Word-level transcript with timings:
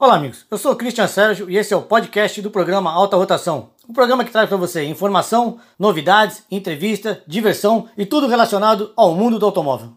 Olá, 0.00 0.14
amigos. 0.14 0.46
Eu 0.50 0.56
sou 0.56 0.72
o 0.72 0.76
Christian 0.76 1.06
Sérgio 1.06 1.50
e 1.50 1.58
esse 1.58 1.74
é 1.74 1.76
o 1.76 1.82
podcast 1.82 2.40
do 2.40 2.50
programa 2.50 2.90
Alta 2.90 3.18
Rotação. 3.18 3.68
Um 3.86 3.92
programa 3.92 4.24
que 4.24 4.30
traz 4.30 4.48
para 4.48 4.56
você 4.56 4.82
informação, 4.84 5.58
novidades, 5.78 6.42
entrevista, 6.50 7.22
diversão 7.26 7.86
e 7.98 8.06
tudo 8.06 8.26
relacionado 8.26 8.94
ao 8.96 9.14
mundo 9.14 9.38
do 9.38 9.44
automóvel. 9.44 9.92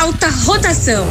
Alta 0.00 0.30
Rotação. 0.46 1.04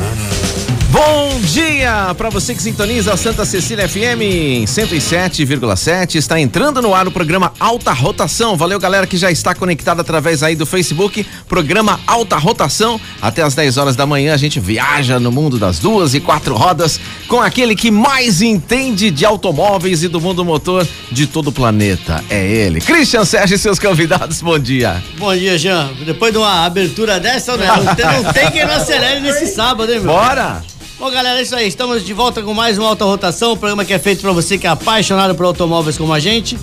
Bom 0.98 1.40
dia 1.42 2.16
para 2.18 2.32
você 2.32 2.56
que 2.56 2.62
sintoniza 2.64 3.14
a 3.14 3.18
Santa 3.18 3.46
Cecília 3.46 3.88
FM 3.88 4.66
107,7. 4.66 6.16
Está 6.16 6.40
entrando 6.40 6.82
no 6.82 6.96
ar 6.96 7.08
o 7.08 7.12
programa 7.12 7.54
Alta 7.60 7.94
Rotação. 7.94 8.58
Valeu, 8.58 8.80
galera 8.80 9.06
que 9.06 9.16
já 9.16 9.30
está 9.30 9.54
conectada 9.54 10.02
através 10.02 10.42
aí 10.42 10.56
do 10.56 10.66
Facebook. 10.66 11.24
Programa 11.48 12.00
Alta 12.08 12.36
Rotação. 12.38 13.00
Até 13.22 13.44
às 13.44 13.54
10 13.54 13.78
horas 13.78 13.96
da 13.96 14.08
manhã 14.08 14.34
a 14.34 14.38
gente 14.38 14.60
viaja 14.60 15.20
no 15.20 15.32
mundo 15.32 15.60
das 15.60 15.78
duas 15.78 16.16
e 16.16 16.20
quatro 16.20 16.56
rodas 16.56 17.00
com 17.28 17.40
aquele 17.40 17.76
que 17.76 17.92
mais 17.92 18.42
entende 18.42 19.12
de 19.12 19.24
automóveis 19.24 20.02
e 20.02 20.08
do 20.08 20.20
mundo 20.20 20.44
motor 20.44 20.88
de 21.12 21.28
todo 21.28 21.50
o 21.50 21.52
planeta. 21.52 22.24
É 22.28 22.44
ele, 22.44 22.82
Christian 22.82 23.24
Sérgio 23.24 23.54
e 23.54 23.60
seus 23.60 23.78
convidados. 23.78 24.42
Bom 24.42 24.58
dia. 24.58 25.04
Bom 25.20 25.36
dia, 25.36 25.60
Jean. 25.60 25.92
Depois 26.04 26.32
de 26.32 26.40
uma 26.40 26.66
abertura 26.66 27.20
dessa, 27.20 27.56
né? 27.56 27.68
não, 27.68 27.94
tem, 27.96 28.06
não 28.24 28.34
tem 28.34 28.50
quem 28.50 28.66
não 28.66 28.74
acelere 28.74 29.20
nesse 29.20 29.46
sábado, 29.54 29.94
hein, 29.94 30.00
meu? 30.00 30.12
Bora! 30.12 30.64
Bom, 31.00 31.12
galera, 31.12 31.38
é 31.38 31.44
isso 31.44 31.56
aí. 31.56 31.68
Estamos 31.68 32.04
de 32.04 32.12
volta 32.12 32.42
com 32.42 32.56
mais 32.56 32.76
uma 32.80 32.88
Alta 32.88 33.06
Rotação, 33.06 33.54
um 33.54 33.58
programa 33.58 33.86
que 33.86 33.94
é 33.94 34.00
feito 34.00 34.22
para 34.22 34.32
você 34.32 34.58
que 34.58 34.66
é 34.66 34.70
apaixonado 34.70 35.36
por 35.36 35.46
automóveis 35.46 35.96
como 35.96 36.12
a 36.12 36.20
gente. 36.20 36.58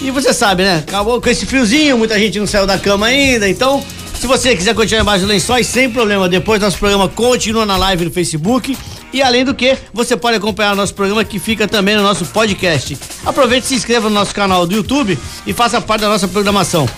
E 0.00 0.12
você 0.12 0.32
sabe, 0.32 0.62
né? 0.62 0.84
Acabou 0.86 1.20
com 1.20 1.28
esse 1.28 1.44
friozinho, 1.44 1.98
muita 1.98 2.16
gente 2.16 2.38
não 2.38 2.46
saiu 2.46 2.66
da 2.68 2.78
cama 2.78 3.06
ainda, 3.06 3.48
então. 3.48 3.84
Se 4.14 4.28
você 4.28 4.54
quiser 4.54 4.74
continuar 4.74 5.02
embaixo 5.02 5.24
do 5.24 5.28
lençóis, 5.28 5.66
sem 5.66 5.90
problema. 5.90 6.28
Depois 6.28 6.60
nosso 6.60 6.78
programa 6.78 7.08
continua 7.08 7.66
na 7.66 7.76
live 7.76 8.04
no 8.04 8.10
Facebook. 8.12 8.78
E 9.12 9.22
além 9.22 9.44
do 9.44 9.54
que, 9.54 9.76
você 9.92 10.16
pode 10.16 10.36
acompanhar 10.36 10.76
nosso 10.76 10.94
programa 10.94 11.24
que 11.24 11.40
fica 11.40 11.66
também 11.66 11.96
no 11.96 12.02
nosso 12.02 12.24
podcast. 12.26 12.96
Aproveite 13.26 13.66
e 13.66 13.68
se 13.70 13.74
inscreva 13.74 14.08
no 14.08 14.14
nosso 14.14 14.32
canal 14.32 14.66
do 14.68 14.74
YouTube 14.74 15.18
e 15.44 15.52
faça 15.52 15.80
parte 15.80 16.02
da 16.02 16.08
nossa 16.08 16.28
programação. 16.28 16.88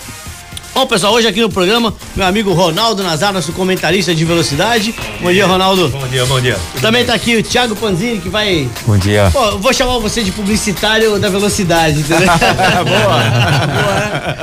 Bom, 0.73 0.87
pessoal, 0.87 1.13
hoje 1.13 1.27
aqui 1.27 1.39
no 1.39 1.49
programa, 1.49 1.93
meu 2.15 2.25
amigo 2.25 2.51
Ronaldo 2.51 3.03
Nazar, 3.03 3.31
nosso 3.31 3.53
comentarista 3.53 4.13
de 4.13 4.25
velocidade. 4.25 4.93
Bom 5.21 5.31
dia, 5.31 5.45
Ronaldo. 5.45 5.87
Bom 5.89 6.07
dia, 6.07 6.25
bom 6.25 6.41
dia. 6.41 6.57
Também 6.81 7.05
tá 7.05 7.13
aqui 7.13 7.35
o 7.37 7.43
Thiago 7.43 7.75
Panzini, 7.75 8.19
que 8.19 8.27
vai. 8.27 8.67
Bom 8.87 8.97
dia. 8.97 9.29
Pô, 9.31 9.45
eu 9.45 9.59
vou 9.59 9.71
chamar 9.71 9.99
você 9.99 10.23
de 10.23 10.31
publicitário 10.31 11.19
da 11.19 11.29
velocidade, 11.29 11.99
entendeu? 11.99 12.25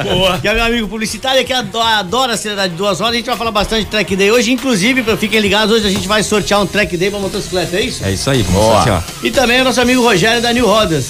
Boa. 0.04 0.14
Boa. 0.14 0.38
Que 0.38 0.46
é 0.46 0.54
meu 0.54 0.62
amigo 0.64 0.86
publicitário 0.86 1.44
que 1.44 1.52
adora, 1.52 1.98
adora 1.98 2.34
acelerar 2.34 2.68
de 2.68 2.76
duas 2.76 3.00
horas. 3.00 3.14
A 3.14 3.16
gente 3.16 3.26
vai 3.26 3.36
falar 3.36 3.50
bastante 3.50 3.86
de 3.86 3.90
track 3.90 4.14
day 4.14 4.30
hoje. 4.30 4.52
Inclusive, 4.52 5.02
fiquem 5.16 5.40
ligados, 5.40 5.74
hoje 5.74 5.88
a 5.88 5.90
gente 5.90 6.06
vai 6.06 6.22
sortear 6.22 6.62
um 6.62 6.66
track 6.66 6.96
day 6.96 7.10
pra 7.10 7.18
motocicleta, 7.18 7.76
é 7.76 7.82
isso? 7.82 8.04
É 8.04 8.12
isso 8.12 8.30
aí, 8.30 8.42
vamos 8.42 8.60
Boa. 8.60 8.76
sortear. 8.76 9.04
E 9.24 9.32
também 9.32 9.60
o 9.60 9.64
nosso 9.64 9.80
amigo 9.80 10.00
Rogério 10.00 10.40
da 10.40 10.52
New 10.52 10.66
Rodas. 10.66 11.06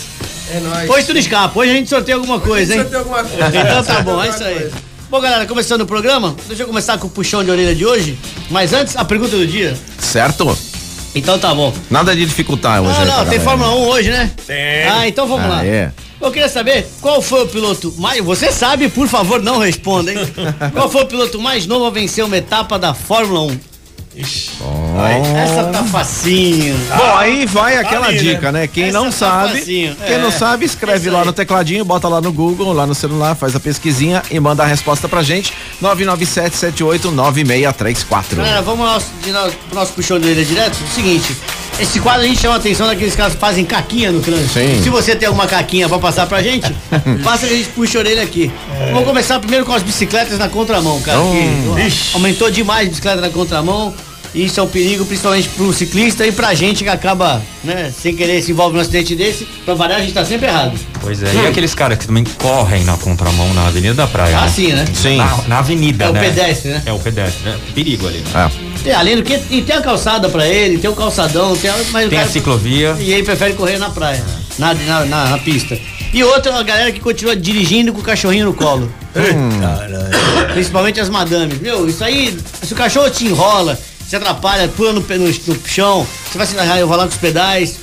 É 0.52 0.60
nóis. 0.60 0.88
Hoje 0.88 1.06
tudo 1.06 1.18
escapa, 1.18 1.60
hoje 1.60 1.70
a 1.72 1.74
gente 1.74 1.90
sorteia 1.90 2.16
alguma 2.16 2.40
coisa, 2.40 2.74
hein? 2.74 2.84
Tem 2.84 2.98
alguma 2.98 3.22
coisa. 3.22 3.46
Então 3.48 3.84
tá 3.84 4.00
bom, 4.00 4.24
é 4.24 4.28
isso 4.30 4.42
aí. 4.42 4.54
coisa. 4.54 4.89
Bom, 5.10 5.20
galera, 5.20 5.44
começando 5.46 5.80
o 5.80 5.86
programa, 5.86 6.36
deixa 6.46 6.62
eu 6.62 6.66
começar 6.68 6.96
com 6.96 7.08
o 7.08 7.10
puxão 7.10 7.42
de 7.42 7.50
orelha 7.50 7.74
de 7.74 7.84
hoje. 7.84 8.16
Mas 8.48 8.72
antes, 8.72 8.96
a 8.96 9.04
pergunta 9.04 9.36
do 9.36 9.44
dia. 9.46 9.76
Certo? 9.98 10.56
Então 11.14 11.36
tá 11.38 11.52
bom. 11.52 11.74
Nada 11.90 12.14
de 12.14 12.24
dificultar 12.24 12.80
hoje. 12.80 12.92
Não, 13.00 13.06
não, 13.06 13.14
tem 13.16 13.38
galera. 13.38 13.40
Fórmula 13.42 13.74
1 13.74 13.88
hoje, 13.88 14.10
né? 14.10 14.30
Tem. 14.46 14.84
Ah, 14.88 15.08
então 15.08 15.26
vamos 15.26 15.46
Ah, 15.46 15.48
lá. 15.48 15.66
é. 15.66 15.90
Eu 16.20 16.30
queria 16.30 16.48
saber 16.48 16.86
qual 17.00 17.20
foi 17.20 17.42
o 17.42 17.48
piloto 17.48 17.92
mais. 17.98 18.22
Você 18.22 18.52
sabe, 18.52 18.88
por 18.88 19.08
favor, 19.08 19.42
não 19.42 19.58
responda, 19.58 20.12
hein? 20.12 20.18
qual 20.72 20.88
foi 20.88 21.02
o 21.02 21.06
piloto 21.06 21.40
mais 21.40 21.66
novo 21.66 21.86
a 21.86 21.90
vencer 21.90 22.24
uma 22.24 22.36
etapa 22.36 22.78
da 22.78 22.94
Fórmula 22.94 23.40
1? 23.52 23.58
Essa 24.16 25.64
tá 25.72 25.84
facinho. 25.84 26.76
Bom, 26.96 27.16
aí 27.16 27.46
vai 27.46 27.76
aquela 27.76 28.08
ali, 28.08 28.18
dica, 28.18 28.50
né? 28.50 28.66
Quem 28.66 28.90
não 28.90 29.04
tá 29.06 29.12
sabe, 29.12 29.58
facinho. 29.60 29.94
quem 30.04 30.14
É. 30.16 30.18
não 30.18 30.32
sabe, 30.32 30.64
escreve 30.64 31.08
lá 31.10 31.20
aí. 31.20 31.26
no 31.26 31.32
tecladinho, 31.32 31.84
bota 31.84 32.08
lá 32.08 32.20
no 32.20 32.32
Google, 32.32 32.72
lá 32.72 32.86
no 32.86 32.94
celular, 32.94 33.36
faz 33.36 33.54
a 33.54 33.60
pesquisinha 33.60 34.22
e 34.30 34.40
manda 34.40 34.64
a 34.64 34.66
resposta 34.66 35.08
pra 35.08 35.22
gente. 35.22 35.52
997789634. 35.80 38.36
Galera, 38.36 38.62
vamos 38.62 38.86
ao 38.86 38.94
nosso, 38.94 39.06
de 39.22 39.30
no- 39.32 39.52
pro 39.68 39.74
nosso 39.78 39.92
puxão 39.92 40.18
de 40.18 40.26
orelha 40.28 40.44
direto? 40.44 40.74
O 40.82 40.88
seguinte, 40.94 41.36
esse 41.80 42.00
quadro 42.00 42.22
a 42.22 42.26
gente 42.26 42.40
chama 42.40 42.54
a 42.54 42.58
atenção 42.58 42.86
daqueles 42.86 43.14
caras 43.14 43.34
que 43.34 43.40
fazem 43.40 43.64
caquinha 43.64 44.12
no 44.12 44.20
trânsito. 44.20 44.52
Sim. 44.52 44.82
Se 44.82 44.88
você 44.88 45.16
tem 45.16 45.26
alguma 45.26 45.46
caquinha 45.46 45.88
pra 45.88 45.98
passar 45.98 46.26
pra 46.26 46.42
gente, 46.42 46.70
passa 47.24 47.46
que 47.46 47.54
a 47.54 47.56
gente 47.56 47.68
puxa 47.70 47.98
a 47.98 48.00
orelha 48.00 48.22
aqui. 48.22 48.50
Vamos 48.92 49.04
começar 49.04 49.38
primeiro 49.40 49.64
com 49.64 49.72
as 49.72 49.82
bicicletas 49.82 50.38
na 50.38 50.48
contramão, 50.48 51.00
cara. 51.00 51.20
Hum. 51.20 51.74
que 51.76 52.14
aumentou 52.14 52.50
demais 52.50 52.86
a 52.86 52.90
bicicleta 52.90 53.20
na 53.20 53.30
contramão. 53.30 53.94
E 54.32 54.44
isso 54.44 54.60
é 54.60 54.62
um 54.62 54.68
perigo, 54.68 55.04
principalmente 55.04 55.48
pro 55.48 55.72
ciclista 55.72 56.24
e 56.24 56.30
pra 56.30 56.54
gente 56.54 56.84
que 56.84 56.88
acaba, 56.90 57.42
né, 57.64 57.92
sem 57.92 58.14
querer 58.14 58.40
se 58.40 58.52
envolve 58.52 58.76
num 58.76 58.80
acidente 58.80 59.16
desse. 59.16 59.44
Pra 59.64 59.74
variar, 59.74 59.98
a 59.98 60.02
gente 60.02 60.14
tá 60.14 60.24
sempre 60.24 60.46
errado. 60.46 60.78
Pois 61.00 61.20
é, 61.20 61.34
e 61.34 61.46
aqueles 61.48 61.74
caras 61.74 61.98
que 61.98 62.06
também 62.06 62.22
correm 62.38 62.84
na 62.84 62.96
contramão 62.96 63.52
na 63.54 63.66
Avenida 63.66 63.94
da 63.94 64.06
Praia. 64.06 64.38
Ah, 64.38 64.42
né? 64.42 64.48
sim, 64.48 64.72
né? 64.72 64.84
Sim. 64.94 65.16
Na, 65.16 65.36
na 65.48 65.58
avenida, 65.58 66.04
É 66.04 66.10
o 66.10 66.12
né? 66.12 66.20
pedestre, 66.20 66.70
né? 66.70 66.82
É 66.86 66.92
o 66.92 66.98
pedestre, 67.00 67.42
né? 67.50 67.58
Perigo 67.74 68.06
ali. 68.06 68.18
Né? 68.18 68.50
É. 68.66 68.69
É, 68.84 68.92
além 68.94 69.16
do 69.16 69.22
que, 69.22 69.34
e 69.50 69.62
tem 69.62 69.76
a 69.76 69.82
calçada 69.82 70.28
pra 70.28 70.46
ele, 70.46 70.78
tem 70.78 70.88
o 70.88 70.94
calçadão, 70.94 71.54
tem, 71.56 71.70
a- 71.70 71.76
mas 71.92 72.06
o 72.06 72.08
Tem 72.08 72.18
a 72.18 72.22
cara- 72.22 72.32
ciclovia. 72.32 72.96
E 72.98 73.12
ele 73.12 73.22
prefere 73.22 73.52
correr 73.54 73.78
na 73.78 73.90
praia, 73.90 74.24
na, 74.58 74.72
na, 74.74 75.04
na, 75.04 75.24
na 75.30 75.38
pista. 75.38 75.78
E 76.12 76.24
outra, 76.24 76.54
a 76.58 76.62
galera 76.62 76.90
que 76.90 76.98
continua 76.98 77.36
dirigindo 77.36 77.92
com 77.92 78.00
o 78.00 78.02
cachorrinho 78.02 78.46
no 78.46 78.54
colo. 78.54 78.92
Principalmente 80.52 80.98
as 81.00 81.08
madames. 81.08 81.60
Meu, 81.60 81.88
isso 81.88 82.02
aí, 82.02 82.36
se 82.62 82.72
o 82.72 82.76
cachorro 82.76 83.10
te 83.10 83.26
enrola, 83.26 83.78
se 84.08 84.16
atrapalha, 84.16 84.66
pula 84.68 84.92
no, 84.92 85.00
no, 85.00 85.26
no 85.28 85.68
chão, 85.68 86.06
você 86.30 86.38
vai 86.38 86.46
se 86.46 86.54
enrolar 86.80 87.06
com 87.06 87.12
os 87.14 87.20
pedais, 87.20 87.76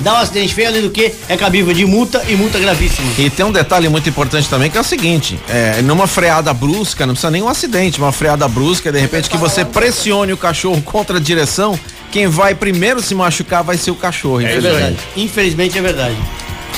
dá 0.00 0.14
um 0.14 0.16
acidente 0.16 0.54
feio, 0.54 0.68
além 0.68 0.82
do 0.82 0.90
que 0.90 1.12
é 1.28 1.36
cabível 1.36 1.72
de 1.74 1.84
multa 1.84 2.22
e 2.28 2.34
multa 2.36 2.58
gravíssima. 2.58 3.06
E 3.18 3.28
tem 3.30 3.44
um 3.44 3.52
detalhe 3.52 3.88
muito 3.88 4.08
importante 4.08 4.48
também 4.48 4.70
que 4.70 4.76
é 4.78 4.80
o 4.80 4.84
seguinte: 4.84 5.38
é, 5.48 5.82
numa 5.82 6.06
freada 6.06 6.52
brusca, 6.52 7.06
não 7.06 7.14
precisa 7.14 7.30
nem 7.30 7.42
um 7.42 7.48
acidente, 7.48 7.98
uma 7.98 8.12
freada 8.12 8.46
brusca, 8.48 8.90
de 8.92 8.98
repente 9.00 9.28
que 9.28 9.36
você 9.36 9.64
pressione 9.64 10.32
o 10.32 10.36
cachorro 10.36 10.80
contra 10.82 11.18
a 11.18 11.20
direção, 11.20 11.78
quem 12.10 12.26
vai 12.26 12.54
primeiro 12.54 13.02
se 13.02 13.14
machucar 13.14 13.62
vai 13.62 13.76
ser 13.76 13.90
o 13.90 13.94
cachorro, 13.94 14.40
É 14.40 14.58
verdade. 14.60 14.96
infelizmente. 15.16 15.78
É 15.78 15.82
verdade. 15.82 16.16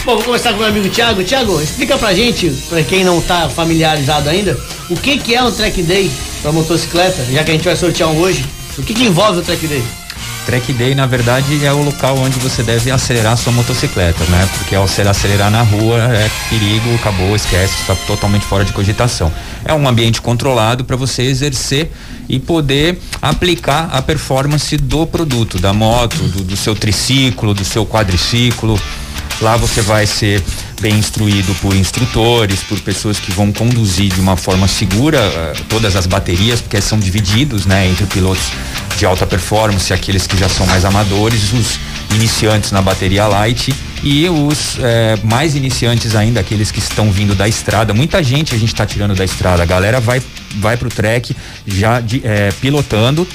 Bom, 0.04 0.14
vou 0.14 0.24
começar 0.24 0.50
com 0.50 0.56
o 0.56 0.58
meu 0.60 0.68
amigo 0.68 0.88
Thiago. 0.88 1.22
Thiago, 1.22 1.60
explica 1.60 1.98
pra 1.98 2.14
gente, 2.14 2.48
pra 2.70 2.82
quem 2.82 3.04
não 3.04 3.20
tá 3.20 3.50
familiarizado 3.50 4.30
ainda, 4.30 4.58
o 4.88 4.96
que 4.96 5.18
que 5.18 5.34
é 5.34 5.42
um 5.42 5.52
track 5.52 5.82
day 5.82 6.10
pra 6.40 6.50
motocicleta, 6.52 7.22
já 7.30 7.44
que 7.44 7.50
a 7.50 7.54
gente 7.54 7.64
vai 7.64 7.76
sortear 7.76 8.08
um 8.08 8.18
hoje. 8.18 8.44
O 8.78 8.82
que 8.82 8.94
que 8.94 9.04
envolve 9.04 9.40
o 9.40 9.42
track 9.42 9.66
day? 9.66 9.82
Track 10.46 10.72
Day, 10.72 10.94
na 10.94 11.06
verdade, 11.06 11.64
é 11.64 11.72
o 11.72 11.82
local 11.82 12.16
onde 12.18 12.38
você 12.38 12.62
deve 12.62 12.90
acelerar 12.90 13.36
sua 13.36 13.52
motocicleta, 13.52 14.24
né? 14.24 14.48
Porque 14.58 14.74
ao 14.74 14.88
ser 14.88 15.06
acelerar 15.06 15.50
na 15.50 15.62
rua 15.62 15.98
é 15.98 16.30
perigo, 16.48 16.94
acabou, 16.94 17.36
esquece, 17.36 17.74
está 17.80 17.94
totalmente 18.06 18.44
fora 18.44 18.64
de 18.64 18.72
cogitação. 18.72 19.32
É 19.64 19.72
um 19.74 19.86
ambiente 19.86 20.20
controlado 20.20 20.84
para 20.84 20.96
você 20.96 21.22
exercer 21.22 21.90
e 22.28 22.38
poder 22.38 22.98
aplicar 23.20 23.90
a 23.92 24.00
performance 24.00 24.76
do 24.76 25.06
produto, 25.06 25.58
da 25.58 25.72
moto, 25.72 26.16
do, 26.16 26.42
do 26.42 26.56
seu 26.56 26.74
triciclo, 26.74 27.54
do 27.54 27.64
seu 27.64 27.84
quadriciclo. 27.84 28.80
Lá 29.40 29.56
você 29.56 29.80
vai 29.80 30.06
ser 30.06 30.42
bem 30.80 30.98
instruído 30.98 31.54
por 31.60 31.74
instrutores, 31.74 32.62
por 32.62 32.78
pessoas 32.80 33.18
que 33.18 33.32
vão 33.32 33.52
conduzir 33.52 34.12
de 34.12 34.20
uma 34.20 34.36
forma 34.36 34.68
segura 34.68 35.18
eh, 35.18 35.52
todas 35.68 35.96
as 35.96 36.06
baterias, 36.06 36.60
porque 36.60 36.80
são 36.80 36.98
divididos, 36.98 37.64
né, 37.64 37.88
entre 37.88 38.04
pilotos 38.06 38.44
de 39.00 39.06
alta 39.06 39.26
performance, 39.26 39.90
aqueles 39.94 40.26
que 40.26 40.36
já 40.36 40.46
são 40.46 40.66
mais 40.66 40.84
amadores, 40.84 41.54
os 41.54 41.80
iniciantes 42.14 42.70
na 42.70 42.82
bateria 42.82 43.26
light 43.26 43.74
e 44.04 44.28
os 44.28 44.76
eh, 44.78 45.18
mais 45.24 45.56
iniciantes 45.56 46.14
ainda, 46.14 46.40
aqueles 46.40 46.70
que 46.70 46.80
estão 46.80 47.10
vindo 47.10 47.34
da 47.34 47.48
estrada. 47.48 47.94
Muita 47.94 48.22
gente 48.22 48.54
a 48.54 48.58
gente 48.58 48.74
está 48.74 48.84
tirando 48.84 49.14
da 49.14 49.24
estrada. 49.24 49.62
A 49.62 49.66
galera 49.66 50.00
vai 50.00 50.22
vai 50.56 50.76
pro 50.76 50.90
track 50.90 51.34
já 51.66 51.98
de, 51.98 52.20
eh, 52.22 52.52
pilotando 52.60 53.26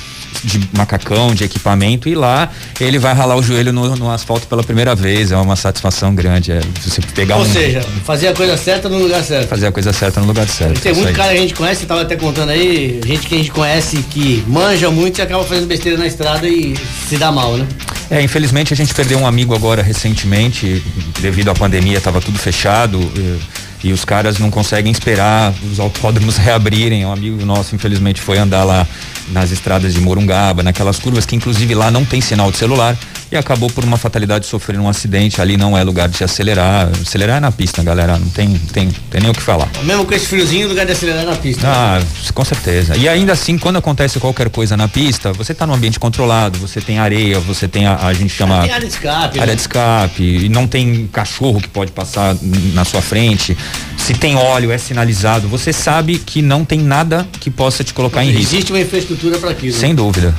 de 0.44 0.70
macacão, 0.76 1.34
de 1.34 1.44
equipamento, 1.44 2.10
e 2.10 2.16
lá 2.16 2.50
ele 2.80 3.00
vai 3.00 3.14
ralar 3.14 3.36
o 3.36 3.44
joelho 3.44 3.72
no, 3.72 3.96
no 3.96 4.12
asfalto 4.12 4.48
pela 4.48 4.64
primeira 4.64 4.96
vez. 4.96 5.32
É 5.32 5.38
uma 5.38 5.56
satisfação 5.56 6.14
grande. 6.14 6.52
É 6.52 6.62
você 6.82 7.02
pegar 7.14 7.38
Ou 7.38 7.44
um. 7.44 7.46
seja, 7.46 7.82
fazer 8.04 8.28
a 8.28 8.34
coisa 8.34 8.58
certa 8.58 8.90
no 8.90 9.00
lugar 9.00 9.24
certo. 9.24 9.48
fazer 9.48 9.68
a 9.68 9.72
coisa 9.72 9.94
certa 9.94 10.20
no 10.20 10.28
lugar 10.28 10.48
certo. 10.48 10.80
Tem 10.80 10.92
Isso 10.92 11.02
muito 11.02 11.16
cara 11.16 11.34
que 11.34 11.38
a 11.38 11.42
gente 11.42 11.54
conhece, 11.54 11.82
você 11.82 11.88
tava 11.88 12.02
até 12.02 12.16
contando 12.16 12.50
aí, 12.50 13.00
gente 13.06 13.28
que 13.28 13.36
a 13.36 13.38
gente 13.38 13.52
conhece 13.52 13.98
que 14.10 14.44
manja 14.48 14.90
muito 14.92 15.20
e 15.20 15.22
acaba 15.22 15.44
fazendo 15.44 15.68
besteira 15.68 15.98
na 15.98 16.08
estrada 16.08 16.48
e 16.48 16.76
se 17.08 17.18
dá 17.18 17.32
mal, 17.32 17.58
né? 17.58 17.68
É, 18.10 18.22
infelizmente 18.22 18.74
a 18.74 18.76
gente 18.76 18.94
perdeu 18.94 19.18
um 19.18 19.26
amigo 19.26 19.56
agora 19.56 19.82
recentemente, 19.82 20.84
devido 21.20 21.50
à 21.50 21.56
pandemia, 21.56 21.98
estava 21.98 22.22
tudo 22.22 22.38
fechado. 22.38 23.00
E, 23.16 23.66
e 23.86 23.94
os 23.94 24.04
caras 24.04 24.40
não 24.40 24.50
conseguem 24.50 24.92
esperar 24.92 25.54
os 25.72 25.80
autódromos 25.80 26.38
reabrirem. 26.38 27.06
Um 27.06 27.12
amigo 27.12 27.46
nosso, 27.46 27.76
infelizmente, 27.76 28.20
foi 28.20 28.38
andar 28.38 28.64
lá 28.64 28.88
nas 29.30 29.52
estradas 29.52 29.94
de 29.94 30.00
Morungaba, 30.00 30.64
naquelas 30.64 31.00
curvas 31.00 31.26
que 31.26 31.36
inclusive 31.36 31.74
lá 31.74 31.90
não 31.90 32.06
tem 32.06 32.22
sinal 32.22 32.52
de 32.52 32.58
celular 32.58 32.98
e 33.32 33.36
acabou 33.36 33.70
por 33.70 33.84
uma 33.84 33.98
fatalidade 33.98 34.46
sofrendo 34.46 34.84
um 34.84 34.90
acidente. 34.90 35.42
Ali 35.42 35.58
não 35.58 35.78
é 35.78 35.84
lugar 35.84 36.08
de 36.08 36.24
acelerar. 36.24 36.90
Acelerar 37.02 37.38
é 37.38 37.40
na 37.40 37.52
pista, 37.52 37.84
galera. 37.84 38.18
Não 38.18 38.30
tem, 38.30 38.58
tem, 38.72 38.90
tem 38.90 39.22
nem 39.22 39.30
o 39.30 39.34
que 39.34 39.42
falar. 39.42 39.70
Mesmo 39.84 40.06
com 40.06 40.14
esse 40.14 40.28
friozinho, 40.28 40.68
lugar 40.68 40.86
de 40.86 40.92
acelerar 40.92 41.24
é 41.24 41.26
na 41.26 41.36
pista. 41.36 41.68
Ah, 41.68 42.02
com 42.34 42.46
certeza. 42.46 42.96
E 42.96 43.08
ainda 43.10 43.34
assim, 43.34 43.58
quando 43.58 43.78
acontece 43.78 44.20
qualquer 44.20 44.50
coisa 44.50 44.78
na 44.78 44.88
pista, 44.88 45.34
você 45.34 45.52
está 45.52 45.66
num 45.66 45.74
ambiente 45.74 46.00
controlado, 46.00 46.58
você 46.60 46.80
tem 46.80 47.00
areia, 47.00 47.40
você 47.40 47.68
tem 47.68 47.86
a, 47.88 47.96
a 47.96 48.14
gente 48.14 48.34
chama. 48.34 48.62
Tem 48.62 48.72
área 48.72 48.88
de 48.88 48.94
escape. 48.94 49.40
Área 49.40 49.52
né? 49.52 49.56
de 49.56 49.62
escape. 49.62 50.24
E 50.46 50.50
não 50.50 50.68
tem 50.68 51.08
cachorro 51.12 51.60
que 51.60 51.68
pode 51.68 51.92
passar 51.92 52.36
na 52.74 52.86
sua 52.86 53.02
frente. 53.02 53.58
Se 54.06 54.14
tem 54.14 54.36
óleo, 54.36 54.72
é 54.72 54.78
sinalizado. 54.78 55.48
Você 55.48 55.74
sabe 55.74 56.20
que 56.20 56.40
não 56.40 56.64
tem 56.64 56.78
nada 56.78 57.28
que 57.40 57.50
possa 57.50 57.84
te 57.84 57.92
colocar 57.92 58.24
em 58.24 58.30
risco. 58.30 58.54
Existe 58.54 58.72
uma 58.72 58.80
infraestrutura 58.80 59.40
para 59.40 59.50
aquilo. 59.50 59.76
Sem 59.76 59.96
dúvida. 59.96 60.32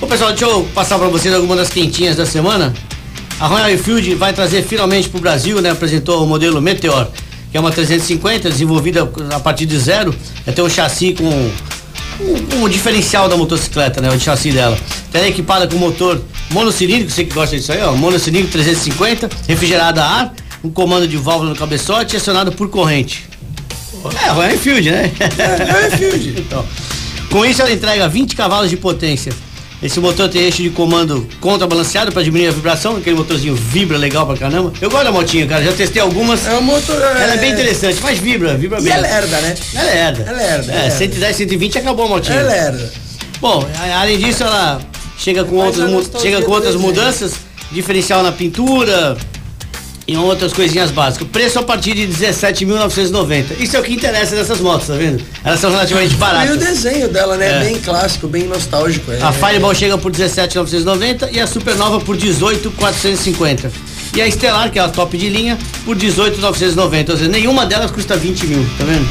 Ô 0.00 0.08
pessoal, 0.08 0.30
deixa 0.30 0.44
eu 0.44 0.64
passar 0.74 0.98
para 0.98 1.06
vocês 1.06 1.32
algumas 1.32 1.56
das 1.56 1.68
quentinhas 1.68 2.16
da 2.16 2.26
semana. 2.26 2.74
A 3.38 3.46
Royal 3.46 3.70
Enfield 3.70 4.16
vai 4.16 4.32
trazer 4.32 4.64
finalmente 4.64 5.08
para 5.08 5.18
o 5.18 5.20
Brasil, 5.20 5.62
né? 5.62 5.70
Apresentou 5.70 6.24
o 6.24 6.26
modelo 6.26 6.60
Meteor, 6.60 7.06
que 7.52 7.56
é 7.56 7.60
uma 7.60 7.70
350 7.70 8.50
desenvolvida 8.50 9.08
a 9.32 9.38
partir 9.38 9.66
de 9.66 9.78
zero. 9.78 10.12
É 10.44 10.50
ter 10.50 10.62
um 10.62 10.68
chassi 10.68 11.12
com 11.12 11.22
um, 11.22 12.64
um 12.64 12.68
diferencial 12.68 13.28
da 13.28 13.36
motocicleta, 13.36 14.00
né? 14.00 14.10
O 14.10 14.18
chassi 14.18 14.50
dela. 14.50 14.76
Ela 15.14 15.26
é 15.26 15.28
equipada 15.28 15.68
com 15.68 15.76
motor 15.76 16.20
monocilíndrico, 16.50 17.12
você 17.12 17.22
que 17.22 17.32
gosta 17.32 17.56
disso 17.56 17.70
aí, 17.70 17.82
ó. 17.82 17.92
Monocilíndrico 17.92 18.50
350, 18.50 19.30
refrigerada 19.46 20.02
a 20.02 20.08
ar, 20.08 20.34
um 20.64 20.70
comando 20.70 21.06
de 21.08 21.16
válvula 21.16 21.50
no 21.50 21.56
cabeçote 21.56 22.14
e 22.14 22.16
acionado 22.16 22.52
por 22.52 22.68
corrente. 22.68 23.28
É, 24.24 24.30
Royal 24.30 24.52
Enfield, 24.52 24.90
né? 24.90 25.12
É, 25.20 25.86
Enfield. 25.94 26.34
então, 26.40 26.64
com 27.30 27.44
isso 27.44 27.62
ela 27.62 27.72
entrega 27.72 28.08
20 28.08 28.34
cavalos 28.34 28.70
de 28.70 28.76
potência. 28.76 29.32
Esse 29.82 29.98
motor 29.98 30.28
tem 30.28 30.42
eixo 30.42 30.62
de 30.62 30.70
comando 30.70 31.26
contrabalanceado 31.40 32.12
para 32.12 32.22
diminuir 32.22 32.48
a 32.48 32.52
vibração, 32.52 32.96
aquele 32.96 33.16
motorzinho 33.16 33.54
vibra 33.56 33.98
legal 33.98 34.24
pra 34.24 34.36
caramba. 34.36 34.72
Eu 34.80 34.88
gosto 34.88 35.04
da 35.04 35.10
motinha, 35.10 35.44
cara, 35.44 35.64
já 35.64 35.72
testei 35.72 36.00
algumas. 36.00 36.46
É 36.46 36.54
um 36.56 36.62
motor. 36.62 36.94
Ela 37.02 37.34
é 37.34 37.36
bem 37.38 37.50
interessante, 37.52 37.98
mas 38.00 38.16
vibra, 38.18 38.56
vibra 38.56 38.78
E 38.78 38.82
bem. 38.84 38.92
ela 38.92 39.08
herda, 39.08 39.40
né? 39.40 39.56
Ela 39.74 39.90
é 39.90 39.96
herda. 39.98 40.22
Ela 40.28 40.42
é 40.42 40.46
herda, 40.46 40.72
É, 40.72 40.76
é 40.76 40.78
herda. 40.84 40.90
110, 40.98 41.36
120 41.36 41.78
acabou 41.78 42.06
a 42.06 42.08
motinha. 42.10 42.38
Ela 42.38 42.56
herda. 42.56 42.92
Bom, 43.40 43.68
além 44.00 44.18
disso, 44.18 44.44
ela 44.44 44.80
chega 45.18 45.42
com 45.42 45.58
Mas 45.58 45.76
outras, 45.80 46.22
chega 46.22 46.42
com 46.42 46.52
outras 46.52 46.74
desenho. 46.74 46.88
mudanças, 46.88 47.34
diferencial 47.72 48.22
na 48.22 48.30
pintura 48.30 49.16
e 50.06 50.16
outras 50.16 50.52
coisinhas 50.52 50.90
básicas. 50.90 51.28
Preço 51.28 51.58
a 51.58 51.62
partir 51.62 51.94
de 51.94 52.06
17.990. 52.08 53.60
Isso 53.60 53.76
é 53.76 53.80
o 53.80 53.82
que 53.82 53.92
interessa 53.92 54.34
dessas 54.34 54.60
motos, 54.60 54.88
tá 54.88 54.94
vendo? 54.94 55.22
Elas 55.44 55.60
são 55.60 55.70
relativamente 55.70 56.12
E 56.12 56.16
o 56.16 56.18
baratas. 56.18 56.58
desenho 56.58 57.08
dela, 57.08 57.36
né? 57.36 57.60
É. 57.60 57.64
Bem 57.64 57.78
clássico, 57.78 58.26
bem 58.26 58.44
nostálgico. 58.44 59.12
É. 59.12 59.22
A 59.22 59.32
Fireball 59.32 59.74
chega 59.74 59.96
por 59.98 60.10
17.990 60.12 61.28
e 61.32 61.40
a 61.40 61.46
Supernova 61.46 62.00
por 62.00 62.16
18.450. 62.16 63.70
E 64.14 64.20
a 64.20 64.26
Estelar, 64.26 64.70
que 64.70 64.78
é 64.78 64.82
a 64.82 64.88
top 64.88 65.16
de 65.16 65.28
linha, 65.28 65.56
por 65.84 65.96
18.990. 65.96 67.10
Ou 67.10 67.16
seja, 67.16 67.30
nenhuma 67.30 67.64
delas 67.64 67.90
custa 67.90 68.16
20 68.16 68.46
mil, 68.46 68.66
tá 68.76 68.84
vendo? 68.84 69.08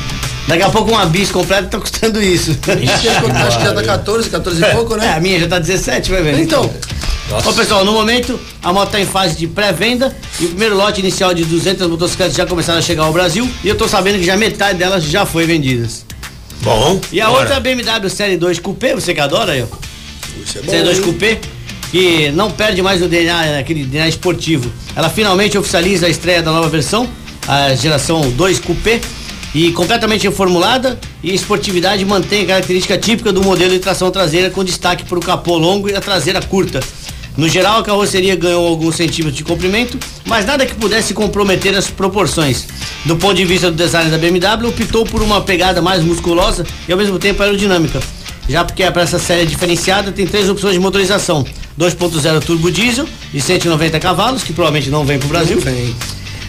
Daqui 0.48 0.64
a 0.64 0.70
pouco 0.70 0.92
uma 0.92 1.06
bis 1.06 1.32
completa 1.32 1.68
tá 1.68 1.80
custando 1.80 2.22
isso. 2.22 2.52
Acho 3.48 3.58
que 3.58 3.64
já 3.64 3.74
tá 3.74 3.84
14, 3.84 4.30
14 4.30 4.62
e 4.62 4.66
pouco, 4.72 4.96
É, 4.98 5.08
a 5.08 5.14
né? 5.14 5.20
minha 5.20 5.40
já 5.40 5.48
tá 5.48 5.60
17, 5.60 6.12
vai 6.12 6.22
ver. 6.22 6.40
Então, 6.40 6.70
Ô 7.30 7.54
pessoal, 7.54 7.86
no 7.86 7.94
momento 7.94 8.40
a 8.62 8.74
moto 8.74 8.88
está 8.88 9.00
em 9.00 9.06
fase 9.06 9.38
de 9.38 9.48
pré-venda 9.48 10.16
e 10.40 10.46
o 10.46 10.50
primeiro 10.50 10.76
lote 10.76 11.00
inicial 11.00 11.34
de 11.34 11.46
200 11.46 11.88
motocicletas 11.88 12.36
já 12.36 12.46
começaram 12.46 12.80
a 12.80 12.82
chegar 12.82 13.04
ao 13.04 13.14
Brasil 13.14 13.50
e 13.64 13.70
eu 13.70 13.78
tô 13.78 13.88
sabendo 13.88 14.18
que 14.18 14.24
já 14.24 14.36
metade 14.36 14.78
delas 14.78 15.04
já 15.04 15.26
foi 15.26 15.46
vendidas. 15.46 16.06
Bom. 16.62 17.00
E 17.12 17.22
a 17.22 17.28
bora. 17.28 17.40
outra 17.40 17.56
é 17.56 17.60
BMW 17.60 18.10
Série 18.10 18.38
2 18.38 18.60
Coupé, 18.60 18.94
você 18.94 19.14
que 19.14 19.20
adora 19.20 19.54
ó. 19.54 19.76
isso 20.44 20.58
é 20.58 20.62
bom. 20.62 20.72
Série 20.72 20.84
2 20.84 20.98
hein? 20.98 21.04
Coupé, 21.04 21.40
que 21.90 22.32
não 22.32 22.52
perde 22.52 22.82
mais 22.82 23.02
o 23.02 23.08
DNA, 23.08 23.42
né, 23.44 23.60
aquele 23.60 23.86
DNA 23.86 24.10
esportivo. 24.10 24.72
Ela 24.96 25.10
finalmente 25.10 25.58
oficializa 25.58 26.08
a 26.08 26.10
estreia 26.10 26.42
da 26.42 26.52
nova 26.52 26.68
versão, 26.68 27.10
a 27.48 27.74
geração 27.76 28.30
2 28.30 28.60
Coupé, 28.60 29.00
e 29.54 29.72
completamente 29.74 30.24
reformulada 30.24 31.00
e 31.22 31.34
esportividade 31.34 32.06
mantém 32.06 32.44
a 32.44 32.48
característica 32.48 32.98
típica 32.98 33.34
do 33.34 33.44
modelo 33.44 33.72
de 33.72 33.80
tração 33.80 34.10
traseira 34.10 34.50
com 34.50 34.64
destaque 34.64 35.04
para 35.04 35.20
o 35.20 35.22
capô 35.22 35.58
longo 35.58 35.90
e 35.90 35.96
a 35.96 36.02
traseira 36.02 36.42
curta. 36.42 36.80
No 37.38 37.48
geral, 37.48 37.80
a 37.80 37.84
carroceria 37.84 38.36
ganhou 38.36 38.68
alguns 38.68 38.96
centímetros 38.96 39.38
de 39.38 39.44
comprimento, 39.44 39.98
mas 40.26 40.46
nada 40.46 40.66
que 40.66 40.76
pudesse 40.76 41.14
comprometer 41.14 41.76
as 41.76 41.88
proporções. 41.88 42.68
Do 43.06 43.16
ponto 43.16 43.36
de 43.36 43.46
vista 43.46 43.72
do 43.72 43.78
design 43.78 44.12
da 44.12 44.18
BMW, 44.18 44.68
optou 44.68 45.06
por 45.06 45.22
uma 45.22 45.42
pegada 45.42 45.82
mais 45.82 46.04
musculosa 46.04 46.66
e 46.88 46.92
ao 46.92 46.98
mesmo 46.98 47.18
tempo 47.18 47.42
aerodinâmica. 47.42 48.02
Já 48.50 48.66
porque 48.66 48.90
para 48.92 49.04
essa 49.04 49.18
série 49.18 49.46
diferenciada 49.46 50.12
tem 50.12 50.28
três 50.28 50.50
opções 50.50 50.74
de 50.74 50.80
motorização: 50.80 51.46
2.0 51.80 52.44
turbo 52.44 52.70
diesel 52.70 53.08
de 53.32 53.40
190 53.40 54.00
cavalos, 54.00 54.44
que 54.44 54.52
provavelmente 54.52 54.90
não 54.90 55.06
vem 55.06 55.18
para 55.18 55.26
o 55.28 55.30
Brasil. 55.30 55.56
Não 55.56 55.64
vem. 55.64 55.96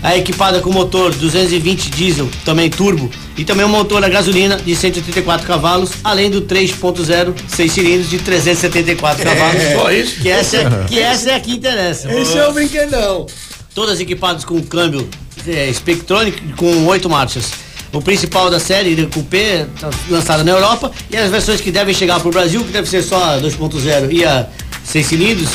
A 0.02 0.16
equipada 0.16 0.60
com 0.60 0.72
motor 0.72 1.14
220 1.14 1.90
diesel, 1.90 2.28
também 2.44 2.68
turbo, 2.68 3.08
e 3.36 3.44
também 3.44 3.64
um 3.64 3.68
motor 3.68 4.02
a 4.04 4.08
gasolina 4.08 4.56
de 4.56 4.74
184 4.74 5.46
cavalos, 5.46 5.92
além 6.02 6.28
do 6.28 6.42
3.0 6.42 7.34
6 7.46 7.72
cilindros 7.72 8.10
de 8.10 8.18
374 8.18 9.22
cavalos. 9.22 9.62
Só 9.72 9.92
isso? 9.92 10.20
Que 10.20 10.28
essa, 10.28 10.56
é, 10.56 10.84
que 10.88 10.98
essa 11.00 11.30
é 11.30 11.34
a 11.36 11.40
que 11.40 11.52
interessa. 11.52 12.12
Esse 12.12 12.36
é 12.36 12.48
o 12.48 12.52
brinquedão. 12.52 13.26
Todas 13.74 14.00
equipadas 14.00 14.44
com 14.44 14.60
câmbio 14.62 15.08
é, 15.46 15.72
Spectronic 15.72 16.54
com 16.54 16.86
oito 16.86 17.08
marchas. 17.08 17.52
O 17.92 18.00
principal 18.00 18.50
da 18.50 18.58
série, 18.58 19.00
o 19.02 19.08
Coupé, 19.08 19.66
tá 19.78 19.90
lançado 20.08 20.42
na 20.42 20.50
Europa, 20.50 20.90
e 21.10 21.16
as 21.16 21.30
versões 21.30 21.60
que 21.60 21.70
devem 21.70 21.94
chegar 21.94 22.18
para 22.18 22.28
o 22.28 22.32
Brasil, 22.32 22.64
que 22.64 22.72
deve 22.72 22.88
ser 22.88 23.02
só 23.02 23.22
a 23.22 23.38
2.0 23.38 24.10
e 24.10 24.24
a 24.24 24.48
6 24.82 25.06
cilindros, 25.06 25.50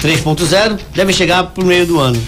3.0, 0.00 0.78
devem 0.94 1.14
chegar 1.14 1.42
por 1.44 1.64
meio 1.64 1.84
do 1.84 1.98
ano. 1.98 2.20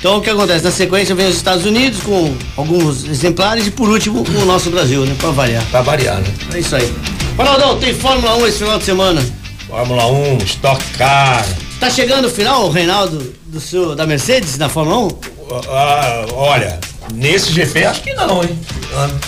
Então 0.00 0.16
o 0.16 0.22
que 0.22 0.30
acontece? 0.30 0.64
Na 0.64 0.70
sequência 0.70 1.14
vem 1.14 1.28
os 1.28 1.36
Estados 1.36 1.66
Unidos 1.66 2.00
com 2.00 2.34
alguns 2.56 3.04
exemplares 3.04 3.66
e 3.66 3.70
por 3.70 3.86
último 3.86 4.22
o 4.22 4.44
nosso 4.46 4.70
Brasil, 4.70 5.04
né? 5.04 5.14
Para 5.20 5.30
variar. 5.30 5.62
Pra 5.70 5.82
variar, 5.82 6.16
né? 6.16 6.34
É 6.54 6.58
isso 6.58 6.74
aí. 6.74 6.90
Ronaldão, 7.36 7.78
tem 7.78 7.92
Fórmula 7.92 8.34
1 8.36 8.46
esse 8.46 8.58
final 8.58 8.78
de 8.78 8.84
semana. 8.84 9.22
Fórmula 9.68 10.06
1, 10.06 10.38
Stock 10.38 10.82
Car. 10.96 11.46
Tá 11.78 11.90
chegando 11.90 12.28
o 12.28 12.30
final, 12.30 12.66
o 12.66 12.70
Reinaldo, 12.70 13.34
do 13.46 13.60
seu, 13.60 13.94
da 13.94 14.06
Mercedes 14.06 14.56
na 14.56 14.70
Fórmula 14.70 15.06
1? 15.06 15.08
Ah, 15.68 16.26
olha, 16.32 16.80
nesse 17.12 17.52
GP 17.52 17.84
acho 17.84 18.02
que 18.02 18.14
não, 18.14 18.42
hein? 18.42 18.58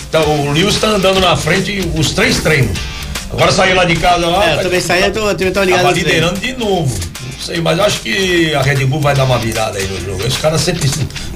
Então, 0.09 0.47
o 0.47 0.51
Lewis 0.51 0.79
tá 0.79 0.87
andando 0.87 1.19
na 1.19 1.35
frente 1.35 1.87
os 1.95 2.11
três 2.11 2.39
treinos. 2.39 2.77
Agora 3.31 3.51
saiu 3.51 3.75
lá 3.75 3.85
de 3.85 3.95
casa 3.95 4.27
lá. 4.27 4.49
É, 4.49 4.55
eu 4.55 4.61
também 4.63 4.81
saí, 4.81 5.03
eu 5.03 5.13
tô, 5.13 5.29
eu 5.29 5.63
ligado. 5.63 5.81
Tava 5.81 5.91
liderando 5.91 6.39
de 6.39 6.53
novo. 6.53 7.12
Sei, 7.45 7.59
mas 7.61 7.79
acho 7.79 7.99
que 8.01 8.53
a 8.55 8.61
Red 8.61 8.85
Bull 8.85 9.01
vai 9.01 9.13
dar 9.15 9.25
uma 9.25 9.37
virada 9.37 9.77
aí 9.77 9.85
no 9.87 9.99
jogo. 10.03 10.25
Os 10.25 10.37
caras 10.37 10.61
sempre 10.61 10.89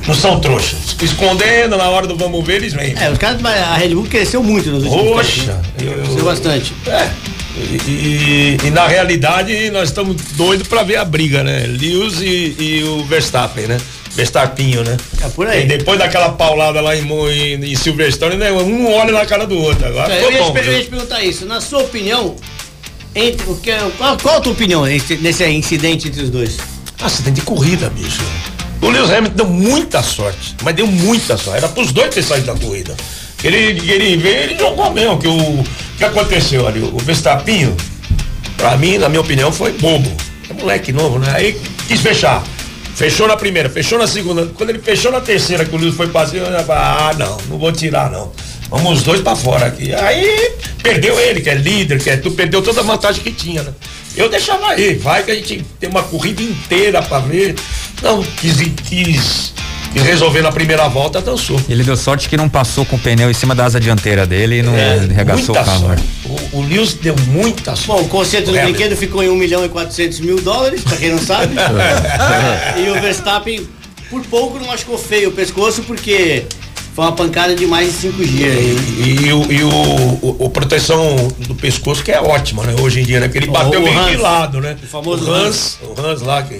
não 0.07 0.13
são 0.15 0.39
trouxas. 0.39 0.95
Escondendo, 1.01 1.75
na 1.77 1.89
hora 1.89 2.07
do 2.07 2.15
vamos 2.15 2.45
ver, 2.45 2.55
eles 2.57 2.73
vêm. 2.73 2.95
É, 2.97 3.09
os 3.11 3.17
caras, 3.17 3.43
a 3.43 3.73
Red 3.75 3.89
Bull 3.89 4.05
cresceu 4.05 4.41
muito 4.41 4.69
nos 4.69 4.83
últimos 4.85 5.03
tempos, 5.05 5.27
Poxa, 5.45 5.53
né? 5.53 5.61
eu- 5.81 5.91
eu- 5.91 6.03
Cresceu 6.03 6.25
bastante. 6.25 6.73
É. 6.87 7.09
E, 7.57 7.91
e- 7.91 8.57
e 8.67 8.69
na 8.69 8.87
realidade 8.87 9.69
nós 9.71 9.89
estamos 9.89 10.15
doidos 10.33 10.67
pra 10.67 10.83
ver 10.83 10.97
a 10.97 11.03
briga, 11.05 11.43
né? 11.43 11.65
Lewis 11.67 12.21
e, 12.21 12.55
e 12.59 12.83
o 12.83 13.03
Verstappen, 13.05 13.65
né? 13.67 13.77
Verstappinho, 14.15 14.83
né? 14.83 14.95
É 15.23 15.29
por 15.29 15.47
aí. 15.47 15.63
E 15.63 15.67
depois 15.67 15.99
daquela 15.99 16.29
paulada 16.29 16.79
lá 16.81 16.95
em, 16.95 17.01
em, 17.07 17.71
em 17.71 17.75
Silverstone, 17.75 18.35
né? 18.35 18.51
Um 18.51 18.91
olha 18.93 19.11
na 19.11 19.25
cara 19.25 19.45
do 19.45 19.57
outro. 19.59 19.85
Agora 19.87 20.11
É, 20.13 20.23
eu, 20.23 20.31
ia 20.31 20.43
bom. 20.43 20.57
eu 20.57 20.71
ia 20.73 20.83
te 20.83 20.89
perguntar 20.89 21.23
isso. 21.23 21.45
Na 21.45 21.59
sua 21.61 21.79
opinião, 21.79 22.35
entre, 23.17 23.49
o 23.49 23.55
que, 23.55 23.71
qual, 23.97 24.17
qual 24.17 24.37
a 24.37 24.39
tua 24.41 24.51
opinião 24.53 24.87
entre- 24.87 25.17
nesse 25.17 25.45
incidente 25.47 26.07
entre 26.07 26.23
os 26.23 26.29
dois? 26.29 26.57
Acidente 27.01 27.35
de 27.35 27.41
corrida, 27.41 27.89
bicho. 27.89 28.21
O 28.81 28.89
Lewis 28.89 29.09
Hamilton 29.09 29.35
deu 29.35 29.47
muita 29.47 30.03
sorte, 30.03 30.55
mas 30.63 30.75
deu 30.75 30.85
muita 30.87 31.35
sorte. 31.37 31.57
Era 31.57 31.67
pros 31.67 31.91
dois 31.91 32.13
ter 32.13 32.23
saído 32.23 32.47
da 32.47 32.55
corrida. 32.55 32.95
Ele, 33.43 33.57
ele 33.91 34.17
veio, 34.17 34.35
ele 34.43 34.57
jogou 34.59 34.91
mesmo. 34.91 35.17
Que 35.17 35.27
o 35.27 35.63
que 35.97 36.03
aconteceu 36.03 36.67
ali? 36.67 36.79
O 36.81 36.97
Verstappinho, 36.99 37.75
pra 38.55 38.77
mim, 38.77 38.97
na 38.97 39.09
minha 39.09 39.21
opinião, 39.21 39.51
foi 39.51 39.73
bobo. 39.73 40.11
É 40.49 40.53
moleque 40.53 40.91
novo, 40.91 41.19
né? 41.19 41.31
Aí 41.35 41.59
quis 41.87 42.01
fechar. 42.01 42.43
Fechou 42.95 43.27
na 43.27 43.37
primeira, 43.37 43.69
fechou 43.69 43.99
na 43.99 44.07
segunda. 44.07 44.47
Quando 44.55 44.71
ele 44.71 44.79
fechou 44.79 45.11
na 45.11 45.21
terceira, 45.21 45.65
que 45.65 45.75
o 45.75 45.77
Lewis 45.77 45.95
foi 45.95 46.07
passeio, 46.07 46.43
eu 46.43 46.63
falei, 46.63 46.81
ah, 46.83 47.15
não, 47.17 47.37
não 47.49 47.57
vou 47.59 47.71
tirar, 47.71 48.09
não. 48.09 48.31
Vamos 48.69 48.97
os 48.99 49.03
dois 49.03 49.21
pra 49.21 49.35
fora 49.35 49.67
aqui. 49.67 49.93
Aí 49.93 50.51
perdeu 50.83 51.17
ele, 51.19 51.41
que 51.41 51.49
é 51.49 51.55
líder, 51.55 52.01
que 52.01 52.09
é 52.09 52.17
tu 52.17 52.31
perdeu 52.31 52.61
toda 52.61 52.81
a 52.81 52.83
vantagem 52.83 53.23
que 53.23 53.31
tinha, 53.31 53.63
né? 53.63 53.71
Eu 54.15 54.29
deixava 54.29 54.67
aí, 54.69 54.95
vai 54.95 55.23
que 55.23 55.31
a 55.31 55.35
gente 55.35 55.63
tem 55.79 55.89
uma 55.89 56.03
corrida 56.03 56.41
inteira 56.41 57.01
pra 57.01 57.19
ver. 57.19 57.55
Não, 58.01 58.21
quis, 58.23 58.57
quis, 58.87 59.53
quis 59.93 60.03
resolver 60.03 60.41
na 60.41 60.51
primeira 60.51 60.87
volta, 60.87 61.21
dançou. 61.21 61.59
Ele 61.69 61.83
deu 61.83 61.95
sorte 61.95 62.27
que 62.27 62.35
não 62.35 62.49
passou 62.49 62.83
com 62.83 62.95
o 62.95 62.99
pneu 62.99 63.29
em 63.29 63.33
cima 63.33 63.53
da 63.55 63.65
asa 63.65 63.79
dianteira 63.79 64.25
dele 64.25 64.59
e 64.59 64.61
não 64.63 64.73
regaçou 65.15 65.53
muita 65.55 65.61
o 65.61 65.65
carro. 65.65 65.79
sorte. 65.87 66.03
O, 66.25 66.57
o 66.57 66.61
Lewis 66.67 66.93
deu 66.95 67.15
muita 67.27 67.75
sorte. 67.75 67.87
Bom, 67.87 68.01
o 68.01 68.09
conceito 68.09 68.51
do 68.51 68.57
É, 68.57 68.63
brinquedo 68.63 68.97
ficou 68.97 69.23
em 69.23 69.29
1 69.29 69.35
milhão 69.35 69.63
e 69.63 69.69
400 69.69 70.19
mil 70.19 70.41
dólares, 70.41 70.81
pra 70.81 70.97
quem 70.97 71.11
não 71.11 71.19
sabe. 71.19 71.55
e 72.83 72.89
o 72.89 72.99
Verstappen, 72.99 73.67
por 74.09 74.21
pouco, 74.25 74.59
não 74.59 74.67
machucou 74.67 74.97
feio 74.97 75.29
o 75.29 75.31
pescoço, 75.31 75.83
porque 75.83 76.45
Foi 76.97 77.05
uma 77.05 77.11
pancada 77.11 77.55
de 77.55 77.67
mais 77.67 77.91
de 77.91 77.93
cinco 77.93 78.25
dias. 78.25 78.55
E, 78.97 79.27
e 79.27 79.31
o, 79.31 79.51
e 79.51 79.63
o, 79.63 79.69
o- 79.69 80.35
o 80.45 80.49
proteção 80.49 81.27
do 81.47 81.53
pescoço 81.53 82.03
que 82.03 82.11
é 82.11 82.19
ótima, 82.19 82.63
né? 82.63 82.73
Hoje 82.81 83.01
em 83.01 83.03
dia, 83.03 83.19
né? 83.19 83.27
Que 83.29 83.37
ele 83.37 83.45
bateu 83.45 83.79
O 83.81 83.83
bem 83.83 83.95
Hans. 83.95 84.09
de 84.09 84.17
lado, 84.17 84.59
né? 84.59 84.75
O 84.83 84.87
famoso 84.87 85.29
o 85.29 85.31
Hans, 85.31 85.77
o 85.83 86.01
Hans 86.01 86.23
lá 86.23 86.41
que, 86.41 86.59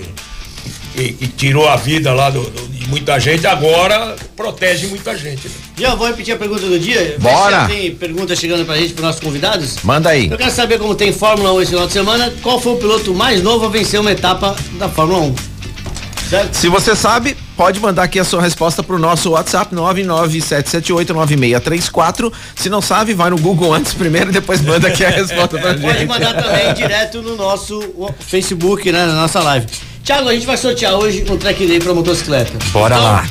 que, 0.94 1.14
que 1.14 1.28
tirou 1.30 1.68
a 1.68 1.76
vida 1.76 2.14
lá 2.14 2.30
do- 2.30 2.44
do- 2.52 2.68
de 2.68 2.88
muita 2.88 3.20
gente, 3.20 3.48
agora 3.48 4.16
protege 4.36 4.86
muita 4.86 5.18
gente. 5.18 5.48
Né? 5.48 5.56
Já 5.76 5.96
vou 5.96 6.06
repetir 6.06 6.36
a 6.36 6.38
pergunta 6.38 6.68
do 6.68 6.78
dia. 6.78 7.18
Bora. 7.20 7.66
Tem 7.68 7.96
pergunta 7.96 8.36
chegando 8.36 8.64
pra 8.64 8.78
gente, 8.78 8.94
pros 8.94 9.06
nossos 9.08 9.20
convidados? 9.20 9.78
Manda 9.84 10.12
aí. 10.12 10.30
Eu 10.30 10.38
quero 10.38 10.52
saber 10.52 10.78
como 10.78 10.94
tem 10.94 11.12
Fórmula 11.12 11.52
1 11.54 11.62
esse 11.64 11.72
final 11.72 11.88
de 11.88 11.94
semana, 11.94 12.32
qual 12.44 12.62
foi 12.62 12.74
o 12.74 12.78
piloto 12.78 13.12
mais 13.12 13.42
novo 13.42 13.66
a 13.66 13.70
vencer 13.70 14.00
uma 14.00 14.12
etapa 14.12 14.56
da 14.78 14.88
Fórmula 14.88 15.20
1? 15.22 15.36
Certo? 16.30 16.54
Se 16.54 16.70
você 16.70 16.96
sabe, 16.96 17.36
pode 17.58 17.80
mandar 17.80 18.04
aqui 18.04 18.20
a 18.20 18.24
sua 18.24 18.42
resposta 18.42 18.84
pro 18.84 18.98
nosso 19.00 19.32
WhatsApp 19.32 19.74
997789634. 19.76 22.32
Se 22.56 22.70
não 22.70 22.82
sabe, 22.82 23.14
vai 23.14 23.30
no 23.30 23.38
Google 23.38 23.74
antes 23.74 23.94
primeiro 23.94 24.30
e 24.30 24.34
depois 24.34 24.62
manda 24.62 24.88
aqui 24.88 25.04
a 25.04 25.10
resposta 25.10 25.58
pra 25.58 25.74
gente. 25.76 25.82
Pode 25.82 26.06
mandar 26.06 26.34
também 26.42 26.74
direto 26.74 27.22
no 27.22 27.36
nosso 27.36 28.14
Facebook, 28.20 28.92
né, 28.92 29.06
na 29.06 29.14
nossa 29.14 29.42
live. 29.42 29.66
Thiago, 30.04 30.30
a 30.30 30.34
gente 30.34 30.46
vai 30.46 30.56
sortear 30.56 30.94
hoje 30.94 31.26
um 31.30 31.38
track 31.38 31.66
day 31.68 31.80
pra 31.80 31.94
motocicleta. 31.94 32.54
Bora 32.72 32.96
Então, 32.96 33.06
lá. 33.08 33.28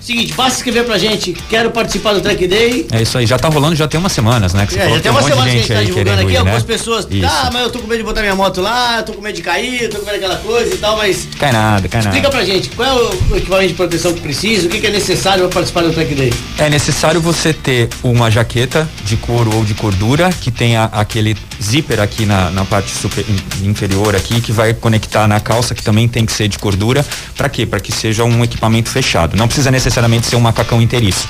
Seguinte, 0.00 0.32
basta 0.34 0.58
escrever 0.58 0.84
pra 0.84 0.96
gente, 0.96 1.32
quero 1.50 1.70
participar 1.70 2.14
do 2.14 2.20
track 2.20 2.46
day. 2.46 2.86
É 2.92 3.02
isso 3.02 3.18
aí, 3.18 3.26
já 3.26 3.38
tá 3.38 3.48
rolando 3.48 3.74
já 3.76 3.86
tem 3.86 3.98
umas 4.00 4.12
semanas, 4.12 4.54
né? 4.54 4.66
É, 4.74 4.88
já 4.90 5.00
tem 5.00 5.10
uma 5.10 5.20
um 5.20 5.24
semana 5.24 5.42
que 5.50 5.56
a 5.56 5.58
gente 5.58 5.68
tá 5.68 5.82
divulgando 5.82 6.20
aqui, 6.22 6.30
ir, 6.30 6.32
né? 6.32 6.38
algumas 6.38 6.62
pessoas, 6.62 7.06
Isso. 7.10 7.26
ah, 7.26 7.50
mas 7.52 7.62
eu 7.62 7.70
tô 7.70 7.78
com 7.80 7.86
medo 7.86 7.98
de 7.98 8.04
botar 8.04 8.20
minha 8.22 8.34
moto 8.34 8.60
lá, 8.60 8.98
eu 8.98 9.02
tô 9.04 9.12
com 9.12 9.20
medo 9.20 9.34
de 9.34 9.42
cair, 9.42 9.82
eu 9.82 9.90
tô 9.90 9.98
com 9.98 10.06
medo 10.06 10.14
daquela 10.20 10.36
coisa 10.36 10.74
e 10.74 10.78
tal, 10.78 10.96
mas 10.96 11.28
Cai 11.38 11.52
nada, 11.52 11.88
cai 11.88 12.00
nada. 12.02 12.16
explica 12.16 12.30
pra 12.30 12.44
gente, 12.44 12.70
qual 12.70 12.88
é 12.88 13.32
o 13.32 13.36
equipamento 13.36 13.68
de 13.68 13.74
proteção 13.74 14.14
que 14.14 14.20
precisa, 14.20 14.66
o 14.66 14.70
que, 14.70 14.80
que 14.80 14.86
é 14.86 14.90
necessário 14.90 15.44
pra 15.44 15.54
participar 15.54 15.82
do 15.82 15.92
track 15.92 16.14
day? 16.14 16.32
É 16.58 16.70
necessário 16.70 17.20
você 17.20 17.52
ter 17.52 17.88
uma 18.02 18.30
jaqueta 18.30 18.88
de 19.04 19.16
couro 19.16 19.54
ou 19.54 19.64
de 19.64 19.74
cordura 19.74 20.30
que 20.40 20.50
tenha 20.50 20.84
aquele 20.84 21.36
zíper 21.62 22.00
aqui 22.00 22.24
na, 22.24 22.50
na 22.50 22.64
parte 22.64 22.90
super- 22.92 23.24
in- 23.28 23.68
inferior 23.68 24.14
aqui 24.16 24.40
que 24.40 24.52
vai 24.52 24.72
conectar 24.72 25.26
na 25.28 25.38
calça 25.40 25.74
que 25.74 25.82
também 25.82 26.08
tem 26.08 26.24
que 26.24 26.32
ser 26.32 26.48
de 26.48 26.58
cordura. 26.58 27.04
Pra 27.36 27.48
quê? 27.48 27.66
Para 27.66 27.80
que 27.80 27.92
seja 27.92 28.24
um 28.24 28.42
equipamento 28.44 28.88
fechado. 28.88 29.36
Não 29.36 29.46
precisa 29.46 29.70
necessariamente 29.70 29.97
ser 30.26 30.36
um 30.36 30.40
macacão 30.40 30.80
inteiriço. 30.80 31.28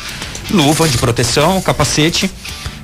Luva 0.50 0.88
de 0.88 0.98
proteção, 0.98 1.60
capacete 1.60 2.30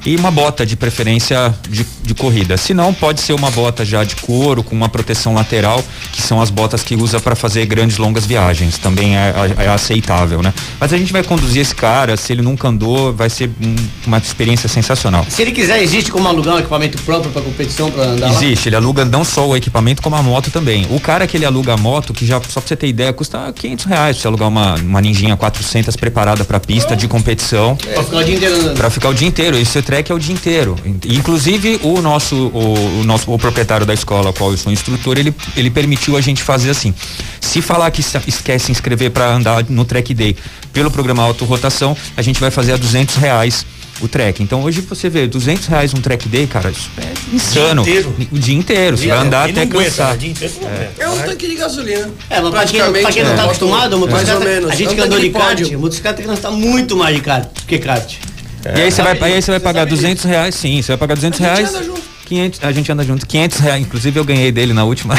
e 0.04 0.16
uma 0.16 0.30
bota 0.30 0.64
de 0.66 0.76
preferência 0.76 1.54
de, 1.68 1.86
de 2.02 2.14
corrida. 2.14 2.56
Se 2.56 2.74
não, 2.74 2.92
pode 2.92 3.20
ser 3.20 3.32
uma 3.32 3.50
bota 3.50 3.84
já 3.84 4.04
de 4.04 4.16
couro 4.16 4.62
com 4.62 4.74
uma 4.74 4.88
proteção 4.88 5.34
lateral, 5.34 5.82
que 6.12 6.20
são 6.22 6.40
as 6.40 6.50
botas 6.50 6.82
que 6.82 6.94
usa 6.94 7.18
para 7.20 7.34
fazer 7.34 7.64
grandes 7.66 7.96
longas 7.96 8.26
viagens. 8.26 8.78
Também 8.78 9.16
é, 9.16 9.32
é 9.58 9.68
aceitável, 9.68 10.42
né? 10.42 10.52
Mas 10.78 10.92
a 10.92 10.98
gente 10.98 11.12
vai 11.12 11.22
conduzir 11.22 11.62
esse 11.62 11.74
cara, 11.74 12.16
se 12.16 12.32
ele 12.32 12.42
nunca 12.42 12.68
andou, 12.68 13.12
vai 13.12 13.30
ser 13.30 13.50
um- 13.62 13.74
uma 14.06 14.18
experiência 14.18 14.68
sensacional. 14.68 15.24
Se 15.28 15.42
ele 15.42 15.52
quiser, 15.52 15.82
existe 15.82 16.10
como 16.10 16.28
alugar 16.28 16.56
um 16.56 16.58
equipamento 16.58 17.00
próprio 17.02 17.30
pra 17.32 17.40
competição, 17.42 17.90
pra 17.90 18.04
andar 18.04 18.26
lá? 18.30 18.34
Existe, 18.34 18.68
ele 18.68 18.76
aluga 18.76 19.04
não 19.04 19.24
só 19.24 19.46
o 19.48 19.56
equipamento, 19.56 20.02
como 20.02 20.16
a 20.16 20.22
moto 20.22 20.50
também. 20.50 20.86
O 20.90 21.00
cara 21.00 21.26
que 21.26 21.36
ele 21.36 21.44
aluga 21.46 21.74
a 21.74 21.76
moto, 21.76 22.12
que 22.12 22.26
já, 22.26 22.40
só 22.48 22.60
pra 22.60 22.68
você 22.68 22.76
ter 22.76 22.88
ideia, 22.88 23.12
custa 23.12 23.52
500 23.54 23.84
reais 23.86 24.16
você 24.18 24.26
alugar 24.26 24.48
uma, 24.48 24.74
uma 24.76 25.00
Ninjinha 25.00 25.36
400 25.36 25.96
preparada 25.96 26.44
pra 26.44 26.60
pista 26.60 26.94
de 26.96 27.08
competição. 27.08 27.76
Pra 27.76 28.02
ficar 28.04 28.16
o 28.18 28.24
dia 28.24 28.34
inteiro. 28.36 28.74
Pra 28.74 28.90
ficar 28.90 29.08
o 29.08 29.14
dia 29.14 29.28
inteiro. 29.28 29.56
Esse 29.56 29.80
trek 29.94 30.10
é 30.10 30.14
o 30.14 30.18
dia 30.18 30.34
inteiro. 30.34 30.76
Inclusive, 31.06 31.78
o 31.84 32.00
nosso, 32.02 32.34
o, 32.34 33.00
o 33.00 33.04
nosso, 33.04 33.30
o 33.32 33.38
proprietário 33.38 33.86
da 33.86 33.94
escola, 33.94 34.32
qual 34.32 34.50
eu 34.50 34.56
sou 34.58 34.72
instrutor, 34.72 35.16
ele, 35.18 35.32
ele 35.56 35.70
permitiu 35.70 36.16
a 36.16 36.20
gente 36.20 36.42
fazer 36.42 36.70
assim. 36.70 36.92
Se 37.40 37.62
falar 37.62 37.90
que 37.92 38.02
se- 38.02 38.18
esquece 38.26 38.66
se 38.66 38.72
inscrever 38.72 39.10
para 39.12 39.30
andar 39.32 39.64
no 39.68 39.84
track 39.84 40.12
day 40.12 40.36
pelo 40.72 40.90
programa 40.90 41.22
Auto 41.22 41.44
Rotação, 41.44 41.96
a 42.16 42.22
gente 42.22 42.40
vai 42.40 42.50
fazer 42.50 42.72
a 42.72 42.76
200 42.76 43.14
reais 43.16 43.64
o 44.00 44.08
trek. 44.08 44.42
Então 44.42 44.64
hoje 44.64 44.80
você 44.80 45.08
vê, 45.08 45.28
200 45.28 45.66
reais 45.66 45.94
um 45.94 46.00
track 46.00 46.28
day, 46.28 46.46
cara, 46.48 46.70
isso 46.72 46.90
é 46.98 47.36
insano. 47.36 47.82
inteiro. 47.82 48.12
O 48.32 48.38
dia 48.38 48.56
inteiro. 48.56 48.96
Você 48.98 49.06
vai 49.06 49.18
andar 49.18 49.48
até 49.48 49.62
aguenta, 49.62 49.84
cansar. 49.84 50.10
né? 50.12 50.16
Dia 50.16 50.30
inteiro 50.30 50.54
não 50.60 50.68
aguenta, 50.68 50.92
É 51.02 51.08
um 51.08 51.14
né? 51.14 51.22
tanque 51.22 51.46
de 51.46 51.54
gasolina. 51.54 52.10
É, 52.28 52.40
mas 52.40 52.50
pra 52.50 52.64
quem, 52.64 52.80
não- 52.80 52.92
pra 52.92 53.12
quem 53.12 53.22
não 53.22 53.36
tá 53.36 53.42
é. 53.42 53.44
acostumado, 53.44 53.96
Mais 53.98 54.10
motocicleta, 54.10 54.38
ou 54.40 54.44
menos. 54.44 54.70
a 54.70 54.74
gente 54.74 54.90
É 54.92 54.94
que 54.96 55.00
andou 55.00 55.20
de 55.20 55.30
kart, 55.30 55.70
motocicleta 55.74 56.16
tem 56.16 56.24
que 56.26 56.30
gastar 56.32 56.50
muito 56.50 56.96
mais 56.96 57.14
de 57.14 57.22
kart 57.22 57.48
que 57.68 57.78
kart. 57.78 58.14
E 58.64 58.80
aí 58.82 58.90
você 58.90 59.02
vai, 59.02 59.32
aí 59.32 59.42
você 59.42 59.50
vai 59.50 59.60
pagar 59.60 59.80
sabe 59.80 59.90
200 59.90 60.24
reais, 60.24 60.54
sim, 60.54 60.80
você 60.80 60.88
vai 60.92 60.96
pagar 60.98 61.14
200 61.14 61.40
A 61.40 61.44
gente 61.44 61.56
reais. 61.56 61.74
anda 61.74 61.84
junto. 61.84 62.14
500, 62.24 62.60
a 62.64 62.72
gente 62.72 62.92
anda 62.92 63.04
junto. 63.04 63.26
500 63.26 63.58
reais, 63.58 63.82
inclusive 63.82 64.18
eu 64.18 64.24
ganhei 64.24 64.50
dele 64.50 64.72
na 64.72 64.84
última. 64.84 65.14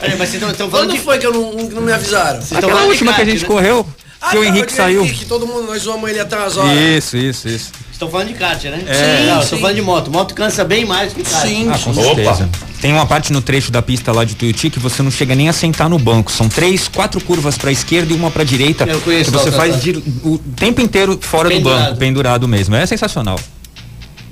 Peraí, 0.00 0.18
mas 0.18 0.28
vocês 0.28 0.42
estão 0.42 0.70
falando 0.70 0.88
Quando 0.88 0.92
de... 0.92 0.98
foi 0.98 1.18
que 1.18 1.26
eu 1.26 1.32
não, 1.32 1.68
que 1.68 1.74
não 1.74 1.82
me 1.82 1.92
avisaram? 1.92 2.42
Vocês 2.42 2.58
Aquela 2.58 2.82
última 2.84 3.12
que 3.12 3.22
a 3.22 3.24
gente 3.24 3.42
né? 3.42 3.46
correu, 3.46 3.86
que 4.30 4.36
o 4.36 4.44
Henrique 4.44 4.72
saiu. 4.72 5.04
Que 5.04 5.24
todo 5.24 5.46
mundo, 5.46 5.66
nós 5.68 5.82
zoamos 5.82 6.10
ele 6.10 6.18
até 6.18 6.36
as 6.36 6.56
horas. 6.56 6.76
Isso, 6.76 7.16
isso, 7.16 7.48
isso. 7.48 7.72
Estão 8.02 8.10
falando 8.10 8.28
de 8.28 8.34
kart, 8.34 8.64
né? 8.64 8.82
É. 8.86 9.26
Não, 9.26 9.36
Sim, 9.38 9.42
estou 9.44 9.58
falando 9.60 9.76
de 9.76 9.82
moto. 9.82 10.10
Moto 10.10 10.34
cansa 10.34 10.64
bem 10.64 10.84
mais 10.84 11.12
que 11.12 11.22
kart. 11.22 11.46
Sim, 11.46 11.68
Ah, 11.70 11.78
com 11.78 11.90
Opa. 11.92 12.02
certeza. 12.02 12.48
Tem 12.80 12.92
uma 12.92 13.06
parte 13.06 13.32
no 13.32 13.40
trecho 13.40 13.70
da 13.70 13.80
pista 13.80 14.10
lá 14.10 14.24
de 14.24 14.34
Tuiuti 14.34 14.70
que 14.70 14.80
você 14.80 15.02
não 15.04 15.10
chega 15.10 15.36
nem 15.36 15.48
a 15.48 15.52
sentar 15.52 15.88
no 15.88 15.98
banco. 16.00 16.32
São 16.32 16.48
três, 16.48 16.88
quatro 16.88 17.20
curvas 17.20 17.56
pra 17.56 17.70
esquerda 17.70 18.12
e 18.12 18.16
uma 18.16 18.28
pra 18.28 18.42
direita. 18.42 18.84
Eu 18.84 19.00
conheço 19.02 19.30
que 19.30 19.38
você 19.38 19.52
faz 19.52 19.74
tá, 19.76 19.80
de- 19.80 20.02
o 20.24 20.36
tempo 20.56 20.80
inteiro 20.80 21.16
fora 21.22 21.48
do 21.48 21.54
Pendurado. 21.54 21.84
banco, 21.84 21.96
pendurado 21.98 22.48
mesmo. 22.48 22.74
É 22.74 22.84
sensacional. 22.86 23.38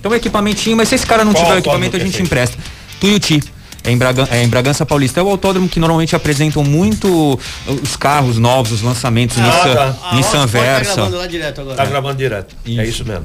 Então 0.00 0.12
equipamentinho, 0.12 0.77
mas 0.77 0.89
se 0.89 0.97
esse 0.97 1.07
cara 1.07 1.25
não 1.25 1.33
Qual 1.33 1.45
tiver 1.45 1.55
o 1.55 1.59
equipamento, 1.59 1.97
a 1.97 2.00
é 2.00 2.03
gente 2.03 2.12
feito? 2.15 2.27
empresta. 2.27 2.59
Tuiuti. 2.99 3.41
É 3.83 3.91
em, 3.93 3.97
Bragan- 3.97 4.29
é 4.31 4.43
em 4.43 4.49
Bragança 4.49 4.85
Paulista. 4.85 5.21
É 5.21 5.23
o 5.23 5.29
autódromo 5.31 5.67
que 5.69 5.81
normalmente 5.81 6.15
apresentam 6.15 6.62
muito 6.65 7.39
os 7.83 7.97
carros 7.97 8.37
novos, 8.37 8.73
os 8.73 8.83
lançamentos. 8.83 9.39
Ah, 9.39 9.43
Nissan, 9.43 9.75
tá. 9.75 9.87
Nissan 10.17 10.39
Autosport 10.41 10.43
Tá 10.43 10.47
Versa. 10.73 10.95
gravando 10.97 11.17
lá 11.17 11.27
direto 11.27 11.61
agora. 11.62 11.77
Tá 11.77 11.85
gravando 11.87 12.17
direto. 12.19 12.55
É 12.67 12.85
isso 12.87 13.05
mesmo. 13.07 13.25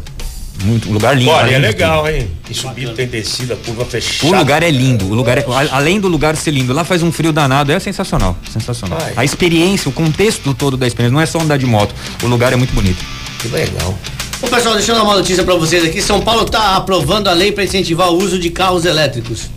Muito, 0.64 0.90
um 0.90 0.94
lugar 0.94 1.18
lindo. 1.18 1.32
Olha, 1.32 1.56
é 1.56 1.60
legal, 1.60 2.08
hein? 2.10 2.30
E 2.50 2.54
subido 2.54 2.94
tem 2.94 3.08
descida, 3.08 3.56
curva 3.56 3.86
fechada. 3.86 4.34
O 4.34 4.38
lugar 4.38 4.64
é 4.64 4.72
lindo, 4.72 5.06
o 5.06 5.14
lugar 5.14 5.38
é, 5.38 5.46
além 5.72 6.00
do 6.00 6.08
lugar 6.08 6.36
ser 6.36 6.52
lindo, 6.52 6.74
lá 6.74 6.84
faz 6.84 7.04
um 7.04 7.12
frio 7.12 7.34
danado, 7.34 7.72
é 7.72 7.80
sensacional, 7.80 8.38
sensacional. 8.52 9.00
Ai. 9.02 9.14
A 9.18 9.26
experiência, 9.26 9.90
o 9.90 9.92
contexto 9.92 10.54
todo 10.54 10.78
da 10.78 10.88
experiência, 10.88 11.14
não 11.14 11.22
é 11.22 11.26
só 11.26 11.40
andar 11.40 11.58
de 11.58 11.66
moto, 11.66 11.94
o 12.24 12.28
lugar 12.28 12.54
é 12.54 12.56
muito 12.56 12.74
bonito. 12.74 13.04
Que 13.40 13.48
legal. 13.50 13.98
Ô 14.42 14.48
pessoal, 14.48 14.76
deixa 14.76 14.92
eu 14.92 14.96
dar 14.96 15.04
uma 15.04 15.16
notícia 15.16 15.44
pra 15.44 15.56
vocês 15.56 15.84
aqui. 15.84 16.02
São 16.02 16.22
Paulo 16.22 16.46
tá 16.46 16.76
aprovando 16.76 17.28
a 17.28 17.34
lei 17.34 17.52
para 17.52 17.64
incentivar 17.64 18.10
o 18.10 18.18
uso 18.18 18.38
de 18.38 18.50
carros 18.50 18.86
elétricos. 18.86 19.50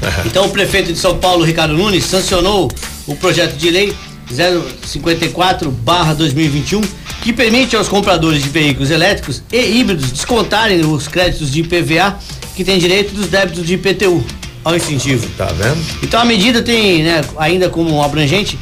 Então 0.24 0.46
o 0.46 0.50
prefeito 0.50 0.92
de 0.92 0.98
São 0.98 1.18
Paulo, 1.18 1.44
Ricardo 1.44 1.74
Nunes, 1.74 2.04
sancionou 2.04 2.70
o 3.04 3.16
projeto 3.16 3.56
de 3.56 3.68
lei 3.68 3.92
054/2021 4.32 6.84
que 7.22 7.32
permite 7.32 7.76
aos 7.76 7.88
compradores 7.88 8.42
de 8.42 8.48
veículos 8.48 8.90
elétricos 8.90 9.42
e 9.52 9.78
híbridos 9.78 10.10
descontarem 10.12 10.84
os 10.84 11.08
créditos 11.08 11.50
de 11.50 11.60
IPVA 11.60 12.18
que 12.54 12.64
têm 12.64 12.78
direito 12.78 13.14
dos 13.14 13.28
débitos 13.28 13.66
de 13.66 13.74
IPTU 13.74 14.24
ao 14.64 14.76
incentivo. 14.76 15.26
Tá 15.36 15.46
vendo? 15.46 15.78
Então 16.02 16.20
a 16.20 16.24
medida 16.24 16.62
tem, 16.62 17.02
né, 17.02 17.22
ainda 17.38 17.68
como 17.68 18.02
abrangente, 18.02 18.58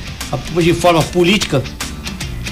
de 0.54 0.75
forma 0.75 1.02
política, 1.02 1.62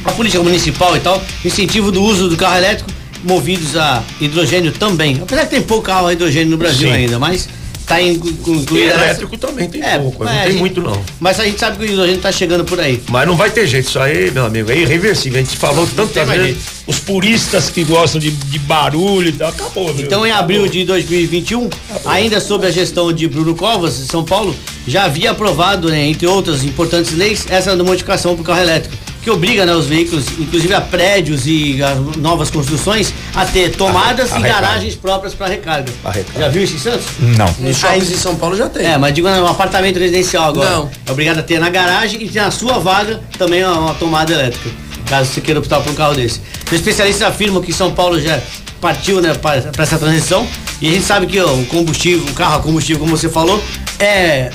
a 0.05 0.13
política 0.13 0.43
municipal 0.43 0.97
e 0.97 1.01
tal, 1.01 1.23
incentivo 1.45 1.91
do 1.91 2.03
uso 2.03 2.29
do 2.29 2.37
carro 2.37 2.57
elétrico 2.57 2.91
movidos 3.25 3.77
a 3.77 4.03
hidrogênio 4.21 4.73
também. 4.73 5.19
Apesar 5.23 5.45
que 5.45 5.51
tem 5.51 5.63
pouco 5.63 5.85
carro 5.85 6.07
a 6.07 6.13
hidrogênio 6.13 6.51
no 6.51 6.59
Brasil 6.59 6.89
Sim. 6.89 6.95
ainda, 6.95 7.19
mas 7.19 7.49
tá 7.87 8.01
inclu- 8.01 8.31
E 8.31 8.51
incluído. 8.51 8.89
essa- 8.91 9.05
elétrico 9.05 9.37
também 9.39 9.69
tem 9.69 9.83
É, 9.83 9.99
pouco, 9.99 10.25
não 10.25 10.31
a 10.33 10.35
tem 10.43 10.51
gente- 10.53 10.61
muito 10.61 10.81
não. 10.81 11.01
Mas 11.21 11.39
a 11.41 11.45
gente 11.45 11.59
sabe 11.61 11.77
que 11.79 11.85
o 11.85 11.87
hidrogênio 11.87 12.21
tá 12.21 12.33
chegando 12.33 12.65
por 12.65 12.81
aí. 12.81 13.03
Mas 13.09 13.27
não 13.27 13.37
vai 13.37 13.51
ter 13.51 13.67
jeito, 13.67 13.89
isso 13.89 13.99
aí, 13.99 14.31
meu 14.31 14.47
amigo, 14.47 14.71
é 14.71 14.79
irreversível. 14.79 15.39
A 15.41 15.45
gente 15.45 15.57
falou 15.57 15.87
tantas 15.95 16.29
vezes, 16.29 16.57
os 16.87 16.99
puristas 16.99 17.71
que 17.71 17.85
gostam 17.85 18.21
de, 18.21 18.31
de 18.31 18.59
barulho 18.59 19.29
e 19.29 19.33
tal, 19.33 19.49
acabou? 19.49 19.95
Então, 19.99 20.27
em 20.27 20.31
abril 20.31 20.67
de 20.69 20.85
2021, 20.85 21.69
ainda 22.07 22.41
sob 22.41 22.67
a 22.67 22.71
gestão 22.71 23.13
de 23.13 23.29
Bruno 23.29 23.55
Covas, 23.55 23.99
de 23.99 24.07
São 24.07 24.25
Paulo, 24.25 24.55
já 24.87 25.05
havia 25.05 25.31
aprovado, 25.31 25.89
né, 25.89 26.07
entre 26.07 26.27
outras 26.27 26.63
importantes 26.65 27.13
leis, 27.13 27.47
essa 27.49 27.75
modificação 27.77 28.35
para 28.35 28.43
o 28.43 28.45
carro 28.45 28.61
elétrico, 28.61 28.97
que 29.25 29.31
obriga 29.31 29.65
né, 29.65 29.75
os 29.75 29.87
veículos, 29.87 30.27
inclusive 30.39 30.75
a 30.75 30.81
prédios 30.83 31.47
e 31.47 31.83
a 31.83 31.95
novas 32.19 32.51
construções, 32.51 33.13
a 33.35 33.47
ter 33.47 33.71
tomadas 33.75 34.31
A- 34.31 34.37
a 34.37 34.39
e 34.39 34.43
recarga. 34.43 34.67
garagens 34.67 34.95
próprias 34.95 35.33
para 35.35 35.47
recarga. 35.49 35.91
A 36.05 36.11
recarga. 36.11 36.41
Já 36.41 36.49
viu 36.49 36.63
isso 36.63 36.75
em 36.75 36.79
Santos? 36.79 37.07
Não. 37.19 37.47
Nos 37.59 37.77
shoppings 37.79 38.11
em 38.13 38.17
São 38.17 38.37
Paulo 38.37 38.55
já 38.57 38.69
tem. 38.69 38.87
É, 38.87 38.99
mas 38.99 39.15
digo 39.15 39.27
um 39.27 39.47
apartamento 39.47 39.99
residencial 39.99 40.51
agora. 40.51 40.71
Não. 40.71 40.91
É 41.07 41.11
obrigado 41.11 41.39
a 41.39 41.43
ter 41.43 41.59
na 41.59 41.71
garagem 41.71 42.23
e 42.23 42.29
ter 42.29 42.43
na 42.43 42.51
sua 42.51 42.79
vaga 42.79 43.21
também 43.39 43.65
uma, 43.65 43.79
uma 43.81 43.95
tomada 43.95 44.33
elétrica. 44.33 44.69
Caso 45.07 45.31
você 45.33 45.41
queira 45.41 45.59
optar 45.59 45.81
por 45.81 45.91
um 45.91 45.95
carro 45.95 46.15
desse. 46.15 46.41
Os 46.67 46.73
especialistas 46.73 47.27
afirmam 47.27 47.63
que 47.63 47.73
São 47.73 47.93
Paulo 47.93 48.21
já 48.21 48.39
partiu 48.81 49.21
né, 49.23 49.33
para 49.35 49.57
essa 49.79 49.99
transição. 49.99 50.47
E 50.83 50.89
a 50.89 50.93
gente 50.93 51.05
sabe 51.07 51.27
que 51.27 51.41
ó, 51.41 51.47
o 51.53 51.65
combustível, 51.67 52.25
o 52.29 52.35
carro 52.35 52.57
a 52.57 52.61
combustível, 52.61 53.01
como 53.01 53.17
você 53.17 53.29
falou, 53.29 53.63
é. 53.99 54.51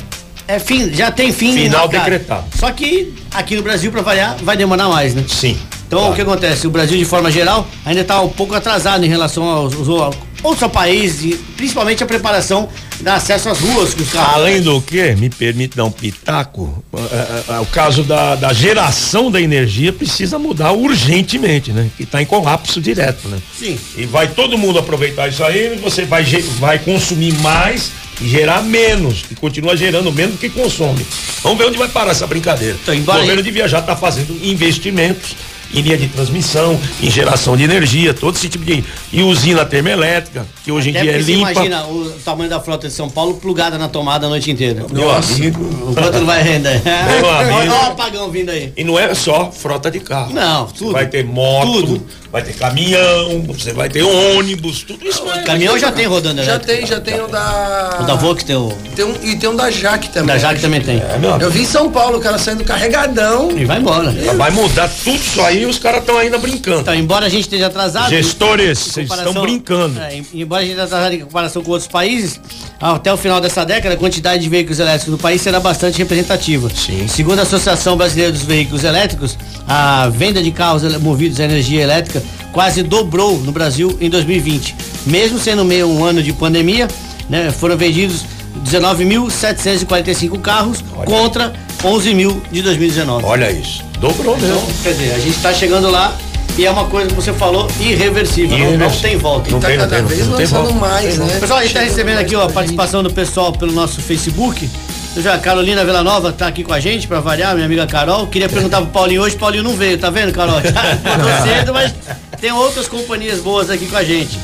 É 0.51 0.57
fim, 0.57 0.91
já 0.91 1.11
tem 1.11 1.31
fim 1.31 1.53
Final 1.53 1.81
marcado. 1.81 2.03
decretado. 2.03 2.45
Só 2.57 2.71
que 2.71 3.13
aqui 3.31 3.55
no 3.55 3.61
Brasil, 3.61 3.91
para 3.91 4.01
variar, 4.01 4.35
vai 4.41 4.57
demorar 4.57 4.89
mais, 4.89 5.13
né? 5.13 5.23
Sim. 5.27 5.55
Então 5.87 5.99
Claro. 5.99 6.13
o 6.13 6.15
que 6.15 6.21
acontece? 6.23 6.65
O 6.65 6.71
Brasil, 6.71 6.97
de 6.97 7.05
forma 7.05 7.29
geral, 7.29 7.67
ainda 7.85 8.01
está 8.01 8.19
um 8.19 8.29
pouco 8.29 8.55
atrasado 8.55 9.05
em 9.05 9.07
relação 9.07 9.43
aos, 9.43 9.75
aos- 9.87 10.15
ou 10.43 10.55
só 10.55 10.67
país, 10.67 11.19
principalmente 11.57 12.03
a 12.03 12.07
preparação 12.07 12.69
da 13.01 13.15
acesso 13.15 13.49
às 13.49 13.59
ruas 13.59 13.93
que 13.93 14.01
os 14.01 14.11
carros. 14.11 14.35
Além 14.35 14.61
do 14.61 14.81
que, 14.81 15.15
me 15.15 15.29
permite 15.29 15.75
dar 15.75 15.85
um 15.85 15.91
pitaco, 15.91 16.83
é, 16.93 16.99
é, 16.99 17.55
é, 17.55 17.59
o 17.59 17.65
caso 17.65 18.03
da, 18.03 18.35
da 18.35 18.53
geração 18.53 19.31
da 19.31 19.41
energia 19.41 19.91
precisa 19.91 20.37
mudar 20.37 20.71
urgentemente, 20.71 21.71
né? 21.71 21.89
Que 21.95 22.03
está 22.03 22.21
em 22.21 22.25
colapso 22.25 22.81
direto, 22.81 23.27
né? 23.27 23.37
Sim. 23.57 23.77
E 23.97 24.05
vai 24.05 24.27
todo 24.27 24.57
mundo 24.57 24.79
aproveitar 24.79 25.27
isso 25.27 25.43
aí, 25.43 25.77
você 25.81 26.05
vai, 26.05 26.23
vai 26.59 26.79
consumir 26.79 27.33
mais 27.35 27.91
e 28.21 28.27
gerar 28.27 28.61
menos, 28.61 29.23
e 29.31 29.35
continua 29.35 29.77
gerando 29.77 30.11
menos 30.11 30.35
do 30.35 30.39
que 30.39 30.49
consome. 30.49 31.05
Vamos 31.41 31.57
ver 31.57 31.65
onde 31.65 31.77
vai 31.77 31.87
parar 31.87 32.11
essa 32.11 32.27
brincadeira. 32.27 32.77
Então, 32.81 32.93
o 32.93 33.03
governo 33.03 33.41
devia 33.41 33.67
já 33.67 33.79
estar 33.79 33.95
fazendo 33.95 34.37
investimentos 34.43 35.35
em 35.73 35.81
linha 35.81 35.97
de 35.97 36.07
transmissão, 36.07 36.79
em 37.01 37.09
geração 37.09 37.55
de 37.55 37.63
energia, 37.63 38.13
todo 38.13 38.35
esse 38.35 38.49
tipo 38.49 38.65
de. 38.65 38.83
e 39.11 39.21
usina 39.21 39.65
termoelétrica, 39.65 40.45
que 40.63 40.71
hoje 40.71 40.89
em 40.89 40.91
Até 40.91 41.01
dia 41.01 41.11
é 41.13 41.17
limpa. 41.19 41.51
imagina 41.51 41.85
o 41.87 42.09
tamanho 42.25 42.49
da 42.49 42.59
frota 42.59 42.87
de 42.87 42.93
São 42.93 43.09
Paulo 43.09 43.35
plugada 43.35 43.77
na 43.77 43.87
tomada 43.87 44.25
a 44.25 44.29
noite 44.29 44.49
inteira. 44.51 44.85
Meu 44.91 45.09
amigo. 45.11 45.63
O 45.89 45.93
quanto 45.93 46.19
não 46.19 46.25
vai 46.25 46.41
render? 46.43 46.81
Meu 46.83 47.29
amigo. 47.29 47.55
Olha 47.57 47.71
o 47.71 47.85
apagão 47.91 48.29
vindo 48.31 48.49
aí. 48.49 48.73
E 48.75 48.83
não 48.83 48.97
é 48.97 49.13
só 49.13 49.51
frota 49.51 49.91
de 49.91 49.99
carro. 49.99 50.33
Não, 50.33 50.65
tudo. 50.67 50.91
vai 50.91 51.07
ter 51.07 51.23
moto, 51.23 51.71
Tudo. 51.71 52.05
Vai 52.31 52.41
ter 52.43 52.53
caminhão, 52.53 53.41
você 53.47 53.73
vai 53.73 53.89
ter 53.89 54.03
ônibus, 54.03 54.83
tudo 54.83 55.05
isso. 55.07 55.23
vai- 55.25 55.43
Caminhão 55.43 55.77
já 55.79 55.91
tem 55.91 56.05
rodando 56.05 56.43
Já 56.43 56.59
tem, 56.59 56.85
já 56.85 56.99
tem 56.99 57.19
o 57.21 57.27
da. 57.27 57.99
O 58.01 58.03
da 58.05 58.15
Vox 58.15 58.43
tem 58.43 58.55
o. 58.55 58.71
Tem 58.95 59.05
um, 59.05 59.15
e 59.23 59.35
tem 59.35 59.49
um 59.49 59.55
da 59.55 59.71
Jaque 59.71 60.09
também. 60.09 60.27
Da 60.27 60.37
Jaque 60.37 60.61
também 60.61 60.81
tem. 60.81 60.97
É. 60.97 61.19
Eu 61.41 61.49
vi 61.49 61.61
em 61.61 61.65
São 61.65 61.91
Paulo, 61.91 62.17
o 62.17 62.21
cara 62.21 62.37
saindo 62.37 62.63
carregadão. 62.63 63.49
E 63.57 63.65
vai 63.65 63.79
embora. 63.79 64.11
Vai 64.35 64.51
mudar 64.51 64.87
tudo 65.03 65.15
isso 65.15 65.41
aí 65.41 65.63
e 65.63 65.65
os 65.65 65.79
caras 65.79 66.01
estão 66.01 66.17
ainda 66.17 66.37
brincando. 66.37 66.81
Então, 66.81 66.93
embora 66.95 67.25
a 67.25 67.29
gente 67.29 67.41
esteja 67.41 67.67
atrasado. 67.67 68.09
Gestores, 68.09 68.77
vocês 68.79 69.09
estão 69.09 69.33
brincando. 69.33 69.99
É, 69.99 70.15
em- 70.15 70.25
embora 70.33 70.61
a 70.61 70.65
gente 70.65 70.71
esteja 70.75 70.85
atrasado 70.87 71.13
em 71.15 71.19
comparação 71.21 71.63
com 71.63 71.71
outros 71.71 71.87
países, 71.89 72.39
até 72.79 73.11
o 73.11 73.17
final 73.17 73.41
dessa 73.41 73.65
década, 73.65 73.95
a 73.95 73.97
quantidade 73.97 74.43
de 74.43 74.49
veículos 74.49 74.79
elétricos 74.79 75.11
no 75.11 75.17
país 75.17 75.41
será 75.41 75.59
bastante 75.59 75.97
representativa. 75.97 76.69
Sim. 76.73 77.07
Segundo 77.07 77.39
a 77.39 77.43
Associação 77.43 77.97
Brasileira 77.97 78.31
dos 78.31 78.43
Veículos 78.43 78.83
Elétricos, 78.83 79.37
a 79.67 80.09
venda 80.09 80.41
de 80.41 80.51
carros 80.51 80.83
movidos 80.99 81.39
a 81.39 81.43
energia 81.43 81.81
elétrica 81.81 82.18
quase 82.51 82.83
dobrou 82.83 83.37
no 83.39 83.51
Brasil 83.51 83.97
em 84.01 84.09
2020. 84.09 84.75
Mesmo 85.05 85.39
sendo 85.39 85.63
meio 85.65 85.87
um 85.87 86.03
ano 86.03 86.21
de 86.21 86.33
pandemia, 86.33 86.87
né, 87.29 87.51
foram 87.51 87.77
vendidos 87.77 88.23
19.745 88.65 90.39
carros 90.41 90.83
contra 91.05 91.53
11 91.83 92.13
mil 92.13 92.41
de 92.51 92.61
2019. 92.61 93.25
Olha 93.25 93.51
isso. 93.51 93.83
Dobrou 93.99 94.35
Então, 94.37 94.47
mesmo. 94.49 94.67
quer 94.83 94.91
dizer, 94.93 95.11
a 95.13 95.19
gente 95.19 95.35
está 95.35 95.53
chegando 95.53 95.89
lá 95.89 96.15
e 96.57 96.65
é 96.65 96.71
uma 96.71 96.85
coisa 96.85 97.07
que 97.09 97.15
você 97.15 97.31
falou 97.33 97.67
irreversível, 97.79 98.49
não- 98.57 98.57
não, 98.57 98.67
Irreversível. 98.73 99.09
tem 99.09 99.17
volta. 99.17 99.51
Não 99.51 99.59
Tá 99.59 99.67
tem, 99.67 99.77
não 99.77 99.83
cada 99.85 99.95
tem, 99.97 100.05
vez 100.05 100.27
não 100.27 100.35
tem 100.37 100.45
lançando 100.45 100.63
volta. 100.73 100.79
mais, 100.79 101.17
né? 101.17 101.37
Pessoal, 101.39 101.59
a 101.59 101.61
gente 101.63 101.71
está 101.71 101.81
recebendo 101.83 102.17
aqui 102.17 102.35
ó, 102.35 102.43
a 102.43 102.49
participação 102.49 103.01
do 103.03 103.11
pessoal 103.13 103.51
pelo 103.53 103.71
nosso 103.71 104.01
Facebook. 104.01 104.69
Já 105.17 105.33
a 105.33 105.39
Carolina 105.39 105.83
Villanova 105.83 106.31
tá 106.31 106.47
aqui 106.47 106.63
com 106.63 106.71
a 106.71 106.79
gente 106.79 107.07
para 107.07 107.19
variar, 107.19 107.53
minha 107.53 107.65
amiga 107.65 107.85
Carol. 107.87 108.27
Queria 108.27 108.47
perguntar 108.47 108.77
pro 108.77 108.87
Paulinho 108.87 109.21
hoje, 109.21 109.35
Paulinho 109.35 109.63
não 109.63 109.75
veio, 109.75 109.97
tá 109.97 110.09
vendo, 110.09 110.31
Carol? 110.31 110.57
Acordou 110.57 111.31
cedo, 111.43 111.73
mas 111.73 111.93
tem 112.39 112.51
outras 112.51 112.87
companhias 112.87 113.39
boas 113.39 113.69
aqui 113.69 113.87
com 113.87 113.97
a 113.97 114.03
gente. 114.03 114.39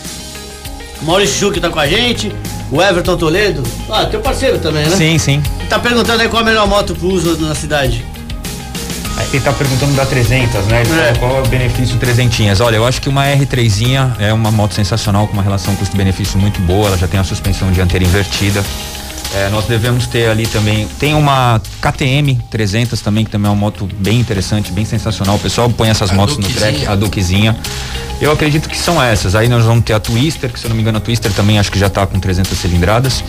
O 1.01 1.05
Maurício 1.05 1.37
Schuch 1.37 1.59
tá 1.59 1.69
com 1.69 1.79
a 1.79 1.87
gente, 1.87 2.31
o 2.71 2.81
Everton 2.81 3.15
Toledo. 3.15 3.63
Ah, 3.89 4.05
teu 4.05 4.19
parceiro 4.19 4.59
também, 4.59 4.85
né? 4.85 4.95
Sim, 4.95 5.17
sim. 5.17 5.43
Tá 5.69 5.79
perguntando 5.79 6.21
aí 6.21 6.27
qual 6.27 6.41
a 6.41 6.45
melhor 6.45 6.67
moto 6.67 6.95
pro 6.95 7.07
uso 7.07 7.37
na 7.37 7.55
cidade. 7.55 8.03
Ele 9.31 9.43
tá 9.43 9.51
perguntando 9.53 9.93
da 9.93 10.05
300, 10.05 10.65
né? 10.65 10.83
É. 11.09 11.17
Qual 11.17 11.37
é 11.37 11.41
o 11.41 11.47
benefício 11.47 11.97
trezentinhas? 11.97 12.59
Olha, 12.59 12.77
eu 12.77 12.85
acho 12.85 13.01
que 13.01 13.07
uma 13.07 13.25
R3zinha 13.25 14.13
é 14.19 14.33
uma 14.33 14.51
moto 14.51 14.73
sensacional 14.73 15.27
com 15.27 15.33
uma 15.33 15.43
relação 15.43 15.75
custo-benefício 15.75 16.39
muito 16.39 16.59
boa. 16.61 16.87
Ela 16.87 16.97
já 16.97 17.07
tem 17.07 17.19
a 17.19 17.23
suspensão 17.23 17.71
dianteira 17.71 18.03
invertida. 18.05 18.63
É, 19.33 19.49
nós 19.49 19.65
devemos 19.65 20.07
ter 20.07 20.29
ali 20.29 20.47
também. 20.47 20.87
Tem 20.99 21.13
uma 21.13 21.61
KTM 21.81 22.39
300 22.49 23.01
também, 23.01 23.25
que 23.25 23.31
também 23.31 23.47
é 23.47 23.53
uma 23.53 23.59
moto 23.59 23.87
bem 23.97 24.19
interessante, 24.19 24.71
bem 24.71 24.85
sensacional. 24.85 25.35
O 25.35 25.39
pessoal 25.39 25.69
põe 25.69 25.89
essas 25.89 26.11
A 26.11 26.13
motos 26.13 26.37
no 26.37 26.43
Dukezinha. 26.43 26.71
track, 26.71 26.87
a 26.87 26.95
Dukezinha. 26.95 27.57
Eu 28.21 28.31
acredito 28.31 28.69
que 28.69 28.77
são 28.77 29.01
essas. 29.01 29.35
Aí 29.35 29.49
nós 29.49 29.65
vamos 29.65 29.83
ter 29.83 29.91
a 29.93 29.99
Twister, 29.99 30.49
que 30.49 30.57
se 30.57 30.65
eu 30.65 30.69
não 30.69 30.75
me 30.75 30.81
engano 30.81 30.99
a 30.99 31.01
Twister 31.01 31.31
também 31.33 31.59
acho 31.59 31.69
que 31.69 31.77
já 31.77 31.89
tá 31.89 32.07
com 32.07 32.17
300 32.17 32.57
cilindradas. 32.57 33.23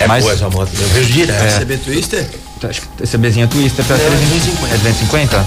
É 0.00 0.06
Mas 0.08 0.24
boa 0.24 0.34
essa 0.34 0.50
moto, 0.50 0.70
eu 0.76 0.88
vejo 0.88 1.12
direto. 1.12 1.60
CB 1.60 1.76
Twister? 1.78 2.28
Acho 2.66 2.80
que 2.82 3.02
esse 3.02 3.16
bezinha 3.18 3.46
Twister 3.46 3.84
tá 3.84 3.94
É, 3.94 3.98
350. 3.98 4.66
É 4.66 4.76
250? 4.78 5.44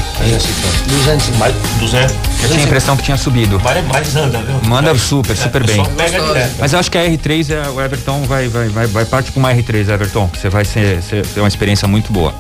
200. 0.87 1.37
Mais 1.37 1.55
200. 1.79 2.15
Eu 2.43 2.49
tinha 2.49 2.59
a 2.59 2.63
impressão 2.63 2.97
que 2.97 3.03
tinha 3.03 3.17
subido. 3.17 3.59
Mas 3.63 3.77
é 3.77 3.81
mais 3.81 4.15
anda, 4.15 4.39
viu? 4.39 4.59
Manda 4.69 4.91
É, 4.91 4.97
super, 4.97 5.35
super 5.35 5.61
é 5.63 5.65
bem. 5.65 5.75
Só 5.77 5.89
mega 5.91 6.19
direto. 6.21 6.55
Mas 6.59 6.73
eu 6.73 6.79
acho 6.79 6.91
que 6.91 6.97
a 6.97 7.01
R3 7.05 7.49
é, 7.53 7.69
o 7.69 7.81
Everton 7.81 8.23
vai, 8.23 8.47
vai, 8.47 8.67
vai, 8.69 8.87
vai 8.87 9.05
partir 9.05 9.31
com 9.31 9.39
uma 9.39 9.53
R3, 9.53 9.89
Everton. 9.89 10.29
Você 10.33 10.49
vai 10.49 10.65
ser, 10.65 11.01
ser, 11.01 11.25
ter 11.25 11.39
uma 11.39 11.47
experiência 11.47 11.87
muito 11.87 12.11
boa. 12.11 12.33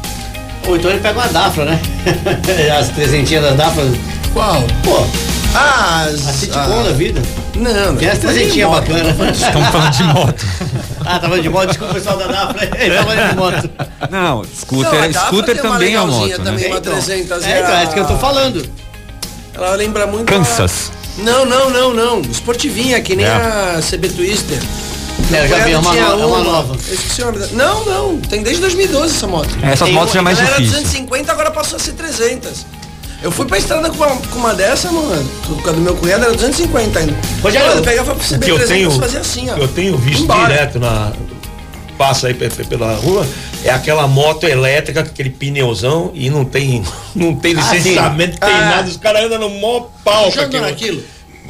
Ou 0.67 0.75
então 0.75 0.89
ele 0.89 0.99
pega 0.99 1.19
uma 1.19 1.27
Dafra, 1.27 1.65
né? 1.65 1.79
As 2.79 2.89
trezentinhas 2.89 3.43
da 3.43 3.51
Dafra. 3.51 3.83
Qual? 4.33 4.63
Pô, 4.83 5.05
Ah, 5.55 6.01
a 6.01 6.03
as. 6.05 6.19
Citicon 6.19 6.83
da 6.83 6.91
vida. 6.91 7.21
Não, 7.55 7.73
não. 7.73 7.95
Tem 7.95 8.09
as 8.09 8.19
trezentinhas 8.19 8.69
Moto. 8.69 8.87
bacanas. 8.91 9.41
Estamos 9.41 9.67
falando 9.69 9.91
de 9.91 10.03
moto. 10.03 10.45
Ah, 11.07 11.19
tava 11.19 11.39
de 11.39 11.47
moto, 11.49 11.67
desculpa 11.67 11.91
o 11.91 11.95
pessoal 11.95 12.17
da 12.17 12.25
Dafra. 12.25 12.67
Ele 12.79 12.95
tava 12.95 13.15
de 13.15 13.35
moto. 13.35 13.69
Não, 14.09 14.37
Não, 14.37 14.43
scooter, 14.43 15.03
a 15.03 15.07
Dafra 15.07 15.27
scooter 15.27 15.61
uma 15.63 15.73
também 15.73 15.93
é 15.93 16.01
uma 16.01 16.07
moto, 16.11 16.37
também, 16.43 16.63
né? 16.63 16.67
uma 16.69 16.77
Então, 16.79 16.93
300 16.93 17.43
é, 17.45 17.59
então, 17.59 17.75
é 17.75 17.83
isso 17.83 17.93
que 17.93 17.99
eu 17.99 18.07
tô 18.07 18.17
falando. 18.17 18.67
Ela 19.53 19.75
lembra 19.75 20.07
muito. 20.07 20.25
Kansas. 20.25 20.91
A... 21.19 21.21
Não, 21.21 21.45
não, 21.45 21.69
não, 21.69 21.93
não. 21.93 22.21
Esportivinha, 22.21 22.99
que 23.01 23.15
nem 23.15 23.23
É. 23.23 23.29
a 23.29 23.79
CB 23.87 24.09
Twister. 24.09 24.59
É, 25.31 25.47
já 25.47 25.59
vi, 25.59 25.73
é 25.73 25.77
uma, 25.77 25.93
no- 25.93 25.99
é 25.99 26.25
uma 26.25 26.43
nova. 26.43 26.75
Nome 27.19 27.37
da... 27.37 27.47
Não, 27.53 27.85
não. 27.85 28.17
Tem 28.21 28.41
desde 28.41 28.61
2012 28.61 29.15
essa 29.15 29.27
moto. 29.27 29.49
Essas 29.61 29.85
Tem 29.85 29.93
motos 29.93 30.11
já 30.13 30.19
é 30.19 30.23
mais 30.23 30.39
Ela 30.39 30.47
era 30.49 30.57
difícil. 30.57 30.81
250, 30.81 31.31
agora 31.31 31.51
passou 31.51 31.77
a 31.77 31.79
ser 31.79 31.91
300. 31.93 32.65
Eu 33.25 33.31
fui 33.31 33.45
pra 33.47 33.57
estrada 33.57 33.89
com 33.89 33.97
uma, 33.97 34.15
com 34.17 34.37
uma 34.37 34.53
dessa, 34.53 34.91
mano. 34.91 35.27
Por 35.47 35.55
causa 35.63 35.73
do 35.73 35.81
meu 35.81 35.95
cunhado 35.95 36.25
era 36.25 36.33
250 36.33 36.99
ainda. 36.99 37.15
Rogério, 37.41 37.71
eu 37.71 37.81
pegava 37.81 38.13
CB 38.13 38.45
que 38.45 38.51
eu 38.51 38.55
300 38.57 38.67
tenho, 38.67 38.91
fazia 38.91 39.19
assim, 39.19 39.49
ó. 39.49 39.57
eu 39.57 39.67
tenho 39.67 39.97
visto 39.97 40.23
Embora. 40.25 40.47
direto 40.53 40.79
na 40.79 41.11
passa 41.97 42.27
aí 42.27 42.33
pe- 42.33 42.49
pe- 42.49 42.65
pela 42.65 42.93
rua 42.95 43.25
é 43.63 43.69
aquela 43.71 44.05
moto 44.05 44.45
elétrica 44.45 44.99
aquele 44.99 45.29
pneuzão 45.29 46.11
e 46.13 46.29
não 46.29 46.43
tem 46.45 46.83
não 47.15 47.33
tem 47.33 47.53
Ah, 47.57 47.61
licenciamento, 47.73 48.37
tem 48.37 48.53
Ah. 48.53 48.69
nada, 48.75 48.89
os 48.89 48.97
caras 48.97 49.23
andam 49.23 49.39
no 49.39 49.49
mó 49.49 49.87
pau 50.03 50.29
Já 50.29 50.43
andou 50.43 50.63
aquilo. 50.65 51.01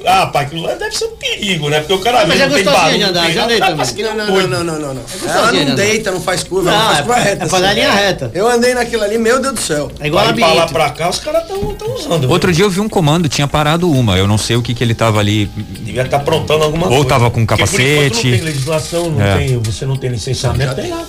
Ah, 0.06 0.28
pai, 0.28 0.46
aquilo 0.46 0.62
lá 0.64 0.74
deve 0.76 0.96
ser 0.96 1.06
um 1.06 1.16
perigo, 1.16 1.70
né? 1.70 1.80
Porque 1.80 1.94
o 1.94 2.00
cara 2.00 2.22
Ah, 2.22 2.26
mas 2.28 2.40
é 2.40 2.48
não 2.48 2.56
tem 2.56 2.64
barulho, 2.64 2.98
de 2.98 3.04
andar, 3.04 3.32
já 3.32 3.44
andei 3.46 3.58
tá 3.60 3.66
também. 3.68 3.86
Não, 4.04 4.16
não, 4.16 4.48
não, 4.48 4.64
não, 4.64 4.64
não, 4.80 4.94
não. 4.94 5.02
Ela 5.28 5.34
gostosinho, 5.42 5.70
não 5.70 5.76
deita, 5.76 6.12
não 6.12 6.22
faz 6.22 6.44
curva, 6.44 6.72
Não, 6.72 6.78
não, 6.78 6.86
faz 6.86 7.00
é- 7.00 7.02
curva 7.04 7.20
reta. 7.22 7.44
é 7.44 7.48
fazer 7.50 7.66
a 7.66 7.68
assim. 7.70 7.80
linha 7.80 7.92
reta. 7.92 8.32
Eu 8.34 8.48
andei 8.48 8.74
naquilo 8.74 9.04
ali, 9.04 9.18
meu 9.18 9.42
Deus 9.42 9.54
do 9.56 9.62
céu. 9.62 9.92
É 10.00 10.08
igual 10.08 10.26
Vai 10.26 10.34
pra 10.36 10.54
lá 10.54 10.66
pra 10.68 10.90
cá, 10.92 11.10
os 11.10 11.20
caras 11.20 11.42
estão 11.44 11.76
usando. 11.96 12.30
Outro 12.30 12.52
dia 12.54 12.66
eu 12.66 12.70
vi 12.70 12.80
um 12.80 12.88
comando, 12.90 13.28
tinha 13.28 13.48
parado 13.48 13.90
uma. 13.92 14.18
Eu 14.18 14.28
não 14.28 14.38
sei 14.38 14.56
o 14.56 14.62
que 14.62 14.74
que 14.74 14.84
ele 14.84 14.94
tava 14.94 15.20
ali. 15.20 15.46
Devia 15.56 16.04
estar 16.04 16.18
aprontando 16.18 16.64
alguma 16.64 16.86
Ou 16.86 16.92
coisa. 16.94 17.06
tava 17.10 17.32
com 17.32 17.46
Porque 17.46 17.64
por 17.66 17.80
enquanto 17.80 17.88
capacete. 17.88 18.28
Não 18.30 18.38
tem 18.38 18.46
legislação, 18.46 19.10
não 19.12 19.22
É. 19.22 19.38
tem, 19.38 19.58
você 19.60 19.86
não 19.86 19.96
tem 19.98 20.10
licenciamento. 20.12 20.66
Já 20.70 20.74
tem 20.76 20.84
tem. 20.86 20.94
lá. 20.94 21.06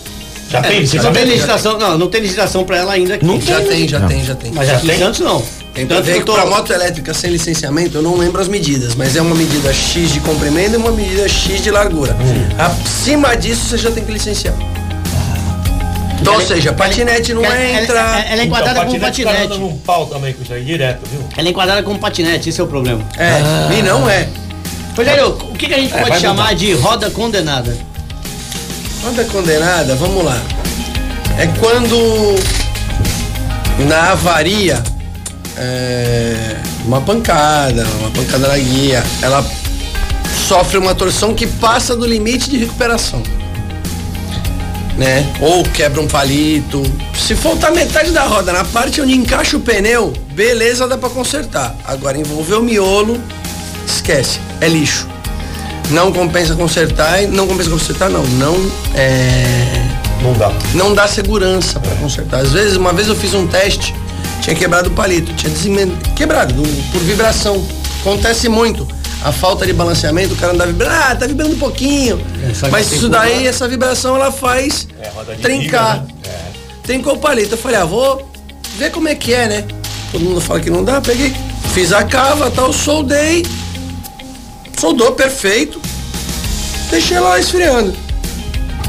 Já 0.48 0.58
É, 0.58 0.62
tem 0.62 0.70
não 0.74 0.80
licenciamento? 0.80 1.18
tem 1.18 1.28
legislação, 1.28 1.78
não, 1.78 1.98
não 1.98 2.06
tem 2.08 2.20
legislação 2.20 2.64
pra 2.64 2.76
ela 2.78 2.92
ainda 2.92 3.14
aqui. 3.16 3.24
Não 3.26 3.40
Já 3.40 3.60
tem, 3.60 3.86
já 3.88 4.00
tem, 4.06 4.24
já 4.24 4.34
tem. 4.34 4.52
Mas 4.52 4.68
Já 4.68 4.76
aqui 4.76 4.90
em? 4.92 4.98
Santos 4.98 5.20
não. 5.20 5.42
Tem 5.76 5.86
Tanto 5.86 6.10
que 6.10 6.20
tô... 6.22 6.32
pra 6.32 6.46
moto 6.46 6.72
elétrica 6.72 7.12
sem 7.12 7.30
licenciamento, 7.30 7.98
eu 7.98 8.02
não 8.02 8.16
lembro 8.16 8.40
as 8.40 8.48
medidas, 8.48 8.94
mas 8.94 9.14
é 9.14 9.20
uma 9.20 9.34
medida 9.36 9.70
X 9.74 10.10
de 10.10 10.20
comprimento 10.20 10.72
e 10.72 10.76
uma 10.78 10.90
medida 10.90 11.28
X 11.28 11.62
de 11.62 11.70
largura. 11.70 12.14
Hum. 12.14 12.48
Acima 12.58 13.36
disso, 13.36 13.66
você 13.68 13.76
já 13.76 13.90
tem 13.90 14.02
que 14.02 14.10
licenciar. 14.10 14.54
Então, 16.18 16.34
ou 16.34 16.40
seja, 16.40 16.72
patinete 16.72 17.34
não 17.34 17.44
ela- 17.44 17.62
entra. 17.62 17.98
ela- 17.98 18.20
ela 18.24 18.40
é 18.40 18.44
enquadrada 18.46 18.78
Então, 18.80 18.86
como 18.90 19.00
patinete, 19.00 19.58
num 19.58 19.76
pau 19.76 20.06
também 20.06 20.32
com 20.32 20.42
isso 20.42 20.52
aí, 20.54 20.64
direto, 20.64 21.00
viu? 21.10 21.20
Ela 21.36 21.46
é 21.46 21.50
enquadrada 21.50 21.82
como 21.82 21.98
patinete, 21.98 22.48
esse 22.48 22.58
é 22.58 22.64
o 22.64 22.66
problema. 22.66 23.02
É, 23.18 23.78
e 23.78 23.82
não 23.82 24.08
é. 24.08 24.26
Rogério, 24.96 25.28
o 25.28 25.54
que, 25.54 25.66
que 25.66 25.74
a 25.74 25.78
gente 25.78 25.94
É, 25.94 26.00
pode 26.00 26.18
chamar 26.18 26.44
mudar. 26.44 26.54
de 26.54 26.72
roda 26.72 27.10
condenada? 27.10 27.76
É 29.18 29.24
condenada, 29.24 29.94
vamos 29.94 30.24
lá. 30.24 30.40
É 31.38 31.46
quando 31.60 32.34
na 33.86 34.12
avaria, 34.12 34.82
é, 35.56 36.56
uma 36.84 37.00
pancada, 37.00 37.86
uma 38.00 38.10
pancada 38.10 38.48
na 38.48 38.58
guia, 38.58 39.02
ela 39.22 39.44
sofre 40.48 40.78
uma 40.78 40.94
torção 40.94 41.34
que 41.34 41.46
passa 41.46 41.96
do 41.96 42.06
limite 42.06 42.48
de 42.50 42.58
recuperação. 42.58 43.22
Né? 44.96 45.26
Ou 45.40 45.62
quebra 45.62 46.00
um 46.00 46.06
palito. 46.06 46.82
Se 47.14 47.34
faltar 47.34 47.70
metade 47.72 48.10
da 48.12 48.22
roda 48.24 48.50
na 48.52 48.64
parte 48.64 49.00
onde 49.00 49.14
encaixa 49.14 49.56
o 49.56 49.60
pneu, 49.60 50.12
beleza, 50.32 50.88
dá 50.88 50.96
pra 50.96 51.10
consertar. 51.10 51.74
Agora 51.84 52.16
envolveu 52.16 52.60
o 52.60 52.62
miolo, 52.62 53.20
esquece, 53.86 54.40
é 54.60 54.68
lixo. 54.68 55.06
Não 55.90 56.10
compensa 56.12 56.54
consertar, 56.54 57.22
e- 57.22 57.26
não 57.26 57.46
compensa 57.46 57.70
consertar 57.70 58.08
não, 58.10 58.24
não 58.24 58.56
é, 58.94 59.44
Não 60.22 60.32
dá. 60.32 60.50
não 60.74 60.94
dá 60.94 61.06
segurança 61.06 61.78
para 61.78 61.94
consertar. 61.96 62.40
Às 62.40 62.52
vezes, 62.52 62.76
uma 62.76 62.92
vez 62.92 63.06
eu 63.06 63.14
fiz 63.14 63.34
um 63.34 63.46
teste, 63.46 63.94
tinha 64.46 64.54
quebrado 64.54 64.88
o 64.90 64.92
palito, 64.92 65.32
tinha 65.34 65.50
desemen- 65.52 65.96
quebrado 66.14 66.54
do- 66.54 66.92
por 66.92 67.00
vibração. 67.02 67.66
Acontece 68.00 68.48
muito. 68.48 68.86
a 69.24 69.32
falta 69.32 69.66
de 69.66 69.72
balanceamento, 69.72 70.34
o 70.34 70.36
cara 70.36 70.52
andava 70.52 70.70
vibrando, 70.70 70.94
ah, 70.94 71.16
tá 71.16 71.26
vibrando 71.26 71.54
um 71.54 71.58
pouquinho. 71.58 72.18
que 72.18 72.70
Mas 72.70 72.92
isso 72.92 73.08
daí, 73.08 73.44
essa 73.48 73.66
vibração, 73.66 74.14
ela 74.14 74.30
faz 74.30 74.86
É, 75.00 75.08
roda 75.08 75.34
de 75.34 75.42
trincar. 75.42 76.04
liga, 76.06 76.14
né? 76.28 76.38
Trincou 76.84 77.14
o 77.14 77.18
palito. 77.18 77.54
Eu 77.54 77.58
falei, 77.58 77.78
ah, 77.80 77.84
vou 77.84 78.28
ver 78.78 78.92
como 78.92 79.08
é 79.08 79.16
que 79.16 79.32
é, 79.34 79.48
né? 79.48 79.64
Todo 80.12 80.22
mundo 80.24 80.40
fala 80.40 80.60
que 80.60 80.70
não 80.70 80.84
dá, 80.84 81.00
peguei, 81.00 81.34
fiz 81.74 81.92
a 81.92 82.04
cava, 82.04 82.50
tal, 82.52 82.72
soldei, 82.72 83.44
soldou 84.78 85.10
perfeito, 85.12 85.80
deixei 86.90 87.16
ela 87.16 87.30
lá 87.30 87.40
esfriando. 87.40 87.92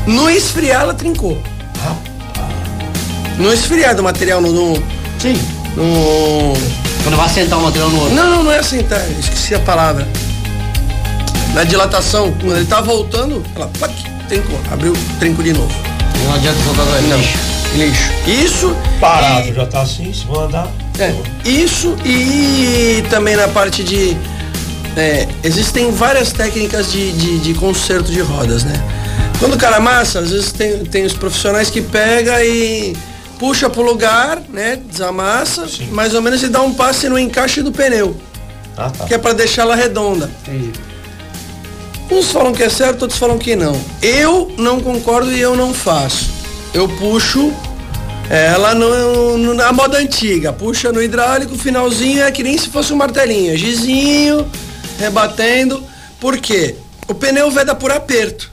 No 0.06 0.30
esfriar, 0.30 0.82
ela 0.84 0.94
trincou. 0.94 1.42
No 3.40 3.52
esfriar 3.52 3.96
do 3.96 4.04
material 4.04 4.40
no, 4.42 4.52
no, 4.52 4.84
Sim. 5.20 5.34
no 5.76 6.54
Quando 7.04 7.16
vai 7.18 7.30
sentar 7.30 7.60
um 7.60 7.64
material 7.64 7.90
no 7.90 8.00
outro. 8.02 8.16
não, 8.16 8.30
não, 8.30 8.44
não 8.44 8.52
é 8.52 8.60
assim, 8.60 8.84
tá? 8.84 8.98
Esqueci 9.20 9.56
a 9.56 9.60
palavra. 9.60 10.08
Na 11.54 11.64
dilatação, 11.64 12.32
quando 12.40 12.58
ele 12.58 12.66
tá 12.66 12.82
voltando, 12.82 13.44
ela 13.56 13.68
pac, 13.80 13.92
trincou, 14.28 14.60
abriu, 14.72 14.94
trinco 15.20 15.42
de 15.42 15.54
novo. 15.54 15.72
Não 16.26 16.34
adianta 16.36 16.58
soltar 16.64 16.86
dois. 16.86 17.08
Não. 17.10 17.18
Lixo. 17.18 17.38
Lixo. 17.76 18.12
Isso. 18.46 18.76
Parado, 19.00 19.48
e- 19.50 19.54
já 19.54 19.66
tá 19.66 19.82
assim, 19.82 20.12
se 20.14 20.26
for 20.26 20.44
andar. 20.44 20.68
é, 21.00 21.14
isso 21.50 21.96
e 22.06 23.04
também 23.10 23.36
na 23.36 23.48
parte 23.48 23.84
de. 23.84 24.16
é, 24.96 25.28
existem 25.44 25.92
várias 25.92 26.32
técnicas 26.32 26.92
de, 26.92 27.12
de, 27.14 27.40
de 27.40 27.54
conserto 27.56 28.12
de 28.12 28.22
rodas, 28.22 28.64
né? 28.64 28.74
Quando 29.40 29.54
o 29.54 29.58
cara 29.58 29.78
amassa, 29.78 30.20
às 30.20 30.32
vezes 30.32 30.52
tem, 30.52 30.84
tem 30.86 31.06
os 31.06 31.14
profissionais 31.14 31.70
que 31.70 31.82
pega 31.82 32.44
e 32.44 32.96
puxa 33.40 33.70
pro 33.70 33.82
lugar, 33.82 34.42
né? 34.50 34.76
Desamassa, 34.78 35.68
Sim. 35.68 35.88
mais 35.92 36.14
ou 36.14 36.22
menos 36.22 36.42
e 36.44 36.48
dá 36.50 36.62
um 36.62 36.74
passe 36.74 37.08
no 37.10 37.18
encaixe 37.20 37.62
do 37.62 37.72
pneu, 37.72 38.16
Ah, 38.76 38.90
tá. 38.90 39.06
que 39.06 39.14
é 39.14 39.18
para 39.18 39.34
deixá-la 39.34 39.76
redonda. 39.76 40.30
Entendi. 40.48 40.72
Uns 42.10 42.32
falam 42.32 42.54
que 42.54 42.64
é 42.64 42.70
certo, 42.70 43.02
outros 43.04 43.20
falam 43.20 43.38
que 43.38 43.56
não. 43.56 43.80
Eu 44.02 44.52
não 44.58 44.80
concordo 44.80 45.32
e 45.32 45.40
eu 45.42 45.56
não 45.56 45.74
faço. 45.74 46.30
Eu 46.74 46.88
puxo 46.88 47.54
ela 48.30 48.74
no, 48.74 49.38
no- 49.38 49.54
na 49.54 49.72
moda 49.74 49.98
antiga. 49.98 50.54
Puxa 50.54 50.92
no 50.92 51.02
hidráulico, 51.04 51.58
finalzinho 51.58 52.24
é 52.24 52.32
que 52.32 52.44
nem 52.44 52.58
se 52.58 52.70
fosse 52.70 52.94
um 52.94 52.96
martelinho. 52.96 53.58
Gizinho, 53.58 54.50
rebatendo. 54.98 55.84
Por 56.20 56.38
quê? 56.38 56.76
O 57.10 57.14
pneu 57.14 57.52
veda 57.52 57.76
por 57.76 57.92
aperto 57.92 58.52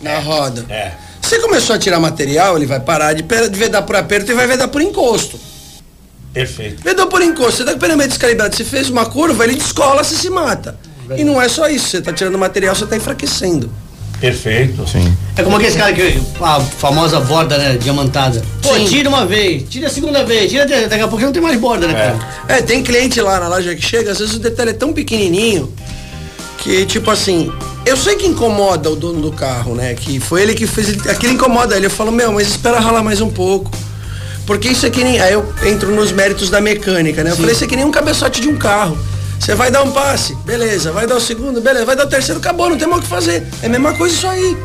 na 0.00 0.18
roda. 0.18 0.66
É. 0.68 0.92
Você 1.24 1.38
começou 1.38 1.74
a 1.74 1.78
tirar 1.78 1.98
material, 1.98 2.54
ele 2.56 2.66
vai 2.66 2.78
parar 2.80 3.14
de, 3.14 3.22
de 3.22 3.58
vedar 3.58 3.80
por 3.82 3.96
aperto 3.96 4.30
e 4.30 4.34
vai 4.34 4.46
vedar 4.46 4.68
por 4.68 4.82
encosto. 4.82 5.40
Perfeito. 6.34 6.82
Vedou 6.84 7.06
por 7.06 7.22
encosto, 7.22 7.58
você 7.58 7.64
tá 7.64 7.72
com 7.72 7.94
o 7.94 7.96
descalibrado, 8.08 8.54
você 8.54 8.62
fez 8.62 8.90
uma 8.90 9.06
curva, 9.06 9.44
ele 9.44 9.54
descola, 9.54 10.04
você 10.04 10.16
se 10.16 10.28
mata. 10.28 10.76
E 11.16 11.24
não 11.24 11.40
é 11.40 11.48
só 11.48 11.66
isso, 11.68 11.88
você 11.88 12.02
tá 12.02 12.12
tirando 12.12 12.36
material, 12.36 12.74
você 12.74 12.84
tá 12.86 12.94
enfraquecendo. 12.94 13.70
Perfeito. 14.20 14.86
Sim. 14.86 15.16
É 15.36 15.42
como 15.42 15.56
aquele 15.56 15.74
cara 15.76 15.92
que. 15.94 16.20
A 16.42 16.60
famosa 16.60 17.20
borda, 17.20 17.56
né? 17.58 17.76
Diamantada. 17.76 18.42
Pô, 18.62 18.74
Sim. 18.74 18.84
tira 18.84 19.08
uma 19.08 19.24
vez, 19.26 19.64
tira 19.68 19.86
a 19.86 19.90
segunda 19.90 20.24
vez, 20.24 20.50
tira. 20.50 20.64
a- 20.64 20.88
Daqui 20.88 21.02
a 21.02 21.08
pouco 21.08 21.24
não 21.24 21.32
tem 21.32 21.42
mais 21.42 21.58
borda, 21.58 21.86
né, 21.88 21.94
cara? 21.94 22.18
É, 22.58 22.62
tem 22.62 22.82
cliente 22.82 23.20
lá 23.20 23.40
na 23.40 23.48
loja 23.48 23.74
que 23.74 23.82
chega, 23.82 24.12
às 24.12 24.18
vezes 24.18 24.34
o 24.34 24.38
detalhe 24.38 24.70
é 24.70 24.74
tão 24.74 24.92
pequenininho 24.92 25.72
que, 26.58 26.86
tipo 26.86 27.10
assim, 27.10 27.52
eu 27.84 27.96
sei 27.96 28.16
que 28.16 28.26
incomoda 28.26 28.90
o 28.90 28.96
dono 28.96 29.20
do 29.20 29.32
carro, 29.32 29.74
né? 29.74 29.94
Que 29.94 30.18
foi 30.18 30.42
ele 30.42 30.54
que 30.54 30.66
fez, 30.66 31.06
aquilo 31.06 31.32
incomoda 31.32 31.76
ele. 31.76 31.86
Eu 31.86 31.90
falo, 31.90 32.10
meu, 32.10 32.32
mas 32.32 32.48
espera 32.48 32.80
ralar 32.80 33.02
mais 33.02 33.20
um 33.20 33.30
pouco. 33.30 33.70
Porque 34.46 34.68
isso 34.68 34.84
é 34.86 34.90
que 34.90 35.02
nem, 35.02 35.20
aí 35.20 35.32
eu 35.32 35.46
entro 35.64 35.94
nos 35.94 36.12
méritos 36.12 36.50
da 36.50 36.60
mecânica, 36.60 37.24
né? 37.24 37.30
Eu 37.30 37.36
falei, 37.36 37.52
isso 37.52 37.64
é 37.64 37.66
que 37.66 37.76
nem 37.76 37.84
um 37.84 37.90
cabeçote 37.90 38.40
de 38.40 38.48
um 38.48 38.56
carro. 38.56 38.96
Você 39.38 39.54
vai 39.54 39.70
dar 39.70 39.82
um 39.82 39.90
passe, 39.90 40.34
beleza. 40.44 40.92
Vai 40.92 41.06
dar 41.06 41.16
o 41.16 41.20
segundo, 41.20 41.60
beleza. 41.60 41.84
Vai 41.84 41.96
dar 41.96 42.06
o 42.06 42.08
terceiro, 42.08 42.40
acabou, 42.40 42.68
não 42.68 42.78
tem 42.78 42.88
mais 42.88 43.00
o 43.00 43.02
que 43.02 43.08
fazer. 43.08 43.46
É 43.62 43.66
a 43.66 43.68
mesma 43.68 43.94
coisa 43.94 44.14
isso 44.14 44.26
aí. 44.26 44.56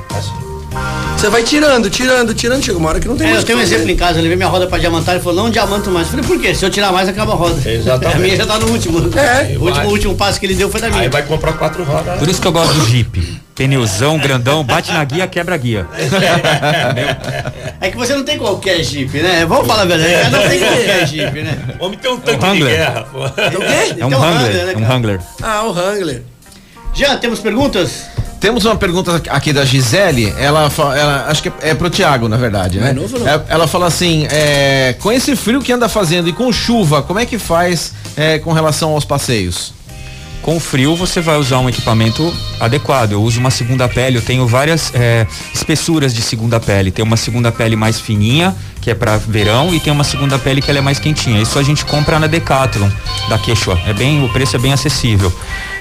Você 1.18 1.30
vai 1.30 1.44
tirando, 1.44 1.90
tirando, 1.90 2.34
tirando, 2.34 2.64
chega 2.64 2.78
uma 2.78 2.90
hora 2.90 3.00
que 3.00 3.08
não 3.08 3.18
tem 3.18 3.28
É, 3.28 3.32
mais 3.32 3.42
eu 3.42 3.46
tenho 3.46 3.58
um 3.58 3.62
fazer. 3.62 3.76
exemplo 3.76 3.92
em 3.92 3.96
casa, 3.98 4.20
eu 4.20 4.24
levei 4.24 4.38
minha 4.38 4.48
roda 4.48 4.68
pra 4.68 4.78
diamantar, 4.78 5.16
ele 5.16 5.24
falou, 5.24 5.44
não 5.44 5.50
diamanto 5.52 5.92
mais. 5.92 6.08
Eu 6.08 6.12
falei, 6.24 6.26
por 6.26 6.42
quê? 6.42 6.56
Se 6.56 6.64
eu 6.66 6.70
tirar 6.70 6.92
mais, 6.94 7.10
acaba 7.10 7.34
a 7.34 7.36
roda. 7.36 7.70
Exatamente. 7.70 8.16
A 8.16 8.20
minha 8.20 8.36
já 8.38 8.46
tá 8.46 8.58
no 8.58 8.68
último. 8.72 9.00
É. 9.18 9.58
O 9.58 9.64
último, 9.66 9.88
o 9.88 9.92
último 9.92 10.16
passo 10.16 10.40
que 10.40 10.46
ele 10.46 10.56
deu 10.56 10.70
foi 10.70 10.80
da 10.80 10.90
minha. 10.90 11.02
Aí 11.02 11.10
vai 11.10 11.24
comprar 11.24 11.54
quatro 11.54 11.84
rodas. 11.84 12.20
Por 12.20 12.28
isso 12.30 12.40
que 12.42 12.48
eu 12.48 12.52
gosto 12.54 12.74
do 12.74 12.86
Jeep. 12.88 13.42
Pneuzão, 13.54 14.18
grandão, 14.18 14.64
bate 14.64 14.94
na 14.94 15.04
guia, 15.04 15.28
quebra 15.28 15.56
a 15.56 15.58
guia. 15.58 15.86
É 17.82 17.90
que 17.90 17.98
você 17.98 18.14
não 18.14 18.24
tem 18.24 18.38
qualquer 18.38 18.82
Jeep, 18.84 19.22
né? 19.22 19.46
Vamos 19.46 19.66
falar 19.68 19.84
a 19.84 19.86
verdade, 19.86 20.14
cada 20.22 20.40
um 20.46 20.50
tem 20.50 20.60
qualquer 20.60 21.08
Jeep, 21.08 21.42
né? 21.44 21.58
O 21.80 21.86
homem 21.86 21.98
tem 21.98 22.12
um 22.12 22.18
tanque 22.20 22.38
de 22.40 22.46
Wrangler. 22.46 22.78
guerra, 22.78 23.08
pô. 23.12 23.26
O 23.26 23.30
quê? 23.32 23.96
É 23.98 24.06
um 24.06 24.10
Wrangler, 24.10 24.20
Wrangler, 24.20 24.66
né, 24.66 24.74
é 24.74 24.78
um? 24.78 24.82
Wrangler. 24.82 25.20
Ah, 25.42 25.64
o 25.64 25.72
Wrangler. 25.72 26.24
Já 26.94 27.18
temos 27.18 27.40
perguntas? 27.40 28.04
Temos 28.40 28.64
uma 28.66 28.76
pergunta 28.76 29.22
aqui 29.30 29.52
da 29.52 29.66
Gisele, 29.66 30.34
ela, 30.38 30.72
ela 30.96 31.26
acho 31.28 31.44
que 31.44 31.52
é 31.62 31.74
pro 31.74 31.90
Tiago, 31.90 32.30
na 32.30 32.38
verdade, 32.38 32.80
né? 32.80 32.92
é 32.92 32.94
novo, 32.94 33.20
não? 33.20 33.28
É- 33.28 33.42
Ela 33.50 33.68
fala 33.68 33.88
assim, 33.88 34.28
é, 34.32 34.96
com 35.00 35.12
esse 35.12 35.36
frio 35.36 35.62
que 35.62 35.72
anda 35.74 35.90
fazendo 35.90 36.30
e 36.30 36.34
com 36.34 36.52
chuva, 36.52 37.02
como 37.02 37.20
é 37.20 37.26
que 37.26 37.38
faz 37.38 37.94
é, 38.16 38.40
com 38.40 38.54
relação 38.54 38.92
aos 38.92 39.04
passeios? 39.04 39.74
Com 40.42 40.60
frio 40.60 40.96
você 40.96 41.22
vai 41.22 41.38
usar 41.38 41.60
um 41.60 41.70
equipamento 41.70 42.34
adequado. 42.60 43.12
Eu 43.12 43.22
uso 43.22 43.40
uma 43.40 43.52
segunda 43.52 43.88
pele, 43.88 44.18
eu 44.18 44.22
tenho 44.22 44.48
várias 44.48 44.92
é, 44.96 45.28
espessuras 45.54 46.14
de 46.14 46.22
segunda 46.22 46.60
pele. 46.60 46.92
Tem 46.92 47.04
uma 47.04 47.18
segunda 47.18 47.52
pele 47.52 47.76
mais 47.76 48.00
fininha, 48.00 48.56
que 48.82 48.90
é 48.90 48.96
para 48.96 49.18
verão, 49.18 49.74
e 49.74 49.80
tem 49.80 49.92
uma 49.92 50.04
segunda 50.04 50.40
pele 50.40 50.62
que 50.62 50.70
ela 50.70 50.80
é 50.80 50.82
mais 50.82 50.98
quentinha. 50.98 51.42
Isso 51.42 51.60
a 51.60 51.64
gente 51.64 51.86
compra 51.86 52.18
na 52.20 52.28
Decathlon, 52.28 52.90
da 53.30 53.38
Quechua. 53.38 53.80
É 53.86 53.94
bem, 53.94 54.24
o 54.24 54.30
preço 54.30 54.56
é 54.56 54.60
bem 54.60 54.74
acessível. 54.74 55.32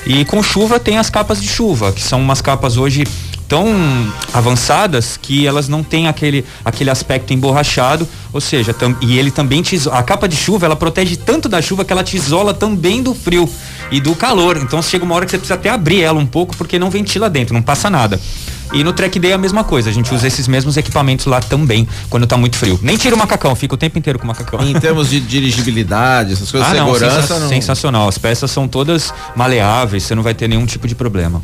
E 0.07 0.25
com 0.25 0.43
chuva 0.43 0.81
tem 0.81 0.99
as 0.99 1.09
capas 1.09 1.41
de 1.41 1.49
chuva, 1.49 1.93
que 1.93 2.03
são 2.03 2.21
umas 2.21 2.41
capas 2.41 2.77
hoje 2.77 3.05
tão 3.49 3.67
avançadas 4.33 5.17
que 5.21 5.47
elas 5.47 5.69
não 5.69 5.83
têm 5.83 6.07
aquele, 6.07 6.45
aquele 6.65 6.91
aspecto 6.91 7.33
emborrachado, 7.33 8.07
ou 8.33 8.41
seja, 8.41 8.75
tam- 8.75 8.97
e 9.01 9.19
ele 9.19 9.31
também 9.31 9.63
te 9.63 9.75
iso- 9.75 9.91
a 9.91 10.03
capa 10.03 10.29
de 10.29 10.37
chuva 10.37 10.67
ela 10.67 10.77
protege 10.77 11.17
tanto 11.17 11.49
da 11.49 11.61
chuva 11.63 11.85
que 11.85 11.93
ela 11.93 12.05
te 12.05 12.17
isola 12.17 12.53
também 12.53 13.03
do 13.03 13.15
frio 13.15 13.49
e 13.91 14.01
do 14.01 14.15
calor. 14.15 14.59
Então 14.59 14.83
chega 14.83 15.05
uma 15.05 15.15
hora 15.15 15.25
que 15.25 15.31
você 15.31 15.39
precisa 15.39 15.55
até 15.55 15.71
abrir 15.71 16.03
ela 16.03 16.19
um 16.21 16.27
pouco 16.27 16.55
porque 16.57 16.79
não 16.79 16.91
ventila 16.91 17.31
dentro, 17.31 17.55
não 17.55 17.63
passa 17.63 17.89
nada. 17.89 18.21
E 18.71 18.85
no 18.85 18.93
Track 18.93 19.19
Day 19.19 19.31
é 19.31 19.35
a 19.35 19.39
mesma 19.39 19.65
coisa, 19.65 19.89
a 19.89 19.93
gente 19.93 20.15
usa 20.15 20.27
esses 20.27 20.47
mesmos 20.47 20.77
equipamentos 20.77 21.25
lá 21.25 21.41
também 21.41 21.89
quando 22.11 22.27
tá 22.27 22.37
muito 22.37 22.59
frio. 22.59 22.79
Nem 22.83 22.99
tira 22.99 23.17
o 23.17 23.19
macacão, 23.19 23.55
fica 23.57 23.75
o 23.75 23.79
tempo 23.79 23.99
inteiro 23.99 24.19
com 24.19 24.27
o 24.27 24.29
macacão. 24.29 24.61
Em 24.63 24.79
termos 24.79 25.09
de 25.09 25.21
dirigibilidade, 25.21 26.35
essas 26.35 26.51
coisas, 26.51 26.69
Ah, 26.69 26.75
não, 26.75 26.93
segurança, 26.93 27.21
sensa- 27.23 27.39
não. 27.41 27.49
sensacional. 27.49 28.09
As 28.09 28.19
peças 28.19 28.51
são 28.51 28.69
todas 28.69 29.11
maleáveis, 29.35 30.03
você 30.03 30.15
não 30.15 30.23
vai 30.23 30.35
ter 30.35 30.49
nenhum 30.49 30.67
tipo 30.67 30.87
de 30.87 30.95
problema. 30.95 31.43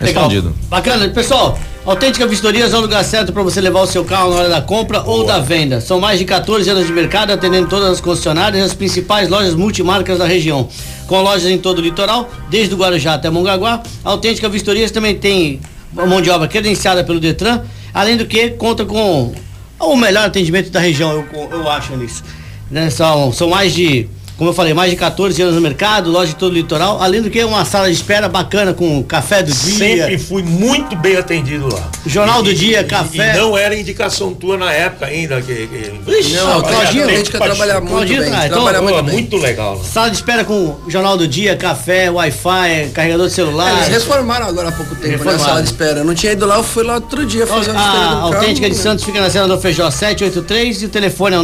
Respondido. 0.00 0.54
Bacana. 0.68 1.08
Pessoal, 1.08 1.58
Autêntica 1.84 2.26
Vistorias 2.26 2.74
é 2.74 2.76
o 2.76 2.80
lugar 2.80 3.04
certo 3.04 3.32
para 3.32 3.42
você 3.42 3.60
levar 3.60 3.80
o 3.80 3.86
seu 3.86 4.04
carro 4.04 4.30
na 4.30 4.36
hora 4.36 4.48
da 4.48 4.60
compra 4.60 5.02
ou 5.02 5.24
da 5.24 5.38
venda. 5.38 5.80
São 5.80 6.00
mais 6.00 6.18
de 6.18 6.24
14 6.24 6.68
anos 6.68 6.86
de 6.86 6.92
mercado, 6.92 7.32
atendendo 7.32 7.68
todas 7.68 7.88
as 7.90 8.00
concessionárias 8.00 8.62
e 8.62 8.66
as 8.66 8.74
principais 8.74 9.28
lojas 9.28 9.54
multimarcas 9.54 10.18
da 10.18 10.26
região. 10.26 10.68
Com 11.06 11.22
lojas 11.22 11.50
em 11.50 11.58
todo 11.58 11.78
o 11.78 11.82
litoral, 11.82 12.28
desde 12.50 12.74
o 12.74 12.78
Guarujá 12.78 13.14
até 13.14 13.30
Mongaguá. 13.30 13.82
A 14.04 14.10
Autêntica 14.10 14.48
Vistorias 14.48 14.90
também 14.90 15.14
tem 15.14 15.60
mão 15.92 16.20
de 16.20 16.28
obra 16.28 16.46
credenciada 16.48 17.02
pelo 17.02 17.18
Detran, 17.18 17.62
além 17.94 18.16
do 18.16 18.26
que 18.26 18.50
conta 18.50 18.84
com 18.84 19.32
o 19.78 19.96
melhor 19.96 20.26
atendimento 20.26 20.70
da 20.70 20.80
região, 20.80 21.12
eu, 21.12 21.48
eu 21.52 21.70
acho 21.70 21.96
nisso. 21.96 22.22
Né? 22.70 22.90
São, 22.90 23.32
são 23.32 23.48
mais 23.48 23.74
de, 23.74 24.08
como 24.36 24.50
eu 24.50 24.54
falei, 24.54 24.74
mais 24.74 24.90
de 24.90 24.96
14 24.96 25.40
anos 25.40 25.54
no 25.54 25.60
mercado, 25.60 26.10
loja 26.10 26.28
de 26.32 26.36
todo 26.36 26.52
o 26.52 26.54
litoral, 26.54 27.00
além 27.02 27.22
do 27.22 27.30
que 27.30 27.42
uma 27.42 27.64
sala 27.64 27.86
de 27.88 27.94
espera 27.94 28.28
bacana 28.28 28.74
com 28.74 29.02
café 29.02 29.42
do 29.42 29.50
dia. 29.52 29.76
Sempre 30.04 30.18
fui 30.18 30.42
muito 30.42 30.94
bem 30.96 31.16
atendido 31.16 31.72
lá. 31.72 31.88
Jornal 32.04 32.42
do 32.42 32.50
E- 32.50 32.54
Dia, 32.54 32.80
e- 32.80 32.84
café. 32.84 33.34
E 33.34 33.38
não 33.38 33.56
era 33.56 33.74
indicação 33.74 34.34
tua 34.34 34.56
na 34.58 34.70
época 34.72 35.06
ainda. 35.06 35.40
Que, 35.40 35.66
que... 35.66 36.10
Ixi, 36.18 36.32
Não, 36.34 36.60
Claudinho, 36.62 37.04
a 37.08 37.10
gente 37.16 37.30
quer 37.30 37.38
trabalhar 37.40 37.80
muito 37.80 37.92
Claudinho, 37.92 38.20
bem. 38.22 38.32
ah, 38.34 38.46
então, 38.46 38.62
trabalha 38.64 38.82
muito 38.82 39.02
bem. 39.04 39.12
muito 39.14 39.36
legal 39.38 39.78
lá. 39.78 39.84
Sala 39.84 40.10
de 40.10 40.16
espera 40.16 40.44
com 40.44 40.76
Jornal 40.86 41.16
do 41.16 41.26
Dia, 41.26 41.56
café, 41.56 42.10
Wi-Fi, 42.10 42.90
carregador 42.92 43.28
de 43.28 43.32
celular. 43.32 43.72
Eles 43.74 43.88
reformaram 43.88 44.46
agora 44.46 44.68
há 44.68 44.72
pouco 44.72 44.94
tempo, 44.96 45.24
né? 45.24 45.38
Sala 45.38 45.62
de 45.62 45.68
espera. 45.68 46.00
Eu 46.00 46.04
não 46.04 46.14
tinha 46.14 46.32
ido 46.32 46.44
lá, 46.46 46.56
eu 46.56 46.64
fui 46.64 46.84
lá 46.84 46.94
outro 46.96 47.24
dia 47.24 47.46
fazer 47.46 47.70
uma 47.70 47.80
vistoria 47.80 48.00
A 48.00 48.14
do 48.14 48.20
carro. 48.20 48.34
Autêntica 48.34 48.68
de 48.68 48.76
né? 48.76 48.82
Santos 48.82 49.04
fica 49.04 49.20
na 49.20 49.30
Senador 49.30 49.58
Feijó 49.58 49.90
783 49.90 50.82
e 50.82 50.86
o 50.86 50.88
telefone 50.88 51.36
é 51.36 51.38
o 51.38 51.42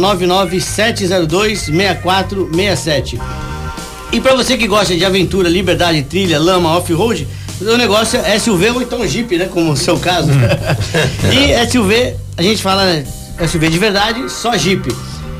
99702-6467. 2.83 3.19
E 4.11 4.21
pra 4.21 4.35
você 4.35 4.57
que 4.57 4.67
gosta 4.67 4.95
de 4.95 5.03
aventura, 5.03 5.49
liberdade, 5.49 6.03
trilha, 6.03 6.39
lama, 6.39 6.77
off-road, 6.77 7.27
o 7.61 7.77
negócio 7.77 8.19
é 8.19 8.37
SUV 8.37 8.69
ou 8.69 8.81
então 8.81 9.07
Jeep, 9.07 9.37
né? 9.37 9.49
Como 9.51 9.71
o 9.71 9.77
seu 9.77 9.97
caso. 9.97 10.29
e 11.33 11.71
SUV, 11.71 12.15
a 12.37 12.41
gente 12.43 12.61
fala 12.61 12.85
né, 12.85 13.05
SUV 13.47 13.69
de 13.69 13.79
verdade, 13.79 14.29
só 14.29 14.55
Jeep. 14.55 14.87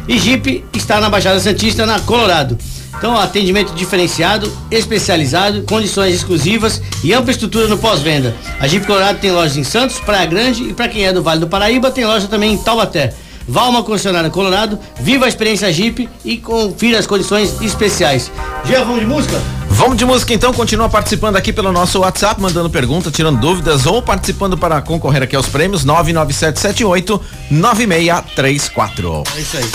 E 0.07 0.17
Jeep 0.17 0.65
está 0.73 0.99
na 0.99 1.09
Baixada 1.09 1.39
Santista, 1.39 1.85
na 1.85 1.99
Colorado. 1.99 2.57
Então, 2.97 3.17
atendimento 3.17 3.73
diferenciado, 3.73 4.51
especializado, 4.71 5.63
condições 5.63 6.15
exclusivas 6.15 6.81
e 7.03 7.13
ampla 7.13 7.31
estrutura 7.31 7.67
no 7.67 7.77
pós-venda. 7.77 8.33
A 8.59 8.67
Jeep 8.67 8.87
Colorado 8.87 9.19
tem 9.19 9.31
lojas 9.31 9.57
em 9.57 9.63
Santos, 9.63 9.99
Praia 9.99 10.25
Grande 10.25 10.63
e 10.63 10.73
para 10.73 10.87
quem 10.87 11.05
é 11.05 11.13
do 11.13 11.21
Vale 11.21 11.39
do 11.41 11.47
Paraíba, 11.47 11.91
tem 11.91 12.05
loja 12.05 12.27
também 12.27 12.53
em 12.53 12.57
Taubaté. 12.57 13.13
Vá 13.47 13.61
a 13.61 13.69
uma 13.69 13.83
concessionária 13.83 14.29
Colorado, 14.29 14.79
viva 14.99 15.25
a 15.25 15.27
experiência 15.27 15.71
Jeep 15.71 16.09
e 16.23 16.37
confira 16.37 16.99
as 16.99 17.07
condições 17.07 17.61
especiais. 17.61 18.31
Já 18.65 18.79
vamos 18.83 19.01
de 19.01 19.05
música? 19.05 19.41
Vamos 19.69 19.97
de 19.97 20.05
música 20.05 20.33
então, 20.33 20.53
continua 20.53 20.87
participando 20.87 21.35
aqui 21.35 21.51
pelo 21.51 21.71
nosso 21.71 21.99
WhatsApp, 21.99 22.39
mandando 22.39 22.69
pergunta, 22.69 23.09
tirando 23.11 23.39
dúvidas 23.39 23.85
ou 23.85 24.01
participando 24.01 24.57
para 24.57 24.81
concorrer 24.81 25.23
aqui 25.23 25.35
aos 25.35 25.47
prêmios 25.47 25.83
99778 25.83 27.21
9634. 27.49 29.23
É 29.35 29.39
isso 29.41 29.57
aí. 29.57 29.71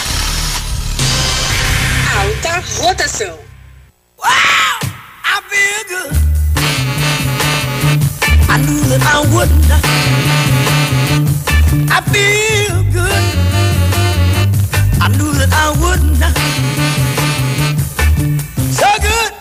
Alta 2.17 2.63
rotação. 2.81 3.35
I 4.25 5.41
feel 5.51 5.85
good. 5.89 6.17
I 8.49 8.59
knew 8.59 8.81
that 8.89 9.03
I 9.03 9.21
wouldn't. 9.35 9.69
I 11.91 12.01
feel 12.11 12.85
good. 12.93 13.38
I 15.53 15.55
I 15.55 15.71
wouldn't. 15.81 16.23
So 18.73 18.89
good, 19.09 19.33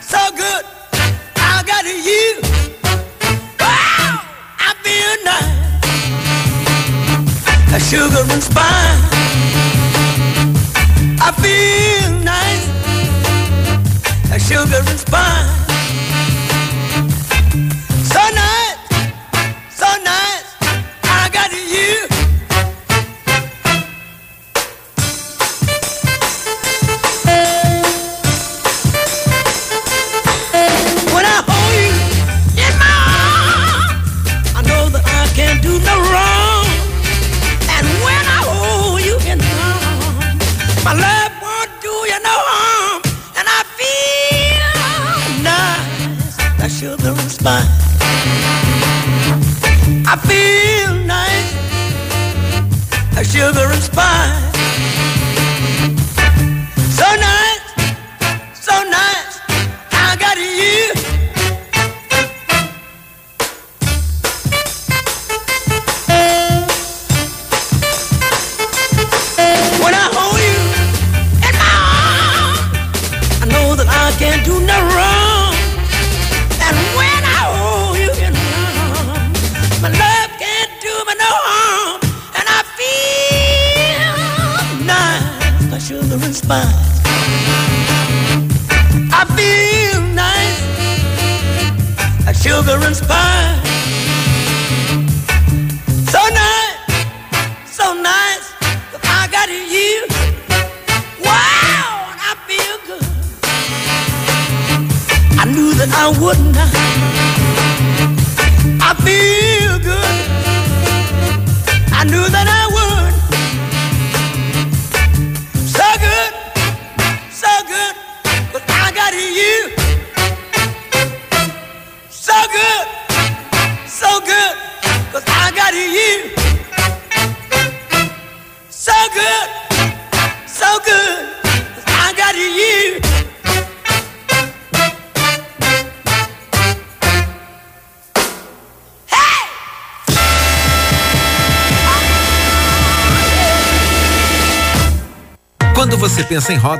so 0.00 0.18
good. 0.36 0.64
I 1.36 1.62
got 1.66 1.84
you. 1.84 2.40
I 3.60 4.74
feel 4.84 5.14
nice. 5.24 5.58
A 7.72 7.78
sugar 7.80 8.24
and 8.32 8.42
spice. 8.42 9.02
I 11.20 11.30
feel 11.40 12.10
nice 12.24 12.72
a 14.32 14.38
sugar 14.40 14.80
and 14.88 14.98
spice. 14.98 15.61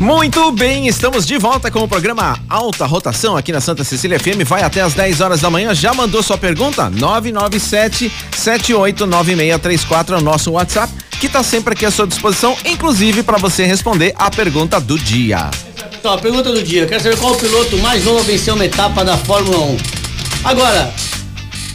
Muito 0.00 0.50
bem, 0.50 0.88
estamos 0.88 1.24
de 1.24 1.38
volta 1.38 1.70
com 1.70 1.78
o 1.78 1.88
programa 1.88 2.36
Alta 2.48 2.84
Rotação 2.84 3.36
aqui 3.36 3.52
na 3.52 3.60
Santa 3.60 3.84
Cecília 3.84 4.18
FM. 4.18 4.42
Vai 4.44 4.62
até 4.62 4.80
às 4.80 4.92
10 4.92 5.20
horas 5.20 5.40
da 5.40 5.48
manhã. 5.48 5.72
Já 5.72 5.94
mandou 5.94 6.20
sua 6.22 6.36
pergunta? 6.36 6.90
997 6.90 8.10
789634 8.36 10.16
é 10.16 10.18
o 10.18 10.20
nosso 10.20 10.50
WhatsApp, 10.50 10.92
que 11.20 11.26
está 11.26 11.44
sempre 11.44 11.74
aqui 11.74 11.86
à 11.86 11.92
sua 11.92 12.08
disposição, 12.08 12.56
inclusive 12.64 13.22
para 13.22 13.38
você 13.38 13.64
responder 13.64 14.12
a 14.18 14.30
pergunta 14.30 14.80
do 14.80 14.98
dia. 14.98 15.48
Então, 15.96 16.12
a 16.12 16.18
pergunta 16.18 16.52
do 16.52 16.60
dia. 16.62 16.86
Quero 16.86 17.02
saber 17.02 17.16
qual 17.16 17.32
o 17.32 17.36
piloto 17.36 17.78
mais 17.78 18.04
novo 18.04 18.18
a 18.18 18.22
vencer 18.22 18.52
uma 18.52 18.64
etapa 18.64 19.04
da 19.04 19.16
Fórmula 19.16 19.58
1. 19.58 19.76
Agora, 20.42 20.92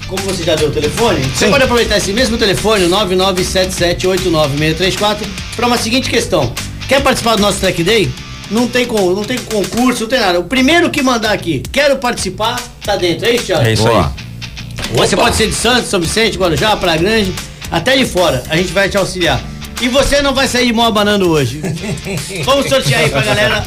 como 0.07 0.21
você 0.23 0.43
já 0.43 0.55
deu 0.55 0.67
o 0.67 0.71
telefone, 0.71 1.23
você 1.23 1.45
Sim. 1.45 1.51
pode 1.51 1.63
aproveitar 1.63 1.97
esse 1.97 2.11
mesmo 2.11 2.37
telefone, 2.37 2.83
o 2.83 2.89
997789634, 2.89 5.19
para 5.55 5.67
uma 5.67 5.77
seguinte 5.77 6.09
questão. 6.09 6.53
Quer 6.89 7.01
participar 7.01 7.35
do 7.35 7.41
nosso 7.41 7.59
Track 7.59 7.81
Day? 7.83 8.11
Não 8.51 8.67
tem, 8.67 8.85
con- 8.85 9.13
não 9.13 9.23
tem 9.23 9.37
concurso, 9.37 10.01
não 10.01 10.09
tem 10.09 10.19
nada. 10.19 10.39
O 10.39 10.43
primeiro 10.43 10.89
que 10.89 11.01
mandar 11.03 11.31
aqui, 11.31 11.61
quero 11.71 11.97
participar, 11.97 12.59
tá 12.83 12.95
dentro. 12.95 13.25
É 13.27 13.35
isso, 13.35 13.45
Thiago? 13.45 13.63
É 13.65 13.73
isso 13.73 13.83
Boa. 13.83 14.05
aí. 14.05 14.97
Você 14.97 15.15
pode 15.15 15.35
ser 15.35 15.47
de 15.47 15.53
Santos, 15.55 15.87
São 15.89 15.99
Vicente, 16.01 16.35
Guarujá, 16.37 16.75
Praia 16.75 16.97
Grande, 16.99 17.31
até 17.71 17.95
de 17.95 18.05
fora. 18.05 18.43
A 18.49 18.57
gente 18.57 18.73
vai 18.73 18.89
te 18.89 18.97
auxiliar. 18.97 19.39
E 19.81 19.87
você 19.87 20.21
não 20.21 20.33
vai 20.33 20.47
sair 20.47 20.65
de 20.65 20.73
mão 20.73 20.85
abanando 20.85 21.29
hoje. 21.29 21.61
Vamos 22.43 22.67
sortear 22.67 23.01
aí 23.01 23.09
pra 23.09 23.21
galera 23.21 23.63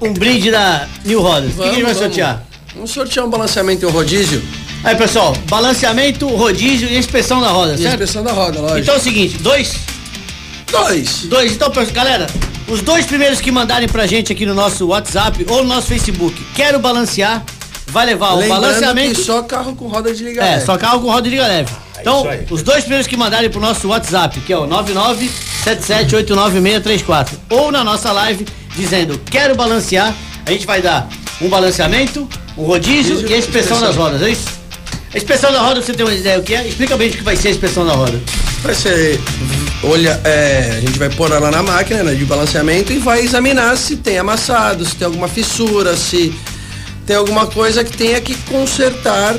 um 0.00 0.12
brinde 0.12 0.50
da 0.50 0.86
New 1.04 1.20
Rodas. 1.22 1.52
O 1.54 1.62
que 1.62 1.68
a 1.68 1.72
gente 1.72 1.82
vai 1.82 1.94
sortear? 1.94 2.44
Vamos 2.74 2.90
sortear 2.90 3.26
um 3.26 3.30
balanceamento 3.30 3.84
e 3.84 3.86
um 3.86 3.90
rodízio. 3.90 4.42
Aí, 4.84 4.94
pessoal, 4.96 5.34
balanceamento, 5.48 6.28
rodízio 6.28 6.88
e 6.88 6.96
inspeção 6.98 7.40
da 7.40 7.48
roda, 7.48 7.74
E 7.74 7.78
certo? 7.78 7.94
inspeção 7.94 8.22
da 8.22 8.32
roda, 8.32 8.60
lógico. 8.60 8.78
Então 8.80 8.94
é 8.94 8.98
o 8.98 9.00
seguinte, 9.00 9.38
dois, 9.38 9.74
dois. 10.70 11.22
dois. 11.24 11.52
Então, 11.52 11.68
pessoal, 11.70 11.92
galera, 11.94 12.26
os 12.70 12.82
dois 12.82 13.04
primeiros 13.06 13.40
que 13.40 13.50
mandarem 13.50 13.88
pra 13.88 14.06
gente 14.06 14.32
aqui 14.32 14.46
no 14.46 14.54
nosso 14.54 14.86
WhatsApp 14.86 15.44
ou 15.48 15.62
no 15.62 15.68
nosso 15.68 15.88
Facebook, 15.88 16.40
quero 16.54 16.78
balancear, 16.78 17.42
vai 17.88 18.06
levar 18.06 18.32
o 18.34 18.38
Lembrando 18.38 18.60
balanceamento. 18.60 19.14
que 19.16 19.24
só 19.24 19.42
carro 19.42 19.74
com 19.74 19.88
roda 19.88 20.14
de 20.14 20.22
liga 20.24 20.40
É, 20.42 20.50
leve. 20.54 20.66
só 20.66 20.78
carro 20.78 21.00
com 21.00 21.08
roda 21.10 21.22
de 21.22 21.30
liga 21.30 21.46
leve. 21.46 21.70
Então, 22.00 22.20
isso 22.20 22.28
aí. 22.28 22.46
os 22.50 22.62
dois 22.62 22.80
primeiros 22.82 23.06
que 23.06 23.16
mandarem 23.16 23.50
pro 23.50 23.60
nosso 23.60 23.88
WhatsApp, 23.88 24.40
que 24.40 24.52
é 24.52 24.56
o 24.56 24.66
997789634, 24.68 27.28
ou 27.50 27.70
na 27.72 27.82
nossa 27.84 28.10
live, 28.12 28.46
dizendo 28.76 29.20
quero 29.30 29.54
balancear, 29.54 30.14
a 30.46 30.50
gente 30.52 30.66
vai 30.66 30.80
dar 30.80 31.08
um 31.42 31.48
balanceamento, 31.48 32.26
um 32.56 32.62
rodízio 32.64 33.14
Rodízio 33.16 33.30
e 33.30 33.34
a 33.34 33.38
inspeção. 33.38 33.80
das 33.80 33.96
rodas, 33.96 34.22
é 34.22 34.30
isso? 34.30 34.46
A 35.12 35.16
inspeção 35.16 35.52
da 35.52 35.60
roda, 35.60 35.82
você 35.82 35.92
tem 35.92 36.06
uma 36.06 36.14
ideia 36.14 36.38
o 36.38 36.42
que 36.42 36.54
é? 36.54 36.66
Explica 36.66 36.96
bem 36.96 37.08
o 37.08 37.12
que 37.12 37.22
vai 37.22 37.34
ser 37.36 37.48
a 37.48 37.50
inspeção 37.50 37.84
da 37.84 37.92
roda. 37.94 38.18
Vai 38.62 38.74
ser. 38.74 39.18
Olha, 39.82 40.20
é, 40.24 40.74
a 40.76 40.80
gente 40.80 40.98
vai 40.98 41.08
pôr 41.08 41.30
ela 41.30 41.50
na 41.50 41.62
máquina 41.62 42.02
né, 42.02 42.14
de 42.14 42.24
balanceamento 42.24 42.92
e 42.92 42.98
vai 42.98 43.22
examinar 43.22 43.76
se 43.78 43.96
tem 43.96 44.18
amassado, 44.18 44.84
se 44.84 44.94
tem 44.94 45.06
alguma 45.06 45.28
fissura, 45.28 45.96
se 45.96 46.34
tem 47.06 47.16
alguma 47.16 47.46
coisa 47.46 47.82
que 47.82 47.96
tenha 47.96 48.20
que 48.20 48.34
consertar. 48.42 49.36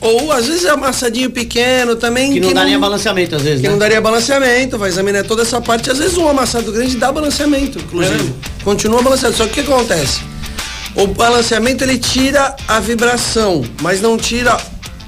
Ou 0.00 0.32
às 0.32 0.46
vezes 0.46 0.64
é 0.64 0.70
amassadinho 0.70 1.30
pequeno 1.30 1.94
também. 1.94 2.32
Que 2.32 2.40
não 2.40 2.52
dá 2.52 2.64
nem 2.64 2.78
balanceamento 2.78 3.36
às 3.36 3.42
vezes, 3.42 3.60
que 3.60 3.66
né? 3.66 3.72
não 3.72 3.78
daria 3.78 4.00
balanceamento, 4.00 4.76
vai 4.76 4.88
examinar 4.88 5.22
toda 5.24 5.42
essa 5.42 5.60
parte. 5.60 5.90
Às 5.90 5.98
vezes 5.98 6.16
um 6.16 6.26
amassado 6.26 6.72
grande 6.72 6.96
dá 6.96 7.12
balanceamento, 7.12 7.78
inclusive. 7.78 8.32
É. 8.60 8.64
Continua 8.64 9.02
balanceado. 9.02 9.36
Só 9.36 9.44
que 9.44 9.60
o 9.60 9.64
que 9.64 9.72
acontece? 9.72 10.20
O 10.96 11.06
balanceamento 11.06 11.84
ele 11.84 11.98
tira 11.98 12.56
a 12.66 12.80
vibração, 12.80 13.62
mas 13.80 14.00
não 14.00 14.16
tira 14.16 14.58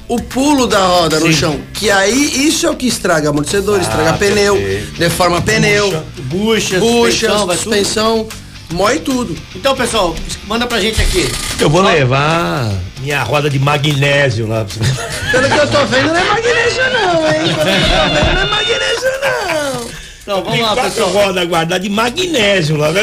o 0.08 0.20
pulo 0.20 0.66
da 0.66 0.78
roda 0.86 1.18
no 1.20 1.26
Sim. 1.26 1.32
chão. 1.32 1.60
Que 1.72 1.90
aí 1.90 2.46
isso 2.46 2.66
é 2.66 2.70
o 2.70 2.76
que 2.76 2.86
estraga 2.86 3.30
amortecedor, 3.30 3.80
estraga 3.80 4.12
pneu, 4.14 4.56
perfeito. 4.56 4.98
deforma 4.98 5.40
pneu, 5.40 6.04
Bucha, 6.24 6.78
bucha, 6.78 7.28
suspensão, 7.30 7.56
suspensão, 7.56 8.28
mói 8.72 8.98
tudo. 8.98 9.36
Então, 9.54 9.74
pessoal, 9.74 10.14
manda 10.46 10.66
pra 10.66 10.80
gente 10.80 11.00
aqui. 11.00 11.30
Eu 11.60 11.70
vou 11.70 11.82
levar 11.82 12.70
minha 13.00 13.22
roda 13.22 13.48
de 13.48 13.58
magnésio 13.58 14.46
lá. 14.46 14.66
Pelo 15.30 15.48
que 15.48 15.58
eu 15.58 15.70
tô 15.70 15.84
vendo, 15.86 16.08
não 16.08 16.16
é 16.16 16.24
magnésio 16.24 16.82
não, 16.92 17.26
hein? 17.26 17.54
Pelo 17.54 17.64
que 17.64 17.92
eu 17.92 17.98
tô 18.00 18.14
vendo, 18.14 18.34
não 18.34 18.40
é 18.42 18.46
magnésio. 18.46 18.93
Então, 20.24 20.42
vamos 20.42 20.58
lá, 20.58 20.74
pessoal. 20.74 21.10
rodas 21.10 21.46
guardadas 21.46 21.82
de 21.82 21.90
magnésio 21.90 22.78
lá. 22.78 22.90
Né? 22.90 23.02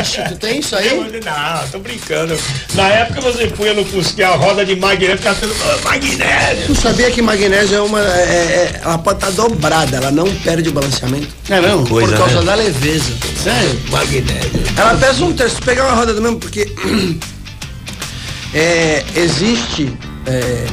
Ixi, 0.00 0.22
tu 0.26 0.36
tem 0.36 0.60
isso 0.60 0.74
aí? 0.74 0.88
Não, 1.22 1.68
tô 1.70 1.78
brincando. 1.80 2.34
Na 2.74 2.88
época 2.88 3.20
você 3.20 3.46
punha 3.48 3.74
no 3.74 3.84
Fusquinha 3.84 4.28
a 4.28 4.36
roda 4.36 4.64
de 4.64 4.74
magnésio, 4.74 5.18
ficava 5.18 5.38
tudo 5.38 5.54
ah, 5.62 5.78
magnésio. 5.84 6.66
Tu 6.68 6.74
sabia 6.74 7.10
que 7.10 7.20
magnésio 7.20 7.76
é 7.76 7.80
uma. 7.82 8.00
é- 8.00 8.72
é- 8.72 8.80
ela 8.82 8.96
pode 8.96 9.18
estar 9.18 9.30
dobrada, 9.32 9.98
ela 9.98 10.10
não 10.10 10.34
perde 10.36 10.70
o 10.70 10.72
balanceamento. 10.72 11.28
É 11.50 11.60
mesmo? 11.60 11.86
Coisa, 11.86 12.12
por 12.12 12.18
causa 12.18 12.40
né? 12.40 12.46
da 12.46 12.54
leveza. 12.54 13.12
Sério? 13.44 13.80
Magnésio. 13.90 14.62
Ela 14.74 14.94
pesa 14.94 15.24
um 15.26 15.32
terço. 15.34 15.60
Pegar 15.62 15.84
uma 15.84 15.94
roda 15.94 16.14
do 16.14 16.22
mesmo, 16.22 16.38
porque 16.38 16.72
é, 18.54 19.04
existe 19.14 19.92
é, 20.26 20.66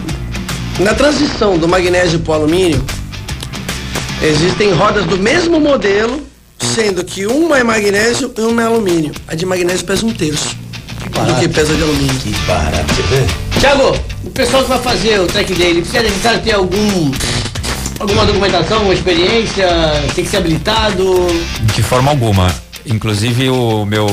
na 0.80 0.94
transição 0.94 1.58
do 1.58 1.68
magnésio 1.68 2.22
para 2.22 2.32
o 2.32 2.36
alumínio, 2.36 2.86
existem 4.22 4.72
rodas 4.74 5.06
do 5.06 5.18
mesmo 5.18 5.60
modelo, 5.60 6.22
sendo 6.60 7.04
que 7.04 7.26
uma 7.26 7.58
é 7.58 7.64
magnésio 7.64 8.32
e 8.38 8.42
uma 8.42 8.62
é 8.62 8.66
alumínio. 8.66 9.14
A 9.28 9.36
de 9.36 9.46
magnésio 9.46 9.86
pesa 9.86 10.06
um 10.06 10.14
terço 10.14 10.56
do 11.26 11.40
que 11.40 11.48
pesa 11.48 11.74
de 11.74 11.82
alumínio. 11.82 12.16
Que 12.16 12.32
barato, 12.46 12.94
você 12.94 13.02
vê? 13.04 13.60
Tiago, 13.60 13.96
o 14.24 14.30
pessoal 14.32 14.64
que 14.64 14.70
vai 14.70 14.80
fazer 14.80 15.20
o 15.20 15.28
track 15.28 15.54
dele, 15.54 15.82
precisa 15.82 16.04
necessário 16.04 16.42
ter 16.42 16.54
algum. 16.54 17.12
alguma 18.00 18.26
documentação, 18.26 18.78
alguma 18.78 18.94
experiência, 18.94 19.68
tem 20.16 20.24
que 20.24 20.30
ser 20.30 20.38
habilitado. 20.38 21.28
De 21.76 21.84
forma 21.84 22.12
alguma. 22.12 22.54
Inclusive 22.86 23.50
o 23.50 23.86
meu 23.86 24.08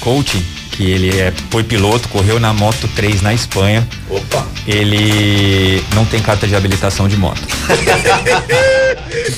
coach, 0.00 0.40
que 0.72 0.90
ele 0.90 1.18
é, 1.18 1.32
foi 1.50 1.62
piloto, 1.62 2.08
correu 2.08 2.40
na 2.40 2.52
Moto 2.52 2.88
3 2.94 3.20
na 3.20 3.34
Espanha. 3.34 3.86
Opa. 4.08 4.46
Ele 4.66 5.82
não 5.94 6.04
tem 6.04 6.20
carta 6.20 6.46
de 6.46 6.54
habilitação 6.54 7.08
de 7.08 7.16
moto. 7.16 7.42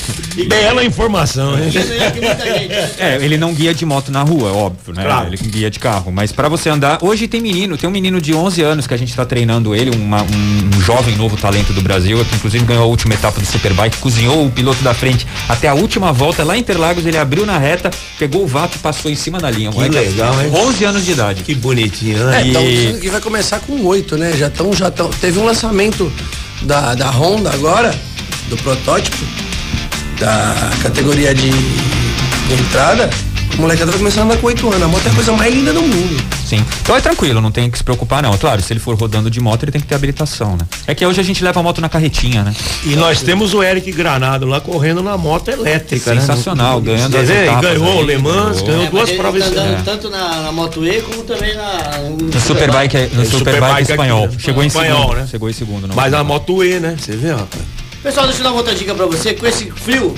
Bela 0.48 0.84
informação, 0.84 1.56
hein? 1.58 1.68
Isso 1.68 1.78
aí 1.78 1.98
é. 1.98 2.94
É, 2.98 3.18
ele 3.24 3.36
não 3.36 3.54
guia 3.54 3.72
de 3.72 3.86
moto 3.86 4.10
na 4.10 4.22
rua, 4.22 4.52
óbvio, 4.52 4.92
né? 4.94 5.04
Claro. 5.04 5.28
Ele 5.28 5.36
guia 5.36 5.70
de 5.70 5.78
carro. 5.78 6.10
Mas 6.12 6.32
pra 6.32 6.48
você 6.48 6.68
andar. 6.68 6.98
Hoje 7.02 7.28
tem 7.28 7.40
menino, 7.40 7.76
tem 7.76 7.88
um 7.88 7.92
menino 7.92 8.20
de 8.20 8.34
11 8.34 8.60
anos 8.62 8.86
que 8.86 8.94
a 8.94 8.96
gente 8.96 9.14
tá 9.14 9.24
treinando 9.24 9.74
ele, 9.74 9.90
uma- 9.96 10.22
um, 10.22 10.70
um 10.76 10.80
jovem 10.80 11.14
novo 11.16 11.36
talento 11.36 11.72
do 11.72 11.80
Brasil, 11.80 12.24
que 12.24 12.34
inclusive 12.34 12.64
ganhou 12.64 12.82
a 12.84 12.86
última 12.86 13.14
etapa 13.14 13.38
do 13.40 13.46
Superbike, 13.46 13.96
cozinhou 13.98 14.44
o 14.46 14.50
piloto 14.50 14.82
da 14.82 14.92
frente 14.92 15.26
até 15.48 15.68
a 15.68 15.74
última 15.74 16.12
volta 16.12 16.42
lá 16.42 16.56
em 16.56 16.60
Interlagos. 16.60 17.06
Ele 17.06 17.16
abriu 17.18 17.46
na 17.46 17.56
reta, 17.58 17.90
pegou 18.18 18.42
o 18.42 18.46
vato 18.46 18.76
e 18.76 18.78
passou 18.80 19.10
em 19.10 19.14
cima 19.16 19.38
da 19.38 19.50
linha. 19.50 19.70
Que 19.70 19.88
legal, 19.88 20.34
hein? 20.42 20.50
11 20.52 20.84
anos 20.84 21.04
de 21.04 21.12
idade. 21.12 21.42
Que 21.44 21.54
bonitinho, 21.54 22.24
né? 22.24 22.42
É, 22.42 22.46
então, 22.48 22.62
E- 22.62 23.08
vai 23.08 23.20
começar 23.20 23.60
com 23.60 23.80
oito, 23.84 24.16
né? 24.16 24.32
Já 24.36 24.48
estão, 24.48 24.72
já 24.72 24.88
estão. 24.88 25.08
Teve 25.10 25.38
um 25.38 25.44
lançamento 25.44 26.12
da, 26.62 26.94
da 26.94 27.08
Honda 27.10 27.50
agora, 27.52 27.94
do 28.48 28.56
protótipo, 28.58 29.16
da 30.18 30.54
categoria 30.82 31.34
de, 31.34 31.50
de 31.50 32.54
entrada. 32.60 33.08
O 33.56 33.60
molecada 33.60 33.92
vai 33.92 33.98
começar 33.98 34.22
a 34.22 34.24
andar 34.24 34.36
com 34.38 34.48
oito 34.48 34.66
anos. 34.68 34.82
A 34.82 34.88
moto 34.88 35.06
é 35.06 35.10
a 35.10 35.14
coisa 35.14 35.30
mais 35.32 35.54
linda 35.54 35.72
do 35.72 35.80
mundo. 35.80 36.24
Sim. 36.44 36.64
Então 36.82 36.96
é 36.96 37.00
tranquilo, 37.00 37.40
não 37.40 37.52
tem 37.52 37.70
que 37.70 37.78
se 37.78 37.84
preocupar, 37.84 38.20
não. 38.20 38.36
Claro, 38.36 38.60
se 38.60 38.72
ele 38.72 38.80
for 38.80 38.96
rodando 38.96 39.30
de 39.30 39.40
moto, 39.40 39.62
ele 39.62 39.70
tem 39.70 39.80
que 39.80 39.86
ter 39.86 39.94
habilitação, 39.94 40.56
né? 40.56 40.66
É 40.88 40.94
que 40.94 41.06
hoje 41.06 41.20
a 41.20 41.22
gente 41.22 41.42
leva 41.44 41.60
a 41.60 41.62
moto 41.62 41.80
na 41.80 41.88
carretinha, 41.88 42.42
né? 42.42 42.52
E 42.84 42.96
nós 42.96 43.22
temos 43.22 43.54
o 43.54 43.62
Eric 43.62 43.92
Granado 43.92 44.44
lá 44.44 44.60
correndo 44.60 45.04
na 45.04 45.16
moto 45.16 45.50
elétrica, 45.52 46.12
Sensacional, 46.14 46.80
né? 46.80 46.92
ganhando 46.94 47.16
as 47.16 47.22
dizer, 47.28 47.44
etapas 47.44 47.78
ganhou 47.78 47.98
o 48.00 48.02
Le 48.02 48.18
Mans, 48.18 48.60
ganhou. 48.60 48.66
ganhou 48.66 48.84
É, 48.86 48.90
duas 48.90 49.08
ele 49.10 49.18
provas 49.18 49.42
tá 49.44 49.48
andando 49.50 49.66
ano. 49.74 49.84
tanto 49.84 50.10
na, 50.10 50.42
na 50.42 50.52
Moto 50.52 50.84
E 50.84 51.00
como 51.02 51.22
também 51.22 51.54
na. 51.54 51.98
No 52.10 52.40
Superbike, 52.40 52.96
no 53.14 53.22
É, 53.22 53.24
Superbike 53.24 53.28
Superbike 53.28 53.82
espanhol. 53.92 54.24
aqui, 54.24 54.34
né? 54.34 54.40
Chegou 54.42 54.64
em 54.64 54.66
Espanhol, 54.66 55.00
segundo. 55.02 55.16
né? 55.16 55.26
Chegou 55.30 55.48
em 55.48 55.52
segundo. 55.52 55.86
não. 55.86 55.94
Mas 55.94 56.10
na 56.10 56.24
Moto 56.24 56.64
E, 56.64 56.80
né? 56.80 56.96
Você 56.98 57.12
vê, 57.16 57.30
rapaz. 57.30 57.62
Pessoal, 58.04 58.26
deixa 58.26 58.40
eu 58.40 58.44
dar 58.44 58.50
uma 58.50 58.58
outra 58.58 58.74
dica 58.74 58.94
pra 58.94 59.06
você. 59.06 59.32
Com 59.32 59.46
esse 59.46 59.70
frio, 59.70 60.14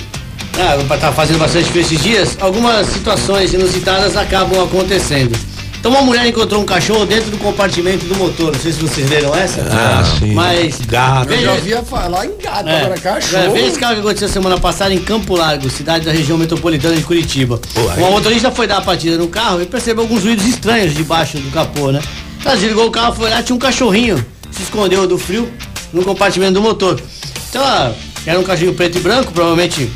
ah, 0.59 0.83
pra 0.88 0.99
tá 0.99 1.12
fazendo 1.12 1.38
bastante 1.38 1.70
frio 1.70 1.83
esses 1.83 2.03
dias, 2.03 2.37
algumas 2.40 2.87
situações 2.88 3.55
inusitadas 3.55 4.16
acabam 4.16 4.62
acontecendo. 4.62 5.38
Então 5.79 5.92
uma 5.92 6.03
mulher 6.03 6.27
encontrou 6.27 6.61
um 6.61 6.64
cachorro 6.64 7.07
dentro 7.07 7.31
do 7.31 7.38
compartimento 7.38 8.05
do 8.07 8.16
motor. 8.16 8.53
Não 8.53 8.61
sei 8.61 8.72
se 8.72 8.81
vocês 8.81 9.09
leram 9.09 9.33
essa. 9.33 9.61
Ah, 9.70 10.03
sim. 10.18 10.33
Mas. 10.35 10.81
Gato. 10.81 11.31
Eu 11.31 11.37
Veja- 11.37 11.42
já 11.44 11.53
ouvia 11.53 11.83
falar 11.85 12.27
em 12.27 12.37
gato, 12.42 12.68
É. 12.68 12.77
agora 12.81 12.99
cachorro. 12.99 13.53
Vê 13.53 13.61
esse 13.66 13.79
carro 13.79 13.94
que 13.94 14.01
aconteceu 14.01 14.29
semana 14.29 14.59
passada 14.59 14.92
em 14.92 14.99
Campo 14.99 15.37
Largo, 15.37 15.70
cidade 15.70 16.05
da 16.05 16.11
região 16.11 16.37
metropolitana 16.37 16.96
de 16.96 17.03
Curitiba. 17.03 17.61
Pô, 17.72 17.88
aí- 17.88 17.99
Uma 18.03 18.11
motorista 18.11 18.51
foi 18.51 18.66
dar 18.66 18.79
a 18.79 18.83
partida 18.83 19.16
no 19.16 19.29
carro 19.29 19.62
e 19.62 19.66
percebeu 19.66 20.03
alguns 20.03 20.25
ruídos 20.25 20.44
estranhos 20.44 20.92
debaixo 20.92 21.38
do 21.38 21.53
capô, 21.53 21.92
né? 21.92 22.03
Ela 22.44 22.57
desligou 22.57 22.88
o 22.88 22.90
carro, 22.90 23.14
foi 23.14 23.31
lá, 23.31 23.40
tinha 23.40 23.55
um 23.55 23.59
cachorrinho. 23.61 24.25
Se 24.51 24.62
escondeu 24.64 25.07
do 25.07 25.16
frio 25.16 25.49
no 25.92 26.03
compartimento 26.03 26.55
do 26.55 26.62
motor. 26.62 27.01
Então, 27.48 27.62
ela, 27.62 27.96
era 28.26 28.38
um 28.38 28.42
cachorrinho 28.42 28.74
preto 28.74 28.98
e 28.98 29.00
branco, 29.00 29.32
provavelmente, 29.32 29.90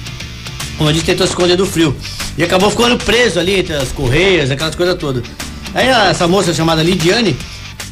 como 0.79 0.89
eu 0.91 0.93
disse, 0.95 1.07
tentou 1.07 1.27
esconder 1.27 1.57
do 1.57 1.67
frio. 1.67 1.95
E 2.39 2.45
acabou 2.45 2.71
ficando 2.71 2.97
preso 2.99 3.39
ali 3.41 3.59
entre 3.61 3.75
as 3.75 3.91
correias, 3.93 4.51
aquelas 4.51 4.75
coisas 4.75 4.97
todas. 4.99 5.23
Aí 5.75 5.89
a- 5.91 6.07
essa 6.11 6.27
moça 6.27 6.55
chamada 6.55 6.83
Lidiane 6.83 7.37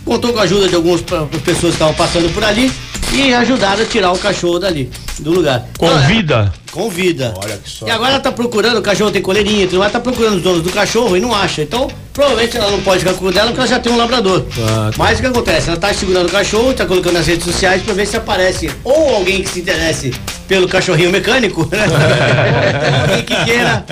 contou 0.05 0.33
com 0.33 0.39
a 0.39 0.43
ajuda 0.43 0.69
de 0.69 0.75
algumas 0.75 1.01
pessoas 1.03 1.61
que 1.61 1.67
estavam 1.77 1.95
passando 1.95 2.33
por 2.33 2.43
ali 2.45 2.73
e 3.13 3.33
ajudaram 3.35 3.83
a 3.83 3.87
tirar 3.87 4.13
o 4.13 4.19
cachorro 4.19 4.59
dali, 4.59 4.91
do 5.19 5.31
lugar. 5.33 5.67
Então, 5.73 5.89
Convida. 5.89 6.53
com 6.71 6.91
vida. 6.91 7.35
Olha 7.37 7.57
que 7.57 7.69
só. 7.69 7.87
E 7.87 7.91
agora 7.91 8.13
ela 8.13 8.21
tá 8.21 8.31
procurando, 8.31 8.79
o 8.79 8.83
cachorro 8.83 9.11
tem 9.11 9.23
coleirinha, 9.23 9.67
tudo 9.67 9.79
mais, 9.79 9.91
tá 9.93 10.01
procurando 10.01 10.37
os 10.37 10.43
donos 10.43 10.63
do 10.63 10.71
cachorro 10.71 11.17
e 11.17 11.21
não 11.21 11.35
acha. 11.35 11.63
Então, 11.63 11.91
provavelmente 12.13 12.57
ela 12.57 12.71
não 12.71 12.81
pode 12.83 13.01
ficar 13.01 13.15
com 13.15 13.25
o 13.25 13.33
dela 13.33 13.47
porque 13.49 13.61
ela 13.61 13.69
já 13.69 13.79
tem 13.79 13.93
um 13.93 13.97
labrador. 13.97 14.45
Ah, 14.59 14.91
tá. 14.91 14.99
Mas 14.99 15.19
o 15.19 15.23
que 15.23 15.29
acontece? 15.29 15.69
Ela 15.69 15.79
tá 15.79 15.93
segurando 15.93 16.27
o 16.27 16.33
cachorro, 16.33 16.75
tá 16.75 16.85
colocando 16.85 17.15
nas 17.15 17.27
redes 17.27 17.45
sociais 17.45 17.83
pra 17.83 17.95
ver 17.95 18.07
se 18.07 18.17
aparece 18.17 18.71
ou 18.85 19.15
alguém 19.17 19.43
que 19.43 19.49
se 19.49 19.61
interesse 19.61 20.13
pelo 20.47 20.69
cachorrinho 20.69 21.11
mecânico, 21.11 21.69
né? 21.71 21.87
ou 21.89 23.01
alguém 23.11 23.25
que 23.25 23.45
queira, 23.45 23.85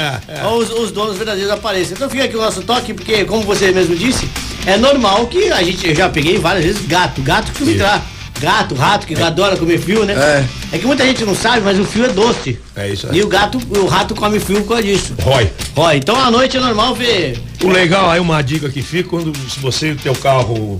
ou 0.44 0.59
os, 0.59 0.70
os 0.70 0.90
donos 0.90 1.16
verdadeiros 1.16 1.52
apareçam. 1.52 1.94
Então 1.94 2.09
fica 2.09 2.24
aqui 2.24 2.37
o 2.37 2.40
nosso 2.40 2.62
toque, 2.62 2.94
porque, 2.94 3.24
como 3.24 3.42
você 3.42 3.72
mesmo 3.72 3.94
disse, 3.96 4.29
é 4.66 4.76
normal 4.76 5.26
que 5.26 5.50
a 5.50 5.62
gente, 5.62 5.88
eu 5.88 5.94
já 5.94 6.09
peguei 6.09 6.38
várias 6.38 6.64
vezes 6.64 6.87
gato, 6.87 7.20
gato 7.22 7.52
que 7.52 7.70
entrar. 7.72 8.15
Gato, 8.40 8.75
rato, 8.75 9.07
que 9.07 9.14
adora 9.14 9.57
comer 9.57 9.79
fio, 9.79 10.05
né? 10.05 10.14
É. 10.14 10.77
É 10.77 10.79
que 10.79 10.87
muita 10.87 11.05
gente 11.05 11.25
não 11.25 11.35
sabe, 11.35 11.62
mas 11.62 11.79
o 11.79 11.85
fio 11.85 12.05
é 12.05 12.09
doce. 12.09 12.59
É 12.75 12.88
isso 12.88 13.06
aí. 13.11 13.19
E 13.19 13.23
o 13.23 13.29
gato, 13.29 13.58
o 13.71 13.87
rato 13.87 14.15
come 14.15 14.38
fio 14.38 14.61
por 14.63 14.69
causa 14.69 14.83
disso. 14.83 15.15
Roy. 15.23 15.50
Ó, 15.75 15.92
então 15.92 16.21
à 16.21 16.31
noite 16.31 16.56
é 16.56 16.61
normal 16.61 16.94
ver 16.94 17.38
O 17.63 17.69
legal 17.69 18.11
aí, 18.11 18.21
uma 18.21 18.42
dica 18.42 18.69
que 18.69 18.83
fica, 18.83 19.08
quando 19.08 19.33
se 19.48 19.58
você, 19.61 19.92
o 19.92 19.96
teu 19.96 20.15
carro 20.15 20.79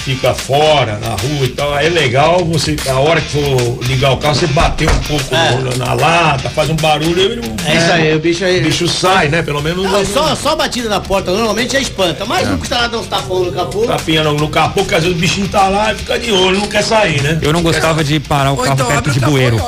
fica 0.00 0.34
fora, 0.34 0.98
na 0.98 1.10
rua 1.10 1.44
e 1.44 1.48
tal, 1.48 1.74
aí 1.74 1.86
é 1.86 1.90
legal 1.90 2.44
você, 2.44 2.74
a 2.88 2.94
hora 2.98 3.20
que 3.20 3.28
for 3.32 3.78
ligar 3.84 4.12
o 4.12 4.16
carro, 4.16 4.34
você 4.34 4.46
bater 4.48 4.88
um 4.90 4.98
pouco 5.00 5.34
É. 5.34 5.50
no- 5.56 5.76
na 5.76 5.92
lata, 5.94 6.48
faz 6.50 6.70
um 6.70 6.76
barulho, 6.76 7.20
ele 7.20 7.36
não- 7.36 7.54
É 7.70 7.76
isso 7.76 7.92
aí, 7.92 8.14
o 8.16 8.18
bicho 8.18 8.44
aí. 8.44 8.60
o 8.60 8.62
bicho 8.64 8.88
sai, 8.88 9.28
né? 9.28 9.42
Pelo 9.42 9.62
menos 9.62 9.84
Não, 9.84 10.04
só, 10.06 10.34
só 10.34 10.50
a 10.50 10.56
batida 10.56 10.88
na 10.88 11.00
porta 11.00 11.30
normalmente 11.30 11.72
já 11.74 11.80
espanta, 11.80 12.24
mas 12.24 12.48
não 12.48 12.56
custa 12.58 12.76
nada 12.76 12.88
dar 12.88 12.98
uns 12.98 13.06
tapão 13.06 13.44
no 13.44 13.52
capô. 13.52 13.86
tapinha 13.86 14.24
no, 14.24 14.34
no 14.34 14.48
capô, 14.48 14.80
porque 14.80 14.94
às 14.94 15.02
vezes 15.02 15.16
o 15.16 15.20
bichinho 15.20 15.48
tá 15.48 15.68
lá 15.68 15.92
e 15.92 15.96
fica 15.96 16.18
de 16.18 16.32
olho, 16.32 16.58
não 16.60 16.66
quer 16.68 16.82
sair, 16.82 17.20
né? 17.22 17.38
Eu 17.42 17.52
não 17.52 17.62
gostava 17.62 18.02
de 18.02 18.18
parar 18.20 18.52
o 18.52 18.56
Ou 18.56 18.62
carro 18.62 18.74
então 18.74 18.86
perto 18.86 19.10
de 19.10 19.20
bueiro. 19.20 19.60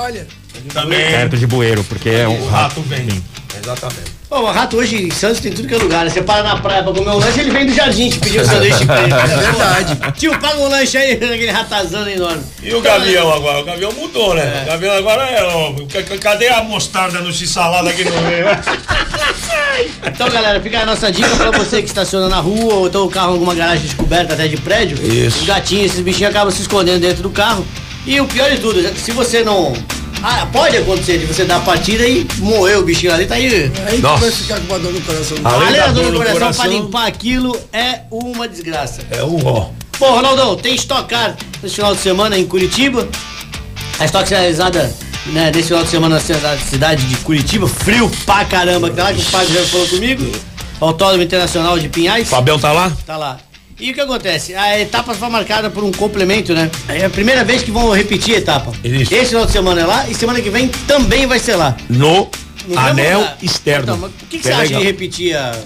Também. 0.73 1.11
Perto 1.11 1.37
de 1.37 1.47
bueiro, 1.47 1.83
porque 1.85 2.09
é 2.09 2.27
O 2.27 2.31
um 2.31 2.49
rato 2.49 2.81
vem. 2.83 3.23
Exatamente. 3.61 4.13
Pô, 4.29 4.41
o 4.41 4.51
rato 4.51 4.77
hoje 4.77 5.07
em 5.07 5.11
Santos 5.11 5.41
tem 5.41 5.53
tudo 5.53 5.69
que 5.69 5.75
é 5.75 5.79
lugar, 5.79 6.05
né? 6.05 6.11
Você 6.11 6.23
para 6.23 6.43
na 6.43 6.57
praia 6.57 6.83
pra 6.83 6.93
comer 6.93 7.11
um 7.11 7.19
lanche, 7.19 7.41
ele 7.41 7.51
vem 7.51 7.67
do 7.67 7.75
jardim 7.75 8.09
te 8.09 8.19
pedir 8.19 8.41
um 8.41 8.45
sanduíche 8.45 8.87
pra 8.87 9.03
ele. 9.03 9.13
É 9.23 9.27
verdade. 9.27 10.13
Tio, 10.19 10.39
paga 10.39 10.59
um 10.59 10.69
lanche 10.69 10.97
aí, 10.97 11.13
aquele 11.23 11.51
ratazano 11.51 12.09
enorme. 12.09 12.43
E 12.63 12.73
o 12.75 12.81
Gavião 12.81 13.33
agora? 13.33 13.61
O 13.61 13.65
Gavião 13.65 13.93
mudou, 13.93 14.35
né? 14.35 14.63
O 14.63 14.67
Gavião 14.67 14.97
agora 14.97 15.23
é, 15.25 15.43
ó, 15.43 15.75
cadê 16.21 16.49
a 16.49 16.63
mostarda 16.63 17.21
no 17.21 17.33
x-salada 17.33 17.91
aqui 17.91 18.05
no 18.05 18.21
meio? 18.23 18.47
Então, 20.05 20.29
galera, 20.29 20.61
fica 20.61 20.81
a 20.81 20.87
nossa 20.87 21.11
dica 21.11 21.35
pra 21.37 21.51
você 21.51 21.81
que 21.81 21.89
estaciona 21.89 22.29
na 22.29 22.41
rua 22.41 22.75
ou 22.75 22.87
então 22.89 23.05
o 23.05 23.11
carro 23.11 23.31
em 23.31 23.35
alguma 23.35 23.55
garagem 23.55 23.83
descoberta 23.83 24.35
até 24.35 24.47
de 24.47 24.57
prédio. 24.59 24.99
Isso. 25.03 25.39
Os 25.41 25.47
gatinhos, 25.47 25.93
esses 25.93 26.01
bichinhos 26.01 26.31
acabam 26.31 26.53
se 26.53 26.61
escondendo 26.61 27.01
dentro 27.01 27.23
do 27.23 27.31
carro. 27.31 27.67
E 28.05 28.21
o 28.21 28.27
pior 28.27 28.51
de 28.51 28.59
tudo, 28.59 28.83
se 28.99 29.13
você 29.13 29.43
não. 29.43 29.73
Ah, 30.23 30.47
pode 30.53 30.77
acontecer 30.77 31.19
de 31.19 31.27
você 31.27 31.45
dar 31.45 31.57
a 31.57 31.61
partida 31.61 32.07
e 32.07 32.27
moer 32.39 32.79
o 32.79 32.83
bichinho 32.83 33.13
ali, 33.13 33.27
tá 33.27 33.35
aí. 33.35 33.71
Aí 33.87 33.99
Nossa. 34.01 34.21
vai 34.25 34.31
ficar 34.31 34.61
com 34.61 34.67
uma 34.67 34.79
dor 34.79 34.93
no 34.93 35.01
coração. 35.01 35.37
Além 35.45 35.67
Além 35.69 35.81
da 35.81 35.87
da 35.89 35.93
dor 35.93 36.05
no 36.13 36.19
coração, 36.19 36.39
coração. 36.39 36.65
pra 36.65 36.73
limpar 36.73 37.07
aquilo 37.07 37.61
é 37.73 38.01
uma 38.11 38.47
desgraça. 38.49 39.03
É 39.11 39.23
o 39.23 39.45
ó. 39.45 39.71
Bom, 39.99 40.15
Ronaldão, 40.15 40.57
tem 40.57 40.75
Stock 40.77 41.09
Car 41.09 41.37
nesse 41.63 41.75
final 41.77 41.95
de 41.95 42.01
semana 42.01 42.39
em 42.39 42.47
Curitiba. 42.47 43.09
A 43.99 44.05
Stock 44.05 44.33
é 44.33 44.39
realizada 44.39 44.93
né, 45.27 45.51
nesse 45.55 45.69
final 45.69 45.85
de 45.85 45.91
semana 45.91 46.15
na 46.17 46.21
cida- 46.21 46.59
cidade 46.59 47.05
de 47.07 47.17
Curitiba. 47.17 47.69
Frio 47.69 48.11
pra 48.25 48.45
caramba, 48.45 48.91
que 48.91 48.97
tá 48.97 49.05
lá 49.05 49.13
que 49.13 49.21
o 49.21 49.25
Fábio 49.25 49.55
já 49.55 49.65
falou 49.67 49.87
comigo. 49.89 50.25
Autódromo 50.81 51.23
Internacional 51.23 51.79
de 51.79 51.89
Pinhais. 51.89 52.29
Fabião 52.29 52.59
tá 52.59 52.73
lá? 52.73 52.93
Tá 53.07 53.17
lá. 53.17 53.39
E 53.83 53.91
o 53.91 53.95
que 53.95 54.01
acontece? 54.01 54.55
A 54.55 54.79
etapa 54.79 55.13
foi 55.13 55.29
marcada 55.29 55.69
por 55.69 55.83
um 55.83 55.91
complemento, 55.91 56.55
né? 56.55 56.71
É 56.89 57.05
a 57.05 57.11
primeira 57.11 57.43
vez 57.43 57.63
que 57.63 57.71
vão 57.73 57.91
repetir 57.91 58.37
a 58.37 58.39
etapa. 58.39 58.73
Isso. 58.85 59.13
Esse 59.13 59.27
final 59.31 59.45
de 59.45 59.51
semana 59.51 59.81
é 59.81 59.85
lá 59.85 60.09
e 60.09 60.15
semana 60.15 60.41
que 60.41 60.51
vem 60.51 60.69
também 60.87 61.27
vai 61.27 61.41
ser 61.41 61.57
lá. 61.57 61.77
No 61.91 62.31
No 62.69 62.79
anel 62.79 62.95
mesmo 62.95 63.19
lugar. 63.23 63.39
externo. 63.43 63.95
Então, 63.97 64.07
o 64.09 64.13
que, 64.13 64.27
que 64.27 64.39
Que 64.39 64.43
você 64.45 64.51
é 64.51 64.55
acha 64.55 64.63
legal. 64.63 64.81
de 64.81 64.87
repetir 64.87 65.37
a. 65.37 65.59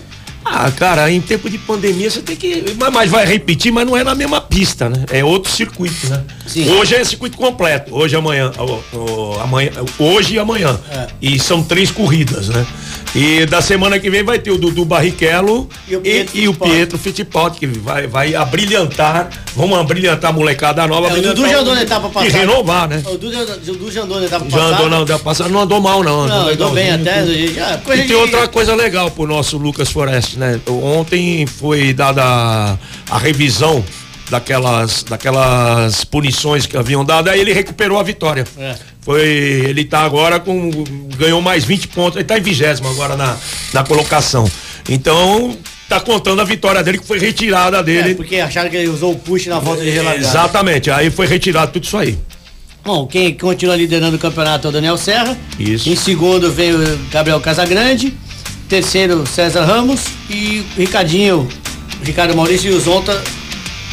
Ah, 0.48 0.70
cara, 0.70 1.10
em 1.10 1.20
tempo 1.20 1.50
de 1.50 1.58
pandemia 1.58 2.08
você 2.10 2.22
tem 2.22 2.36
que. 2.36 2.64
Mas, 2.92 3.10
vai 3.10 3.26
repetir, 3.26 3.72
mas 3.72 3.84
não 3.84 3.96
é 3.96 4.04
na 4.04 4.14
mesma 4.14 4.40
pista, 4.40 4.88
né? 4.88 5.04
É 5.10 5.24
outro 5.24 5.50
circuito, 5.50 6.08
né? 6.08 6.22
Sim. 6.46 6.70
Hoje 6.70 6.94
é 6.94 7.02
circuito 7.04 7.36
completo. 7.36 7.92
Hoje 7.94 8.14
e 8.14 8.18
amanhã. 8.18 8.52
ó, 8.56 8.78
ó, 8.94 9.40
amanhã 9.42 9.70
hoje 9.98 10.34
e 10.34 10.38
amanhã. 10.38 10.78
É. 10.90 11.06
E 11.20 11.38
são 11.40 11.62
três 11.62 11.90
corridas, 11.90 12.48
né? 12.48 12.64
E 13.14 13.46
da 13.46 13.60
semana 13.62 13.98
que 13.98 14.08
vem 14.10 14.22
vai 14.22 14.38
ter 14.38 14.50
o 14.50 14.58
Dudu 14.58 14.84
Barrichello 14.84 15.68
E 15.88 15.96
o 15.96 16.00
e, 16.00 16.02
Pietro 16.02 16.36
e 16.38 16.48
o 16.48 16.52
Fittipaldi. 16.52 16.74
Pietro 16.76 16.98
Fittipaldi, 16.98 17.58
que 17.58 17.66
vai, 17.66 18.06
vai 18.06 18.34
abrilhantar. 18.34 19.30
Vamos 19.54 19.78
abrilhantar 19.78 20.30
a 20.30 20.32
molecada 20.32 20.86
nova. 20.86 21.08
É, 21.08 21.18
o 21.18 21.22
Dudu 21.22 21.48
já 21.48 21.60
andou 21.60 21.74
na 21.74 21.82
etapa 21.82 22.08
E 22.08 22.12
passada. 22.12 22.38
renovar, 22.38 22.88
né? 22.88 23.02
O 23.06 23.16
Dudu, 23.16 23.86
o 23.86 23.90
já 23.90 24.02
andou 24.02 24.20
na 24.20 24.26
etapa 24.26 24.44
Já 24.48 24.50
passada. 24.58 24.74
andou, 24.76 24.90
não, 24.90 25.04
da 25.04 25.18
passada 25.18 25.50
não 25.50 25.60
andou 25.62 25.80
mal, 25.80 26.02
não. 26.02 26.26
Não, 26.26 26.48
andou 26.48 26.70
bem 26.72 26.92
legalzinho, 26.92 27.48
até. 27.50 27.54
já, 27.54 27.78
coisa 27.78 28.02
E 28.02 28.06
tem 28.06 28.16
de- 28.16 28.22
outra 28.22 28.48
coisa 28.48 28.74
legal 28.74 29.10
pro 29.10 29.26
nosso 29.26 29.56
Lucas 29.56 29.88
Forest, 29.90 30.35
né? 30.36 30.60
Ontem 30.68 31.46
foi 31.46 31.92
dada 31.92 32.22
a, 32.24 32.78
a 33.10 33.18
revisão 33.18 33.84
daquelas, 34.30 35.02
daquelas 35.04 36.04
punições 36.04 36.66
que 36.66 36.76
haviam 36.76 37.04
dado, 37.04 37.28
aí 37.28 37.40
ele 37.40 37.52
recuperou 37.52 37.98
a 37.98 38.02
vitória. 38.02 38.44
É. 38.58 38.74
Foi, 39.00 39.22
ele 39.24 39.84
tá 39.84 40.00
agora 40.00 40.40
com, 40.40 40.70
ganhou 41.16 41.40
mais 41.40 41.64
20 41.64 41.88
pontos, 41.88 42.16
ele 42.16 42.24
tá 42.24 42.36
em 42.36 42.42
vigésimo 42.42 42.88
agora 42.88 43.16
na, 43.16 43.36
na 43.72 43.84
colocação. 43.84 44.50
Então, 44.88 45.56
tá 45.88 46.00
contando 46.00 46.40
a 46.40 46.44
vitória 46.44 46.82
dele 46.82 46.98
que 46.98 47.06
foi 47.06 47.18
retirada 47.18 47.78
É, 47.78 47.82
dele. 47.82 48.14
porque 48.16 48.36
acharam 48.36 48.68
que 48.68 48.76
ele 48.76 48.88
usou 48.88 49.12
o 49.12 49.18
push 49.18 49.46
na 49.46 49.60
volta 49.60 49.82
de 49.84 49.90
relargada. 49.90 50.26
Exatamente, 50.26 50.90
aí 50.90 51.08
foi 51.10 51.26
retirado 51.26 51.70
tudo 51.72 51.84
isso 51.84 51.96
aí. 51.96 52.18
Bom, 52.84 53.06
quem 53.06 53.34
continua 53.34 53.74
liderando 53.76 54.16
o 54.16 54.18
campeonato 54.18 54.66
é 54.66 54.70
o 54.70 54.72
Daniel 54.72 54.96
Serra. 54.96 55.36
Isso. 55.58 55.88
Em 55.88 55.96
segundo 55.96 56.52
vem 56.52 56.72
o 56.72 56.98
Gabriel 57.10 57.40
Casagrande. 57.40 58.14
Terceiro, 58.68 59.24
César 59.26 59.64
Ramos. 59.64 60.00
E 60.30 60.64
Ricardinho, 60.76 61.48
Ricardo 62.02 62.36
Maurício 62.36 62.70
e 62.72 62.74
o 62.74 62.80
Zonta. 62.80 63.20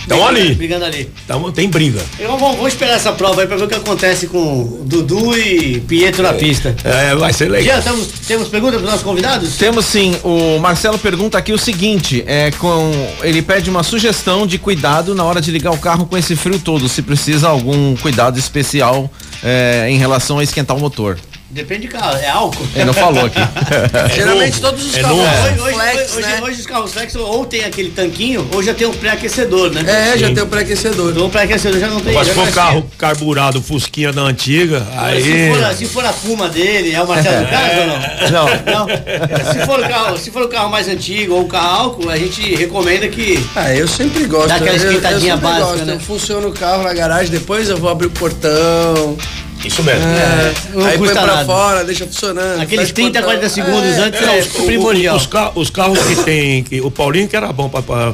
Tão 0.06 0.18
brigando- 0.18 0.38
ali. 0.42 0.56
Brigando 0.56 0.86
ali. 0.86 1.10
Então 1.24 1.50
tem 1.54 1.70
briga. 1.70 2.02
E 2.20 2.24
vamos, 2.24 2.42
vamos 2.42 2.68
esperar 2.68 2.96
essa 2.96 3.14
prova 3.14 3.40
aí 3.40 3.48
pra 3.48 3.56
ver 3.56 3.64
o 3.64 3.68
que 3.70 3.76
acontece 3.76 4.28
com 4.28 4.82
Dudu 4.84 5.34
e 5.38 5.80
Pietro 5.80 6.22
na 6.24 6.34
pista. 6.34 6.76
É, 6.84 7.16
vai 7.16 7.32
ser 7.32 7.50
legal. 7.50 7.76
Jean, 7.78 7.82
temos, 7.82 8.08
temos 8.28 8.48
perguntas 8.50 8.76
para 8.76 8.84
os 8.86 8.92
nossos 8.92 9.06
convidados? 9.06 9.56
Temos 9.56 9.86
sim, 9.86 10.14
o 10.22 10.60
Marcelo 10.60 11.00
pergunta 11.00 11.38
aqui 11.38 11.54
o 11.54 11.58
seguinte, 11.58 12.22
é 12.28 12.52
com 12.52 12.92
ele 13.22 13.42
pede 13.42 13.70
uma 13.70 13.82
sugestão 13.82 14.46
de 14.46 14.58
cuidado 14.58 15.16
na 15.16 15.24
hora 15.24 15.40
de 15.40 15.50
ligar 15.52 15.72
o 15.72 15.78
carro 15.78 16.06
com 16.06 16.18
esse 16.18 16.36
frio 16.36 16.60
todo, 16.60 16.90
se 16.90 17.02
precisa 17.02 17.48
algum 17.48 17.96
cuidado 17.96 18.38
especial 18.38 19.10
é, 19.42 19.88
em 19.90 19.98
relação 19.98 20.38
a 20.38 20.44
esquentar 20.44 20.76
o 20.76 20.82
motor. 20.82 21.18
Depende 21.54 21.82
de 21.84 21.88
carro, 21.89 22.18
é 22.18 22.28
álcool. 22.30 22.66
Ele 22.74 22.86
não 22.86 22.93
falou 22.93 23.26
aqui. 23.26 23.38
Geralmente 24.16 24.60
novo. 24.60 24.72
todos 24.74 24.88
os 24.88 24.97
É 24.97 25.01
carros 25.01 25.18
novo. 25.18 25.64
Hoje, 25.64 25.74
flex, 25.76 26.12
hoje, 26.18 26.22
né? 26.28 26.39
hoje 26.41 26.60
os 26.62 26.66
carros 26.66 26.91
flex 26.93 27.16
ou 27.16 27.45
tem 27.45 27.64
aquele 27.64 27.89
tanquinho, 27.91 28.49
ou 28.51 28.64
já 28.64 28.74
tem 28.74 28.88
um 28.88 28.91
pré-aquecedor, 28.93 29.70
né? 29.72 29.82
É, 29.86 30.18
já 30.18 30.28
Sim. 30.30 30.34
tem 30.34 30.43
o 30.43 30.47
pré-aquecedor. 30.47 31.12
Então 31.12 31.28
o 31.28 31.30
pré-aquecedor 31.30 31.80
já 31.80 31.88
não 31.88 31.99
tem. 32.01 32.14
Mas 32.16 32.26
já 32.28 32.34
se 32.34 32.39
for 32.39 32.51
carro 32.51 32.86
carburado, 32.97 33.62
Fusquinha 33.62 34.12
da 34.12 34.22
antiga, 34.24 34.84
aí. 34.97 35.22
Se 35.24 35.49
for, 35.54 35.64
a- 35.64 35.74
se 35.76 35.86
for 35.86 36.06
a 36.06 36.14
Puma 36.14 36.49
dele, 36.49 36.91
é 36.95 37.01
o 37.04 37.08
Marcelo 37.08 37.45
Carlos 37.47 37.78
ou 37.78 37.88
não? 37.88 38.32
Não. 38.32 38.88
Não. 38.88 39.54
Se 39.54 39.66
for, 39.68 39.80
o 39.80 39.88
carro, 39.88 40.18
se 40.18 40.32
for 40.32 40.41
o 40.43 40.47
carro 40.47 40.72
mais 40.72 40.88
antigo 40.88 41.36
ou 41.36 41.41
o 41.43 41.47
carro 41.47 41.82
álcool, 41.84 42.10
a 42.10 42.18
gente 42.18 42.56
recomenda 42.56 43.08
que. 43.08 43.39
Ah, 43.56 43.72
eu 43.76 43.88
sempre 43.88 44.26
gosto. 44.26 44.47
Dá 44.47 44.56
aquela 44.56 44.72
eu- 44.76 44.82
eu 44.84 44.88
esquentadinha 44.91 45.34
sempre 45.36 45.47
básica, 45.47 45.66
gosto. 45.68 45.86
né? 45.86 45.93
Eu 45.93 45.99
funciono 45.99 46.47
o 46.47 46.51
carro 46.51 46.82
na 46.84 46.93
garagem, 46.93 47.30
depois 47.32 47.70
eu 47.70 47.78
vou 47.78 47.91
abrir 47.91 48.08
o 48.08 48.12
portão. 48.12 49.16
Isso 49.64 49.82
mesmo. 49.84 50.03
É, 50.03 50.53
não 50.74 50.86
aí 50.86 50.97
põe 50.97 51.07
custa 51.07 51.22
pra 51.24 51.34
nada. 51.36 51.45
fora, 51.45 51.84
deixa 51.84 52.05
funcionando. 52.05 52.61
Aqueles 52.61 52.89
fecha 52.89 52.91
o 52.91 52.95
30, 52.95 53.11
portão. 53.22 53.24
40 53.39 53.49
segundos 53.49 53.84
É, 53.97 53.99
antes 53.99 54.22
É, 54.22 54.38
é, 54.38 54.41
os, 54.41 54.55
o- 54.59 54.64
primordial. 54.66 55.16
os, 55.16 55.26
ca- 55.26 55.51
os 55.55 55.70
carros 55.70 55.99
que 55.99 56.16
tem. 56.24 56.64
Que, 56.64 56.82
o 56.82 56.91
Paulinho 56.91 57.28
que 57.28 57.36
era 57.36 57.51
bom 57.53 57.70
pra- 57.70 57.82
pra- 57.82 58.14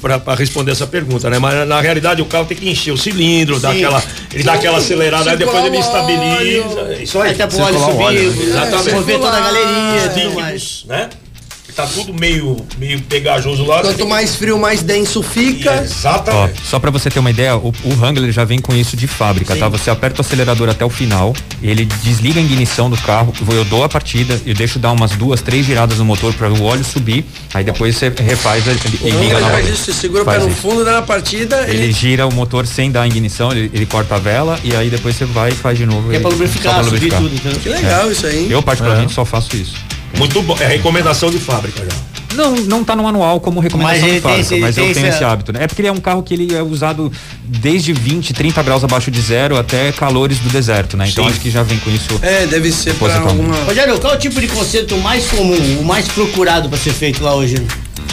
pra 0.00 0.18
pra- 0.18 0.34
responder 0.34 0.72
essa 0.72 0.86
pergunta, 0.86 1.28
né? 1.30 1.38
Mas 1.38 1.66
na 1.68 1.80
realidade 1.80 2.20
o 2.22 2.24
carro 2.26 2.44
tem 2.46 2.56
que 2.56 2.68
encher 2.68 2.90
o 2.92 2.96
cilindro, 2.98 3.58
dá 3.60 3.70
aquela, 3.70 4.02
ele 4.32 4.42
dá 4.42 4.54
aquela 4.54 4.78
acelerada, 4.78 5.30
aí 5.30 5.36
depois 5.36 5.64
ele 5.64 5.78
estabiliza. 5.78 6.80
é 6.90 7.02
Isso 7.02 7.20
aí. 7.20 7.32
Até 7.32 7.46
pro 7.46 7.58
óleo 7.60 7.78
o 7.78 7.98
óleo, 8.00 8.32
subir, 8.32 8.46
né? 8.46 8.50
Exatamente. 8.66 8.90
mover 8.94 9.18
toda 9.18 9.36
a 9.36 9.40
galeria 9.40 10.04
e 10.06 10.08
tudo 10.22 10.34
mais. 10.40 10.84
né? 10.86 11.08
Tá 11.78 11.86
tudo 11.86 12.12
meio, 12.12 12.56
meio 12.76 13.00
pegajoso 13.02 13.64
lá. 13.64 13.82
Quanto 13.82 14.04
mais 14.04 14.34
frio, 14.34 14.58
mais 14.58 14.82
denso 14.82 15.22
fica. 15.22 15.70
Ó, 15.70 15.82
Exatamente. 15.84 16.60
só 16.68 16.80
pra 16.80 16.90
você 16.90 17.08
ter 17.08 17.20
uma 17.20 17.30
ideia, 17.30 17.56
o, 17.56 17.72
o 17.84 17.94
Wrangler 18.00 18.32
já 18.32 18.44
vem 18.44 18.58
com 18.58 18.74
isso 18.74 18.96
de 18.96 19.06
fábrica, 19.06 19.54
tá? 19.54 19.68
Você 19.68 19.88
aperta 19.88 20.20
o 20.20 20.24
acelerador 20.24 20.68
até 20.68 20.84
o 20.84 20.90
final, 20.90 21.32
ele 21.62 21.84
desliga 22.02 22.40
a 22.40 22.42
ignição 22.42 22.90
do 22.90 22.96
carro, 22.96 23.32
eu 23.52 23.64
dou 23.64 23.84
a 23.84 23.88
partida, 23.88 24.40
eu 24.44 24.54
deixo 24.54 24.80
dar 24.80 24.90
umas 24.90 25.12
duas, 25.12 25.40
três 25.40 25.64
giradas 25.64 25.98
no 25.98 26.04
motor 26.04 26.34
para 26.34 26.52
o 26.52 26.64
óleo 26.64 26.82
subir, 26.82 27.24
aí 27.54 27.62
depois 27.62 27.96
você 27.96 28.08
refaz 28.08 28.64
e 28.66 29.06
e 29.06 29.12
Não, 29.12 29.22
liga 29.22 29.38
faz 29.38 29.68
isso, 29.68 29.84
você 29.84 29.92
segura 29.92 30.22
o 30.24 30.26
pé 30.26 30.32
Faz 30.32 30.46
no 30.46 30.50
fundo, 30.50 30.84
dá 30.84 30.94
na 30.94 31.02
partida. 31.02 31.64
Ele 31.68 31.92
gira 31.92 32.26
o 32.26 32.34
motor 32.34 32.66
sem 32.66 32.90
dar 32.90 33.02
a 33.02 33.06
ignição, 33.06 33.52
ele, 33.52 33.70
ele 33.72 33.86
corta 33.86 34.16
a 34.16 34.18
vela 34.18 34.58
e 34.64 34.74
aí 34.74 34.90
depois 34.90 35.14
você 35.14 35.24
vai 35.24 35.50
e 35.50 35.54
faz 35.54 35.78
de 35.78 35.86
novo. 35.86 36.12
É 36.12 36.18
pra 36.18 36.28
lubrificar, 36.28 36.74
pra 36.74 36.82
subir 36.82 37.04
lubrificar. 37.04 37.20
tudo, 37.20 37.36
entendeu? 37.36 37.60
Que 37.60 37.68
legal 37.68 38.10
isso 38.10 38.26
aí. 38.26 38.50
Eu 38.50 38.60
particularmente 38.60 39.12
só 39.12 39.24
faço 39.24 39.56
isso. 39.56 39.76
Muito 40.16 40.40
bom. 40.42 40.56
É 40.60 40.66
recomendação 40.66 41.30
de 41.30 41.38
fábrica 41.38 41.84
já. 41.84 41.96
Não, 42.34 42.54
não 42.56 42.84
tá 42.84 42.94
no 42.94 43.02
manual 43.02 43.40
como 43.40 43.58
recomendação 43.58 44.00
Mas 44.02 44.14
de 44.14 44.20
fábrica, 44.20 44.40
esse- 44.40 44.60
mas 44.60 44.76
eu 44.76 44.84
tenho 44.92 45.06
esse- 45.06 45.16
esse 45.16 45.24
hábito, 45.24 45.52
né? 45.52 45.64
É 45.64 45.66
porque 45.66 45.80
ele 45.80 45.88
é 45.88 45.92
um 45.92 45.98
carro 46.00 46.22
que 46.22 46.34
ele 46.34 46.54
é 46.54 46.62
usado 46.62 47.10
desde 47.42 47.92
20, 47.92 48.32
30 48.34 48.62
graus 48.62 48.84
abaixo 48.84 49.10
de 49.10 49.20
zero 49.20 49.56
até 49.56 49.90
calores 49.92 50.38
do 50.38 50.48
deserto, 50.50 50.96
né? 50.96 51.08
Então 51.08 51.24
Sim. 51.24 51.30
acho 51.30 51.40
que 51.40 51.50
já 51.50 51.62
vem 51.62 51.78
com 51.78 51.90
isso. 51.90 52.06
É, 52.22 52.46
deve 52.46 52.70
ser 52.70 52.94
pra 52.94 53.14
alguma. 53.18 53.56
Rogério, 53.64 53.98
qual 53.98 54.12
é 54.12 54.16
o 54.16 54.18
tipo 54.18 54.40
de 54.40 54.46
conserto 54.48 54.96
mais 54.98 55.26
comum, 55.26 55.78
o 55.80 55.84
mais 55.84 56.06
procurado 56.08 56.68
pra 56.68 56.78
ser 56.78 56.92
feito 56.92 57.24
lá 57.24 57.34
hoje? 57.34 57.56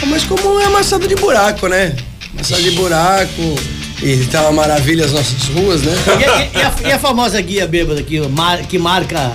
Mas 0.06 0.24
como 0.24 0.60
é 0.60 0.64
amassado 0.64 1.06
de 1.06 1.14
buraco, 1.14 1.68
né? 1.68 1.94
Amassado 2.34 2.62
de 2.62 2.70
buraco. 2.72 3.54
E 4.02 4.16
tá 4.30 4.42
uma 4.42 4.52
maravilha 4.52 5.04
as 5.06 5.12
nossas 5.12 5.42
ruas, 5.54 5.82
né? 5.82 5.92
E, 6.20 6.24
a- 6.24 6.60
e 6.60 6.62
a, 6.64 6.88
e 6.88 6.92
a 6.92 6.98
famosa 6.98 7.40
guia 7.40 7.66
bêbada 7.66 8.02
que, 8.02 8.20
mar- 8.28 8.58
que 8.62 8.78
marca 8.78 9.32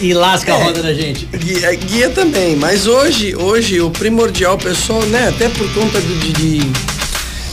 e 0.00 0.12
lasca 0.14 0.54
a 0.54 0.58
É. 0.58 0.62
roda 0.64 0.82
da 0.82 0.92
gente? 0.94 1.26
Guia, 1.26 1.74
guia 1.74 2.10
também, 2.10 2.56
mas 2.56 2.86
hoje, 2.86 3.34
hoje 3.36 3.80
o 3.80 3.90
primordial, 3.90 4.56
pessoal, 4.58 5.02
né, 5.06 5.28
até 5.28 5.48
por 5.48 5.68
conta 5.74 6.00
de, 6.00 6.32
de, 6.32 6.58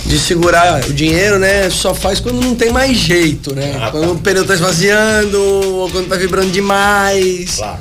de 0.05 0.19
segurar 0.19 0.83
o 0.87 0.93
dinheiro, 0.93 1.39
né, 1.39 1.69
só 1.69 1.93
faz 1.93 2.19
quando 2.19 2.41
não 2.41 2.55
tem 2.55 2.71
mais 2.71 2.97
jeito, 2.97 3.55
né? 3.55 3.73
Ah, 3.77 3.85
tá. 3.85 3.91
Quando 3.91 4.11
o 4.13 4.19
pneu 4.19 4.45
tá 4.45 4.53
esvaziando, 4.53 5.39
ou 5.41 5.89
quando 5.89 6.07
tá 6.07 6.15
vibrando 6.15 6.51
demais. 6.51 7.55
Claro. 7.57 7.79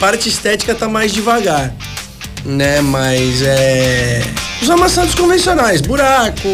Parte 0.00 0.28
estética 0.28 0.74
tá 0.74 0.88
mais 0.88 1.12
devagar. 1.12 1.74
né? 2.44 2.80
Mas 2.80 3.42
é. 3.42 4.22
Os 4.62 4.70
amassados 4.70 5.14
convencionais, 5.14 5.80
buraco, 5.80 6.48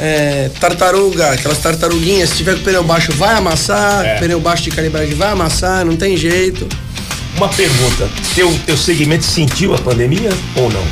é, 0.00 0.50
tartaruga, 0.58 1.30
aquelas 1.30 1.58
tartaruguinhas, 1.58 2.30
se 2.30 2.36
tiver 2.36 2.56
com 2.56 2.62
pneu 2.62 2.82
baixo 2.82 3.12
vai 3.12 3.34
amassar, 3.36 4.04
É. 4.04 4.18
pneu 4.18 4.40
baixo 4.40 4.62
de 4.64 4.70
calibragem 4.70 5.14
vai 5.14 5.30
amassar, 5.30 5.84
não 5.84 5.94
tem 5.96 6.16
jeito. 6.16 6.66
Uma 7.36 7.48
pergunta: 7.48 8.08
teu, 8.34 8.50
teu 8.66 8.76
segmento 8.76 9.24
sentiu 9.24 9.74
a 9.74 9.78
pandemia 9.78 10.30
ou 10.56 10.70
não? 10.70 10.84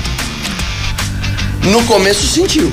No 1.71 1.83
começo 1.85 2.27
sentiu. 2.27 2.73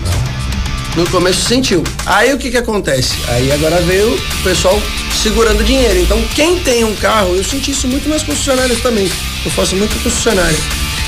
No 0.96 1.06
começo 1.10 1.42
sentiu. 1.42 1.84
Aí 2.06 2.34
o 2.34 2.38
que 2.38 2.50
que 2.52 2.58
acontece? 2.58 3.14
Aí 3.30 3.52
agora 3.52 3.82
veio 3.82 4.14
o 4.14 4.44
pessoal 4.44 4.82
segurando 5.22 5.64
dinheiro. 5.64 6.00
Então 6.00 6.22
quem 6.36 6.60
tem 6.60 6.84
um 6.86 6.96
carro, 6.96 7.36
eu 7.36 7.44
senti 7.44 7.72
isso 7.72 7.88
muito 7.88 8.08
nas 8.08 8.24
concessionárias 8.24 8.80
também. 8.82 9.10
Eu 9.44 9.52
faço 9.52 9.76
muito 9.76 9.94
concessionária. 10.02 10.58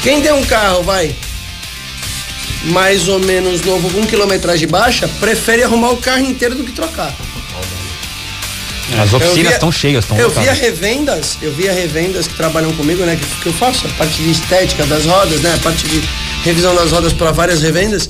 Quem 0.04 0.22
tem 0.22 0.34
um 0.34 0.44
carro, 0.46 0.84
vai, 0.84 1.16
mais 2.68 3.08
ou 3.08 3.20
menos 3.20 3.62
novo, 3.62 3.90
com 3.90 4.06
quilometragem 4.06 4.68
baixa, 4.68 5.08
prefere 5.20 5.64
arrumar 5.64 5.92
o 5.92 5.98
carro 5.98 6.26
inteiro 6.26 6.56
do 6.56 6.64
que 6.64 6.72
trocar. 6.72 7.14
As 9.02 9.14
oficinas 9.14 9.54
estão 9.54 9.72
cheias, 9.72 10.06
estão 10.06 10.18
Eu 10.18 10.30
via 10.30 10.54
revendas, 10.54 11.38
eu 11.42 11.52
via 11.52 11.74
revendas 11.74 12.26
que 12.26 12.36
trabalham 12.36 12.72
comigo, 12.74 13.04
né? 13.04 13.18
Que, 13.18 13.42
que 13.42 13.48
eu 13.48 13.54
faço 13.54 13.86
a 13.86 13.90
parte 13.92 14.22
de 14.22 14.32
estética 14.32 14.86
das 14.86 15.06
rodas, 15.06 15.42
né? 15.42 15.54
A 15.54 15.58
parte 15.58 15.86
de 15.88 16.02
revisão 16.44 16.74
das 16.74 16.92
rodas 16.92 17.12
para 17.12 17.32
várias 17.32 17.62
revendas. 17.62 18.10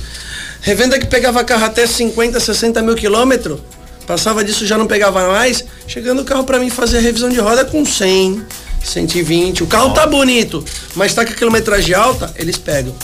Revenda 0.62 1.00
que 1.00 1.08
pegava 1.08 1.44
carro 1.44 1.66
até 1.66 1.88
50, 1.88 2.40
60 2.40 2.82
mil 2.82 2.96
quilômetros, 2.96 3.60
passava 4.06 4.44
disso 4.44 4.66
já 4.68 4.78
não 4.78 4.86
pegava 4.86 5.28
mais. 5.28 5.66
Chegando 5.88 6.22
o 6.22 6.26
carro 6.26 6.44
para 6.44 6.60
mim 6.60 6.70
fazer 6.70 6.98
a 6.98 7.02
revisão 7.02 7.30
de 7.30 7.40
roda 7.40 7.66
com 7.66 7.84
100, 7.84 8.44
120. 8.84 9.64
O 9.64 9.68
carro 9.68 9.94
tá 9.94 10.06
bonito, 10.06 10.64
mas 10.96 11.14
tá 11.14 11.26
com 11.26 11.32
a 11.32 11.36
quilometragem 11.36 11.96
alta, 11.96 12.32
eles 12.38 12.58
pegam. 12.58 12.96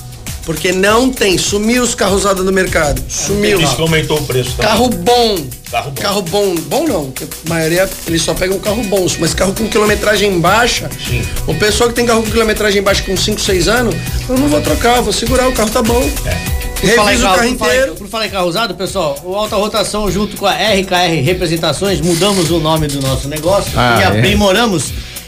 Porque 0.45 0.71
não 0.73 1.09
tem, 1.09 1.37
sumiu 1.37 1.83
os 1.83 1.95
carros 1.95 2.21
usados 2.21 2.43
no 2.45 2.51
mercado. 2.51 3.01
Sumiu. 3.07 3.57
Por 3.57 3.63
isso 3.63 3.75
que 3.75 3.81
aumentou 3.81 4.17
o 4.19 4.23
preço. 4.25 4.55
tá? 4.57 4.63
Carro 4.63 4.89
bom. 4.89 5.37
Carro 5.71 5.91
bom. 5.91 6.01
Carro 6.01 6.21
bom. 6.23 6.55
Bom 6.67 6.87
não, 6.87 7.05
porque 7.11 7.23
a 7.23 7.49
maioria 7.49 7.89
eles 8.05 8.21
só 8.21 8.33
pegam 8.33 8.59
carro 8.59 8.83
bons, 8.83 9.17
mas 9.17 9.33
carro 9.33 9.53
com 9.53 9.67
quilometragem 9.67 10.39
baixa. 10.39 10.89
Sim. 11.07 11.21
O 11.47 11.55
pessoal 11.55 11.89
que 11.89 11.95
tem 11.95 12.05
carro 12.05 12.21
com 12.23 12.29
quilometragem 12.31 12.81
baixa 12.81 13.03
com 13.03 13.15
5, 13.15 13.39
6 13.39 13.67
anos, 13.69 13.95
eu 14.27 14.37
não 14.37 14.47
vou 14.49 14.59
trocar, 14.61 15.01
vou 15.01 15.13
segurar, 15.13 15.47
o 15.47 15.53
carro 15.53 15.69
tá 15.69 15.81
bom. 15.81 16.01
Em 16.83 16.87
Reviso 16.87 17.25
o 17.25 17.29
carro, 17.29 17.45
inteiro. 17.45 17.95
por 17.95 18.09
falar 18.09 18.27
em 18.27 18.29
carro 18.29 18.45
usado, 18.49 18.75
pessoal, 18.75 19.17
o 19.23 19.33
Alta 19.35 19.55
Rotação 19.55 20.11
junto 20.11 20.35
com 20.35 20.45
a 20.45 20.51
RKR 20.51 21.21
Representações, 21.23 22.01
mudamos 22.01 22.51
o 22.51 22.59
nome 22.59 22.87
do 22.87 22.99
nosso 23.01 23.29
negócio 23.29 23.71
Ah, 23.77 23.95
e 23.99 24.03
é? 24.03 24.21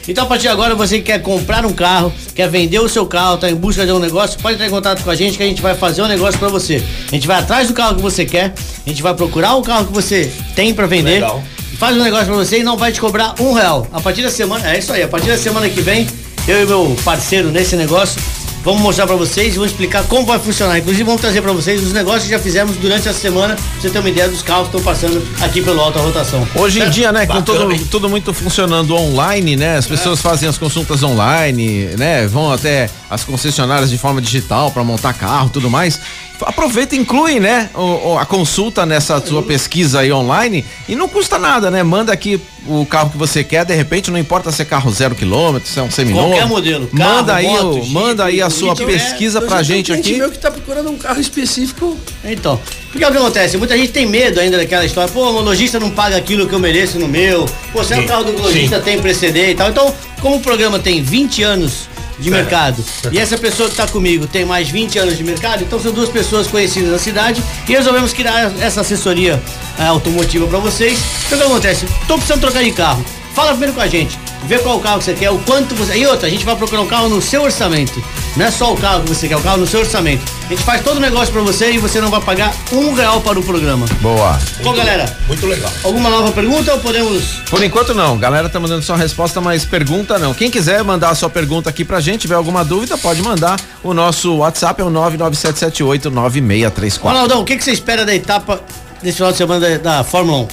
Então, 0.07 0.25
a 0.25 0.27
partir 0.27 0.43
de 0.43 0.49
agora, 0.49 0.75
você 0.75 0.97
que 0.99 1.05
quer 1.05 1.21
comprar 1.21 1.65
um 1.65 1.73
carro, 1.73 2.13
quer 2.35 2.47
vender 2.49 2.79
o 2.79 2.87
seu 2.87 3.05
carro, 3.05 3.37
tá 3.37 3.49
em 3.49 3.55
busca 3.55 3.85
de 3.85 3.91
um 3.91 3.99
negócio, 3.99 4.39
pode 4.39 4.55
entrar 4.55 4.67
em 4.67 4.69
contato 4.69 5.03
com 5.03 5.09
a 5.09 5.15
gente 5.15 5.37
que 5.37 5.43
a 5.43 5.47
gente 5.47 5.61
vai 5.61 5.73
fazer 5.75 6.01
um 6.03 6.07
negócio 6.07 6.39
pra 6.39 6.49
você. 6.49 6.83
A 7.11 7.15
gente 7.15 7.25
vai 7.25 7.39
atrás 7.39 7.67
do 7.67 7.73
carro 7.73 7.95
que 7.95 8.01
você 8.01 8.23
quer, 8.25 8.53
a 8.85 8.89
gente 8.89 9.01
vai 9.01 9.13
procurar 9.15 9.55
o 9.55 9.61
carro 9.63 9.87
que 9.87 9.93
você 9.93 10.31
tem 10.55 10.73
pra 10.73 10.85
vender, 10.85 11.15
Legal. 11.15 11.43
faz 11.79 11.97
um 11.97 12.03
negócio 12.03 12.27
pra 12.27 12.35
você 12.35 12.59
e 12.59 12.63
não 12.63 12.77
vai 12.77 12.91
te 12.91 12.99
cobrar 13.01 13.33
um 13.39 13.53
real. 13.53 13.87
A 13.91 13.99
partir 13.99 14.21
da 14.21 14.29
semana, 14.29 14.71
é 14.71 14.77
isso 14.77 14.93
aí, 14.93 15.01
a 15.01 15.07
partir 15.07 15.27
da 15.27 15.37
semana 15.37 15.67
que 15.67 15.81
vem, 15.81 16.07
eu 16.47 16.61
e 16.61 16.65
meu 16.65 16.95
parceiro 17.03 17.49
nesse 17.49 17.75
negócio, 17.75 18.21
vamos 18.65 18.81
mostrar 18.81 19.05
pra 19.05 19.15
vocês 19.15 19.53
e 19.53 19.57
vamos 19.57 19.71
explicar 19.71 20.03
como 20.05 20.25
vai 20.25 20.39
funcionar. 20.39 20.79
Inclusive, 20.79 21.03
vamos 21.03 21.21
trazer 21.21 21.41
pra 21.41 21.53
vocês 21.53 21.81
os 21.83 21.93
negócios 21.93 22.23
que 22.23 22.31
já 22.31 22.39
fizemos 22.39 22.75
durante 22.75 23.07
a 23.07 23.13
semana, 23.13 23.55
pra 23.55 23.63
você 23.79 23.89
ter 23.89 23.99
uma 23.99 24.09
ideia 24.09 24.27
dos 24.27 24.41
carros 24.41 24.69
que 24.69 24.75
estão 24.75 24.93
passando 24.93 25.25
aqui 25.39 25.61
pelo 25.61 25.79
Alta 25.79 25.99
Rotação. 25.99 26.45
Hoje 26.55 26.81
em 26.81 26.89
dia, 26.89 27.11
né, 27.11 27.27
com 27.27 27.41
tudo, 27.43 27.85
tudo 27.85 28.09
muito 28.09 28.33
funcionando 28.33 28.95
online, 28.95 29.55
né? 29.55 29.77
As 29.77 29.85
pessoas 29.85 30.19
fazem 30.19 30.49
as 30.49 30.57
consultas 30.57 31.03
online, 31.03 31.91
né? 31.97 32.25
Vão 32.27 32.51
até 32.51 32.89
as 33.09 33.23
concessionárias 33.23 33.89
de 33.91 33.97
forma 33.97 34.19
digital 34.19 34.71
para 34.71 34.83
montar 34.83 35.13
carro, 35.13 35.49
tudo 35.49 35.69
mais. 35.69 35.99
Aproveita 36.41 36.95
e 36.95 36.99
inclui, 36.99 37.39
né, 37.39 37.69
o- 37.73 38.13
o- 38.13 38.17
a 38.19 38.25
consulta 38.25 38.85
nessa 38.85 39.19
sua 39.25 39.41
pesquisa 39.43 39.99
aí 40.01 40.11
online 40.11 40.65
e 40.89 40.95
não 40.95 41.07
custa 41.07 41.37
nada, 41.39 41.69
né? 41.71 41.83
Manda 41.83 42.11
aqui 42.11 42.39
o 42.67 42.85
carro 42.85 43.11
que 43.11 43.17
você 43.17 43.43
quer, 43.43 43.63
de 43.63 43.75
repente 43.75 44.09
não 44.09 44.17
importa 44.17 44.51
se 44.51 44.61
é 44.61 44.65
carro 44.65 44.91
zero 44.91 45.13
quilômetro, 45.15 45.69
se 45.69 45.79
é 45.79 45.83
um 45.83 45.91
seminovo. 45.91 46.29
Qualquer 46.29 46.47
modelo, 46.47 46.87
carro, 46.87 47.15
manda 47.15 47.35
aí, 47.35 47.47
moto, 47.47 47.69
o- 47.69 47.73
Jeep, 47.81 47.89
manda 47.93 48.25
aí 48.25 48.41
a 48.41 48.49
sua 48.49 48.75
que 48.75 48.81
tiver. 48.85 48.93
pesquisa 48.93 49.39
Eu 49.39 49.47
pra 49.47 49.61
gente 49.63 49.85
cliente 49.91 50.09
aqui. 50.09 50.17
meu 50.19 50.31
que 50.31 50.37
tá 50.39 50.49
procurando 50.51 50.89
um 50.89 50.97
carro 50.97 51.21
específico. 51.21 51.97
Então, 52.23 52.59
porque 52.91 53.03
é 53.03 53.07
o 53.07 53.11
que 53.11 53.17
acontece? 53.17 53.57
Muita 53.57 53.77
gente 53.77 53.91
tem 53.91 54.05
medo 54.05 54.39
ainda 54.39 54.57
daquela 54.57 54.83
história. 54.85 55.11
Pô, 55.13 55.21
o 55.25 55.41
lojista 55.41 55.79
não 55.79 55.89
paga 55.91 56.17
aquilo 56.17 56.47
que 56.47 56.53
eu 56.55 56.59
mereço 56.59 56.97
no 56.97 57.07
meu. 57.07 57.45
Pô, 57.71 57.83
se 57.83 57.93
é 57.93 57.99
o 57.99 58.05
carro 58.07 58.23
do 58.23 58.41
lojista 58.41 58.79
tem 58.79 58.99
precedente 58.99 59.51
e 59.51 59.55
tal. 59.55 59.69
Então, 59.69 59.93
como 60.21 60.37
o 60.37 60.39
programa 60.39 60.79
tem 60.79 61.01
20 61.03 61.43
anos 61.43 61.87
de 62.17 62.31
mercado 62.31 62.83
e 63.11 63.19
essa 63.19 63.37
pessoa 63.37 63.69
que 63.69 63.75
tá 63.75 63.87
comigo 63.87 64.25
tem 64.27 64.45
mais 64.45 64.69
20 64.69 64.97
anos 64.99 65.17
de 65.17 65.23
mercado, 65.23 65.63
então 65.63 65.79
são 65.79 65.91
duas 65.91 66.09
pessoas 66.09 66.47
conhecidas 66.47 66.91
na 66.91 66.99
cidade 66.99 67.43
e 67.67 67.71
resolvemos 67.71 68.13
criar 68.13 68.53
essa 68.59 68.81
assessoria 68.81 69.41
eh, 69.77 69.85
automotiva 69.85 70.47
pra 70.47 70.59
vocês. 70.59 70.99
Então, 71.25 71.37
o 71.37 71.41
que 71.41 71.47
acontece? 71.47 71.85
Tô 72.07 72.15
precisando 72.15 72.41
trocar 72.41 72.63
de 72.63 72.71
carro. 72.71 73.03
Fala 73.33 73.51
primeiro 73.51 73.73
com 73.73 73.81
a 73.81 73.87
gente. 73.87 74.17
Vê 74.45 74.59
qual 74.59 74.79
carro 74.79 74.99
que 74.99 75.05
você 75.05 75.13
quer, 75.13 75.31
o 75.31 75.39
quanto 75.39 75.75
você. 75.75 75.97
E 75.97 76.05
outra, 76.05 76.27
a 76.27 76.29
gente 76.29 76.45
vai 76.45 76.55
procurar 76.55 76.81
um 76.81 76.87
carro 76.87 77.09
no 77.09 77.21
seu 77.21 77.41
orçamento. 77.41 78.01
Não 78.37 78.45
é 78.45 78.51
só 78.51 78.73
o 78.73 78.77
carro 78.77 79.03
que 79.03 79.09
você 79.09 79.27
quer, 79.27 79.35
o 79.35 79.41
carro 79.41 79.57
no 79.57 79.67
seu 79.67 79.79
orçamento. 79.81 80.23
A 80.45 80.49
gente 80.49 80.63
faz 80.63 80.83
todo 80.83 80.97
o 80.97 80.99
negócio 80.99 81.33
pra 81.33 81.41
você 81.41 81.71
e 81.71 81.79
você 81.79 81.99
não 81.99 82.11
vai 82.11 82.21
pagar 82.21 82.53
um 82.71 82.93
real 82.93 83.19
para 83.19 83.39
o 83.39 83.43
programa. 83.43 83.87
Boa. 83.99 84.37
Bom, 84.61 84.75
galera, 84.75 85.11
Muito 85.27 85.43
legal. 85.47 85.71
alguma 85.83 86.07
nova 86.07 86.31
pergunta 86.31 86.71
ou 86.71 86.79
podemos. 86.79 87.23
Por 87.49 87.63
enquanto 87.63 87.95
não, 87.95 88.15
galera 88.19 88.47
tá 88.47 88.59
mandando 88.59 88.83
só 88.83 88.93
resposta, 88.95 89.41
mas 89.41 89.65
pergunta 89.65 90.19
não. 90.19 90.35
Quem 90.35 90.51
quiser 90.51 90.83
mandar 90.83 91.09
a 91.09 91.15
sua 91.15 91.31
pergunta 91.31 91.67
aqui 91.71 91.83
pra 91.83 91.99
gente, 91.99 92.21
tiver 92.21 92.35
alguma 92.35 92.63
dúvida, 92.63 92.95
pode 92.95 93.23
mandar. 93.23 93.59
O 93.83 93.91
nosso 93.91 94.35
WhatsApp 94.37 94.79
é 94.79 94.83
o 94.85 94.91
997789634. 94.91 96.99
Ronaldão, 97.01 97.41
o 97.41 97.45
que, 97.45 97.57
que 97.57 97.63
você 97.63 97.71
espera 97.71 98.05
da 98.05 98.13
etapa 98.13 98.61
desse 99.01 99.17
final 99.17 99.31
de 99.31 99.39
semana 99.39 99.67
da, 99.67 99.77
da 99.97 100.03
Fórmula 100.03 100.43
1? 100.43 100.47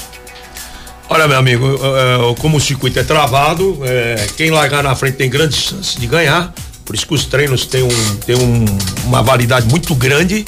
Olha, 1.10 1.28
meu 1.28 1.36
amigo, 1.36 1.68
como 2.38 2.56
o 2.56 2.60
circuito 2.60 2.98
é 2.98 3.02
travado, 3.02 3.78
eh, 3.84 4.26
quem 4.38 4.50
largar 4.50 4.82
na 4.82 4.94
frente 4.94 5.18
tem 5.18 5.28
grandes 5.28 5.58
chances 5.58 5.96
de 5.96 6.06
ganhar. 6.06 6.50
Por 6.84 6.94
isso 6.94 7.06
que 7.06 7.14
os 7.14 7.24
treinos 7.24 7.64
têm, 7.66 7.82
um, 7.82 8.16
têm 8.26 8.36
um- 8.36 8.64
uma 9.04 9.22
validade 9.22 9.66
muito 9.68 9.94
grande. 9.94 10.44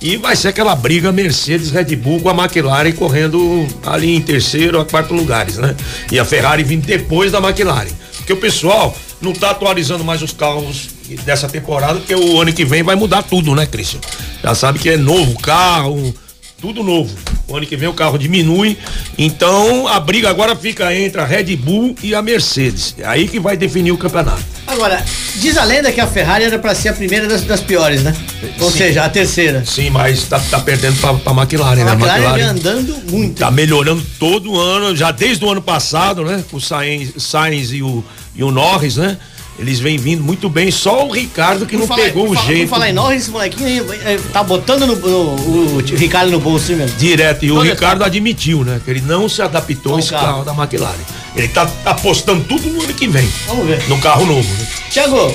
E 0.00 0.16
vai 0.16 0.36
ser 0.36 0.48
aquela 0.48 0.74
briga 0.76 1.10
Mercedes, 1.12 1.70
Red 1.70 1.96
Bull 1.96 2.20
com 2.20 2.28
a 2.28 2.34
McLaren 2.34 2.92
correndo 2.92 3.66
ali 3.86 4.14
em 4.14 4.20
terceiro 4.20 4.78
a 4.78 4.84
quarto 4.84 5.14
lugares, 5.14 5.56
né? 5.56 5.74
E 6.12 6.18
a 6.18 6.24
Ferrari 6.24 6.62
vindo 6.62 6.84
depois 6.84 7.32
da 7.32 7.38
McLaren. 7.38 7.88
Porque 8.18 8.32
o 8.32 8.36
pessoal 8.36 8.94
não 9.20 9.32
tá 9.32 9.50
atualizando 9.50 10.04
mais 10.04 10.20
os 10.20 10.32
carros 10.32 10.88
dessa 11.24 11.48
temporada, 11.48 12.00
porque 12.00 12.14
o 12.14 12.40
ano 12.40 12.52
que 12.52 12.64
vem 12.66 12.82
vai 12.82 12.94
mudar 12.96 13.22
tudo, 13.22 13.54
né, 13.54 13.64
Christian? 13.66 14.00
Já 14.42 14.54
sabe 14.54 14.78
que 14.78 14.90
é 14.90 14.96
novo 14.98 15.38
carro, 15.38 16.14
tudo 16.60 16.82
novo. 16.82 17.14
O 17.46 17.56
ano 17.56 17.66
que 17.66 17.76
vem 17.76 17.88
o 17.88 17.92
carro 17.92 18.16
diminui. 18.18 18.76
Então 19.18 19.86
a 19.86 20.00
briga 20.00 20.30
agora 20.30 20.56
fica 20.56 20.94
entre 20.94 21.20
a 21.20 21.24
Red 21.24 21.56
Bull 21.56 21.94
e 22.02 22.14
a 22.14 22.22
Mercedes. 22.22 22.94
É 22.98 23.06
aí 23.06 23.28
que 23.28 23.38
vai 23.38 23.56
definir 23.56 23.92
o 23.92 23.98
campeonato. 23.98 24.42
Agora, 24.66 25.04
diz 25.36 25.58
a 25.58 25.64
lenda 25.64 25.92
que 25.92 26.00
a 26.00 26.06
Ferrari 26.06 26.44
era 26.44 26.58
pra 26.58 26.74
ser 26.74 26.88
a 26.88 26.92
primeira 26.94 27.28
das, 27.28 27.42
das 27.44 27.60
piores, 27.60 28.02
né? 28.02 28.14
Ou 28.60 28.70
Sim. 28.70 28.78
seja, 28.78 29.04
a 29.04 29.08
terceira. 29.10 29.62
Sim, 29.66 29.90
mas 29.90 30.24
tá, 30.24 30.40
tá 30.50 30.58
perdendo 30.60 30.98
pra, 31.00 31.12
pra 31.14 31.32
McLaren, 31.32 31.82
A 31.82 31.84
né? 31.84 31.92
McLaren 31.92 32.32
vem 32.34 32.42
andando 32.44 32.96
muito. 33.10 33.38
tá 33.40 33.50
melhorando 33.50 34.02
todo 34.18 34.58
ano, 34.58 34.96
já 34.96 35.10
desde 35.10 35.44
o 35.44 35.50
ano 35.50 35.60
passado, 35.60 36.24
né? 36.24 36.42
Com 36.50 36.56
o 36.56 36.60
Sainz, 36.60 37.10
Sainz 37.22 37.72
e, 37.72 37.82
o, 37.82 38.02
e 38.34 38.42
o 38.42 38.50
Norris, 38.50 38.96
né? 38.96 39.18
Eles 39.58 39.78
vêm 39.78 39.96
vindo 39.96 40.22
muito 40.22 40.48
bem, 40.48 40.70
só 40.70 41.06
o 41.06 41.12
Ricardo 41.12 41.64
que 41.64 41.76
Por 41.76 41.82
não 41.82 41.86
falar- 41.86 42.02
pegou 42.02 42.28
o 42.28 42.34
jeito. 42.34 42.62
Por 42.62 42.70
falar 42.70 42.90
em 42.90 42.92
Norris, 42.92 43.22
esse 43.22 43.30
molequinho 43.30 43.66
aí, 43.68 44.00
é, 44.04 44.18
tá 44.32 44.42
botando 44.42 44.84
no, 44.84 44.96
no- 44.96 45.76
o, 45.76 45.78
Ricardo 45.96 46.30
no 46.32 46.40
bolso, 46.40 46.72
mesmo? 46.72 46.96
Direto, 46.98 47.44
e 47.44 47.52
o 47.52 47.60
Ricardo 47.60 48.02
admitiu, 48.02 48.64
né? 48.64 48.80
Que 48.84 48.90
ele 48.90 49.00
não 49.02 49.28
se 49.28 49.40
adaptou 49.42 49.94
a 49.94 49.98
esse 50.00 50.10
carro. 50.10 50.44
carro. 50.44 50.44
da 50.44 50.52
McLaren. 50.52 50.98
Ele 51.36 51.48
tá 51.48 51.70
apostando 51.84 52.42
tudo 52.44 52.68
no 52.68 52.82
ano 52.82 52.92
que 52.94 53.06
vem. 53.06 53.28
Vamos 53.46 53.66
ver. 53.66 53.88
No 53.88 53.98
carro 53.98 54.26
novo, 54.26 54.48
né? 54.54 54.66
Tiago, 54.90 55.32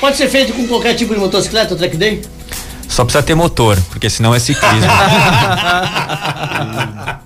pode 0.00 0.16
ser 0.16 0.28
feito 0.28 0.52
com 0.52 0.66
qualquer 0.68 0.94
tipo 0.94 1.12
de 1.12 1.18
motocicleta, 1.18 1.74
track 1.74 1.96
day? 1.96 2.22
Só 2.92 3.04
precisa 3.04 3.22
ter 3.22 3.34
motor, 3.34 3.78
porque 3.90 4.10
senão 4.10 4.34
é 4.34 4.38
ciclismo. 4.38 4.86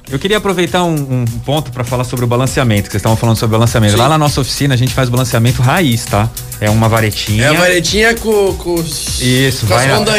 Eu 0.09 0.21
queria 0.21 0.37
aproveitar 0.37 0.85
um, 0.85 0.95
um 0.95 1.25
ponto 1.45 1.73
para 1.73 1.83
falar 1.83 2.05
sobre 2.05 2.25
o 2.25 2.29
balanceamento, 2.29 2.85
que 2.85 2.91
vocês 2.93 3.01
estavam 3.01 3.17
falando 3.17 3.37
sobre 3.37 3.57
o 3.57 3.59
balanceamento. 3.59 3.97
Lá 3.97 4.09
na 4.09 4.17
nossa 4.17 4.41
oficina 4.41 4.75
a 4.75 4.77
gente 4.77 4.95
faz 4.95 5.09
balanceamento 5.09 5.61
raiz, 5.61 6.05
tá? 6.05 6.31
É 6.61 6.71
uma 6.71 6.89
varetinha. 6.89 7.47
É 7.47 7.49
a 7.49 7.53
varetinha 7.55 8.15
com, 8.15 8.55
com 8.55 8.77
Isso, 8.81 9.67
com 9.67 9.75
vai, 9.75 9.91
a, 9.91 9.95
a 9.95 9.99
roda 9.99 10.13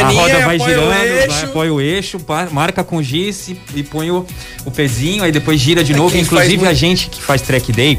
vai 0.44 0.56
o 0.56 0.60
girando, 0.60 0.92
eixo. 0.92 1.28
vai, 1.28 1.44
apoia 1.44 1.72
o 1.72 1.80
eixo, 1.80 2.20
marca 2.52 2.84
com 2.84 3.02
giz 3.02 3.48
e, 3.48 3.58
e 3.74 3.82
põe 3.82 4.10
o, 4.10 4.26
o 4.66 4.70
pezinho, 4.70 5.24
aí 5.24 5.32
depois 5.32 5.58
gira 5.58 5.82
de 5.82 5.94
É, 5.94 5.96
novo. 5.96 6.14
Inclusive 6.18 6.66
a 6.66 6.74
gente 6.74 7.08
que 7.08 7.22
faz 7.22 7.40
track 7.40 7.72
day 7.72 7.98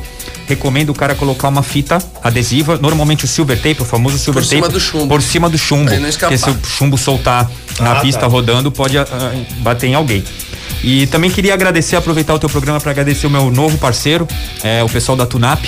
recomenda 0.50 0.92
o 0.92 0.96
cara 0.96 1.14
colocar 1.16 1.48
uma 1.48 1.62
fita 1.64 2.00
adesiva, 2.24 2.78
normalmente 2.82 3.24
o 3.24 3.28
silver 3.28 3.56
tape, 3.58 3.82
o 3.82 3.86
famoso 3.86 4.18
silver 4.18 4.44
Por 4.44 4.50
tape, 4.50 4.56
cima 4.62 4.68
do 4.70 4.80
chumbo. 4.80 5.08
por 5.08 5.22
cima 5.22 5.50
do 5.50 5.58
chumbo. 5.58 5.92
Porque 6.20 6.38
se 6.38 6.50
o 6.50 6.58
chumbo 6.66 6.98
soltar 6.98 7.50
na 7.80 7.94
Ah, 7.94 8.02
pista 8.02 8.22
tá. 8.22 8.28
rodando, 8.28 8.72
pode 8.72 8.98
ah, 8.98 9.06
bater 9.60 9.88
em 9.88 9.94
alguém. 9.94 10.24
E 10.84 11.08
também 11.08 11.30
queria 11.30 11.54
agradecer, 11.54 11.98
aproveitar 11.98 12.34
o 12.34 12.40
teu 12.40 12.50
programa 12.50 12.80
para 12.80 12.92
agradecer 12.92 13.28
o 13.28 13.30
meu 13.30 13.52
novo 13.52 13.78
parceiro, 13.78 14.26
é, 14.64 14.82
o 14.82 14.88
pessoal 14.88 15.16
da 15.18 15.26
Tunap, 15.26 15.62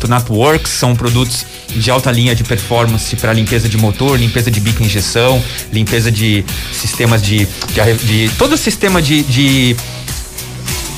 Tunap 0.00 0.28
Works, 0.30 0.72
são 0.72 0.96
produtos 0.96 1.46
de 1.68 1.90
alta 1.90 2.10
linha 2.10 2.34
de 2.34 2.42
performance 2.42 3.14
para 3.16 3.32
limpeza 3.32 3.68
de 3.68 3.76
motor, 3.76 4.18
limpeza 4.18 4.50
de 4.50 4.58
bico 4.58 4.82
injeção, 4.82 5.40
limpeza 5.72 6.10
de 6.10 6.44
sistemas 6.72 7.22
de. 7.22 7.46
de, 7.46 7.94
de- 8.28 8.30
todo 8.36 8.54
o 8.54 8.58
sistema 8.58 9.00
de, 9.00 9.22
de 9.22 9.76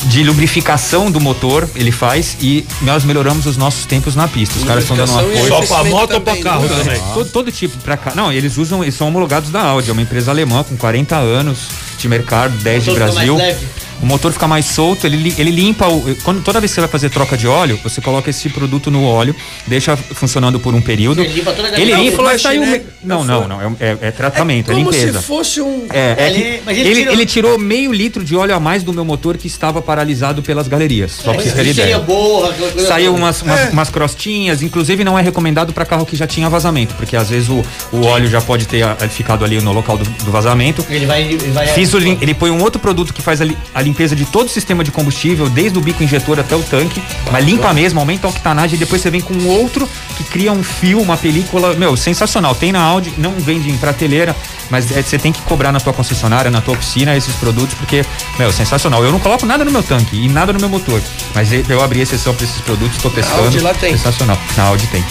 de 0.05 0.25
lubrificação 0.25 1.11
do 1.11 1.21
motor 1.21 1.69
ele 1.75 1.93
faz 1.93 2.37
e 2.41 2.67
nós 2.83 3.05
melhoramos 3.05 3.47
os 3.47 3.57
nossos 3.57 3.85
tempos 3.85 4.17
na 4.17 4.27
pista. 4.27 4.59
Os 4.59 4.65
caras 4.65 4.85
estão 4.85 4.97
dando 4.97 5.13
uma 5.13 5.23
força. 5.23 5.67
Só 5.67 5.83
pra 5.83 5.91
moto 5.91 6.13
ou 6.15 6.21
pra 6.21 6.33
também, 6.33 6.43
carro 6.43 6.63
né? 6.63 6.79
também? 6.79 7.03
Todo, 7.15 7.31
todo 7.31 7.53
tipo 7.53 7.77
pra 7.79 7.97
cá. 7.97 8.13
Não, 8.15 8.33
eles 8.33 8.57
usam, 8.57 8.83
eles 8.83 8.95
são 8.95 9.09
homologados 9.09 9.51
da 9.51 9.61
Audi, 9.63 9.91
é 9.91 9.93
uma 9.93 10.03
empresa 10.03 10.31
alemã 10.31 10.65
com 10.65 10.77
40 10.77 11.17
anos 11.17 11.69
de 11.99 12.09
mercado, 12.09 12.57
10 12.59 12.85
de 12.85 12.91
Brasil. 12.93 13.37
mais 13.37 13.55
leve. 13.55 13.67
O 14.03 14.07
motor 14.07 14.33
fica 14.33 14.49
mais 14.49 14.65
solto, 14.67 15.07
ele, 15.07 15.35
ele 15.37 15.51
limpa 15.51 15.87
o. 15.89 16.17
Quando, 16.23 16.43
toda 16.43 16.59
vez 16.59 16.71
que 16.71 16.75
você 16.77 16.81
vai 16.81 16.89
fazer 16.91 17.11
troca 17.11 17.37
de 17.37 17.47
óleo, 17.47 17.79
você 17.83 18.01
coloca 18.01 18.31
esse 18.31 18.49
produto 18.49 18.91
no 18.91 19.05
óleo, 19.05 19.35
deixa 19.67 19.97
funcionando 19.97 20.59
por 20.59 20.75
um 20.75 20.81
período. 20.81 21.23
Ele 21.23 21.35
limpa 21.35 21.53
toda 21.53 21.69
a 21.69 21.81
Ele 21.81 21.95
limpa, 21.95 22.23
mas 22.23 22.41
saiu. 22.41 22.63
né? 22.63 22.81
Não, 23.05 23.25
não, 23.25 23.47
não. 23.47 23.61
É, 23.61 23.75
é- 23.81 23.99
é 24.03 24.11
tratamento, 24.11 24.71
é, 24.71 24.75
Como 24.75 24.91
limpeza. 24.91 25.21
se 25.21 25.27
fosse 25.27 25.61
um. 25.61 25.87
É, 25.93 26.15
é 26.19 26.27
Ele- 26.31 26.63
mas 26.65 26.79
ele 26.79 26.89
ele, 26.89 26.95
tirou- 27.01 27.13
ele 27.15 27.27
tirou 27.27 27.59
meio 27.59 27.93
litro 27.93 28.25
de 28.25 28.35
óleo 28.35 28.55
a 28.55 28.61
mais 28.61 28.83
do 28.83 28.93
meu 28.93 29.05
motor 29.05 29.37
que 29.37 29.47
estava 29.47 29.83
paralisado 29.83 30.43
pelas 30.43 30.67
galerias. 30.67 31.13
Só 31.13 31.33
pra 31.33 31.43
vocês 31.43 31.55
terem 31.55 31.73
ideia. 31.73 31.99
borra, 31.99 32.55
Saiu 32.89 33.15
umas, 33.15 33.43
umas, 33.43 33.61
É. 33.61 33.71
umas 33.71 33.91
crostinhas, 33.91 34.63
inclusive 34.63 35.05
não 35.05 35.19
é 35.19 35.23
recomendado 35.23 35.73
para 35.73 35.85
carro 35.85 36.07
que 36.07 36.17
já 36.17 36.27
tinha 36.27 36.49
vazamento, 36.49 36.95
porque 36.95 37.17
às 37.17 37.29
vezes 37.31 37.49
o, 37.49 37.63
o 37.93 38.07
óleo 38.07 38.29
já 38.29 38.41
pode 38.41 38.67
ter 38.67 38.83
ah, 38.83 38.97
ficado 39.11 39.45
ali 39.45 39.61
no 39.61 39.73
local 39.73 39.99
do, 39.99 40.05
do 40.25 40.31
vazamento. 40.31 40.85
Ele 40.89 41.05
vai. 41.07 41.37
Vai 41.53 41.67
Fiz 41.69 41.91
ele 41.95 42.35
põe 42.35 42.51
um 42.51 42.63
outro 42.63 42.81
produto 42.81 43.13
que 43.13 43.21
faz 43.21 43.41
a, 43.41 43.45
li- 43.45 43.59
a 43.75 43.83
limpeza 43.91 44.15
de 44.15 44.25
todo 44.25 44.47
o 44.47 44.51
sistema 44.51 44.85
de 44.85 44.91
combustível, 44.93 45.49
desde 45.49 45.77
o 45.77 45.81
bico 45.81 46.03
injetor 46.03 46.39
até 46.39 46.55
o 46.55 46.63
tanque, 46.63 47.03
mas 47.33 47.45
limpa 47.45 47.73
mesmo, 47.75 47.99
aumenta 47.99 48.27
a 48.29 48.31
octanagem 48.31 48.77
e 48.77 48.79
depois 48.79 49.03
você 49.03 49.11
vem 49.11 49.21
com 49.21 49.35
um 49.35 49.49
outro 49.49 49.89
que 50.17 50.23
cria 50.25 50.53
um 50.53 50.63
fio, 50.63 51.01
uma 51.01 51.17
película, 51.17 51.75
meu, 51.75 51.97
sensacional. 51.97 52.55
Tem 52.55 52.71
na 52.71 52.81
Audi, 52.81 53.13
não 53.19 53.33
vende 53.33 53.69
em 53.69 53.77
prateleira, 53.77 54.35
mas 54.71 54.91
é, 54.97 55.03
você 55.03 55.19
tem 55.19 55.33
que 55.33 55.43
cobrar 55.43 55.73
na 55.73 55.81
tua 55.81 55.93
concessionária, 55.93 56.51
na 56.51 56.61
tua 56.61 56.75
oficina 56.75 57.17
esses 57.17 57.35
produtos, 57.37 57.75
porque, 57.75 58.05
meu, 58.39 58.53
sensacional. 58.53 59.03
Eu 59.05 59.11
não 59.11 59.19
coloco 59.19 59.45
nada 59.45 59.65
no 59.65 59.71
meu 59.73 59.83
tanque 59.83 60.17
e 60.17 60.29
nada 60.29 60.53
no 60.53 60.61
meu 60.61 60.69
motor, 60.69 61.03
mas 61.35 61.51
eu- 61.53 61.81
abri 61.83 62.01
exceção 62.01 62.35
para 62.35 62.45
esses 62.45 62.61
produtos, 62.61 62.95
estou 62.97 63.11
testando. 63.11 63.43
Audi 63.45 63.59
lá 63.61 63.75
tem. 63.75 63.97
Sensacional. 63.97 64.39
Na 64.57 64.65
Audi 64.65 64.87
tem. 64.89 65.03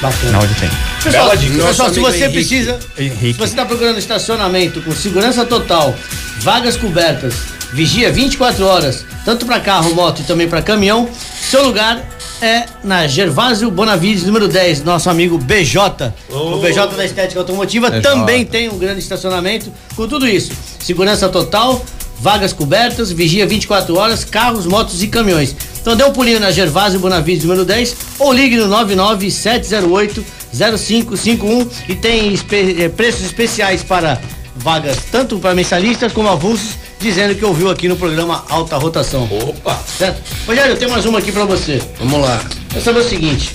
Bacana. 0.00 0.32
Na 0.32 0.38
Audi 0.38 0.54
tem. 0.54 0.70
Pessoal, 1.02 1.30
pessoal, 1.30 1.92
se 1.92 2.00
você 2.00 2.24
Henrique. 2.24 2.32
precisa, 2.32 2.78
Henrique. 2.98 3.32
se 3.34 3.38
você 3.38 3.44
está 3.52 3.64
procurando 3.66 3.98
estacionamento 3.98 4.80
com 4.82 4.92
segurança 4.92 5.44
total, 5.44 5.94
vagas 6.40 6.76
cobertas, 6.76 7.34
vigia 7.72 8.10
24 8.12 8.64
horas, 8.66 9.04
tanto 9.24 9.46
para 9.46 9.60
carro, 9.60 9.94
moto 9.94 10.20
e 10.20 10.24
também 10.24 10.48
para 10.48 10.62
caminhão, 10.62 11.08
seu 11.40 11.64
lugar 11.64 12.02
é 12.40 12.64
na 12.82 13.06
Gervásio 13.06 13.70
Bonavides, 13.70 14.24
número 14.24 14.48
10, 14.48 14.82
nosso 14.82 15.08
amigo 15.08 15.38
BJ. 15.38 16.12
O 16.28 16.58
BJ 16.58 16.86
da 16.96 17.04
Estética 17.04 17.40
Automotiva 17.40 17.88
BJ. 17.88 18.02
também 18.02 18.44
tem 18.44 18.68
um 18.68 18.76
grande 18.78 18.98
estacionamento 19.00 19.72
com 19.94 20.08
tudo 20.08 20.26
isso. 20.26 20.50
Segurança 20.80 21.28
total, 21.28 21.84
vagas 22.18 22.52
cobertas, 22.52 23.12
vigia 23.12 23.46
24 23.46 23.96
horas, 23.96 24.24
carros, 24.24 24.66
motos 24.66 25.02
e 25.02 25.06
caminhões. 25.06 25.54
Então 25.80 25.94
dê 25.96 26.02
um 26.04 26.12
pulinho 26.12 26.40
na 26.40 26.50
Gervásio 26.50 26.98
Bonavides, 26.98 27.44
número 27.44 27.64
10, 27.64 27.96
ou 28.18 28.32
ligue 28.32 28.56
no 28.56 28.66
99708 28.66 30.24
0551 30.52 31.68
e 31.88 31.94
tem 31.94 32.32
espe- 32.32 32.76
eh, 32.82 32.88
preços 32.88 33.24
especiais 33.24 33.82
para 33.82 34.20
vagas 34.56 34.98
tanto 35.10 35.38
para 35.38 35.54
mensalistas 35.54 36.12
como 36.12 36.28
avulsos, 36.28 36.74
dizendo 37.02 37.34
que 37.34 37.44
ouviu 37.44 37.70
aqui 37.70 37.88
no 37.88 37.96
programa 37.96 38.44
Alta 38.48 38.76
Rotação. 38.76 39.28
Opa! 39.30 39.78
Certo? 39.98 40.22
Rogério, 40.46 40.72
eu 40.72 40.76
tenho 40.78 40.90
mais 40.90 41.04
uma 41.04 41.18
aqui 41.18 41.32
para 41.32 41.44
você. 41.44 41.82
Vamos 41.98 42.20
lá. 42.20 42.40
Quero 42.70 42.84
saber 42.84 43.00
o 43.00 43.08
seguinte: 43.08 43.54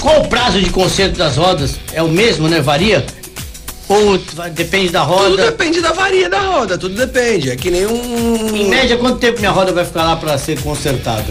qual 0.00 0.22
o 0.22 0.28
prazo 0.28 0.60
de 0.60 0.70
conserto 0.70 1.16
das 1.18 1.36
rodas? 1.36 1.76
É 1.92 2.02
o 2.02 2.08
mesmo, 2.08 2.48
né? 2.48 2.60
Varia? 2.60 3.04
Ou 3.88 4.16
depende 4.54 4.90
da 4.90 5.04
Tudo 5.04 5.14
roda? 5.14 5.44
depende 5.46 5.80
da 5.80 5.92
varia 5.92 6.28
da 6.30 6.38
roda, 6.40 6.78
tudo 6.78 6.94
depende. 6.94 7.50
É 7.50 7.56
que 7.56 7.72
nem 7.72 7.86
um. 7.86 8.56
Em 8.56 8.68
média, 8.68 8.96
quanto 8.96 9.18
tempo 9.18 9.40
minha 9.40 9.50
roda 9.50 9.72
vai 9.72 9.84
ficar 9.84 10.04
lá 10.04 10.14
para 10.14 10.38
ser 10.38 10.60
consertada? 10.62 11.26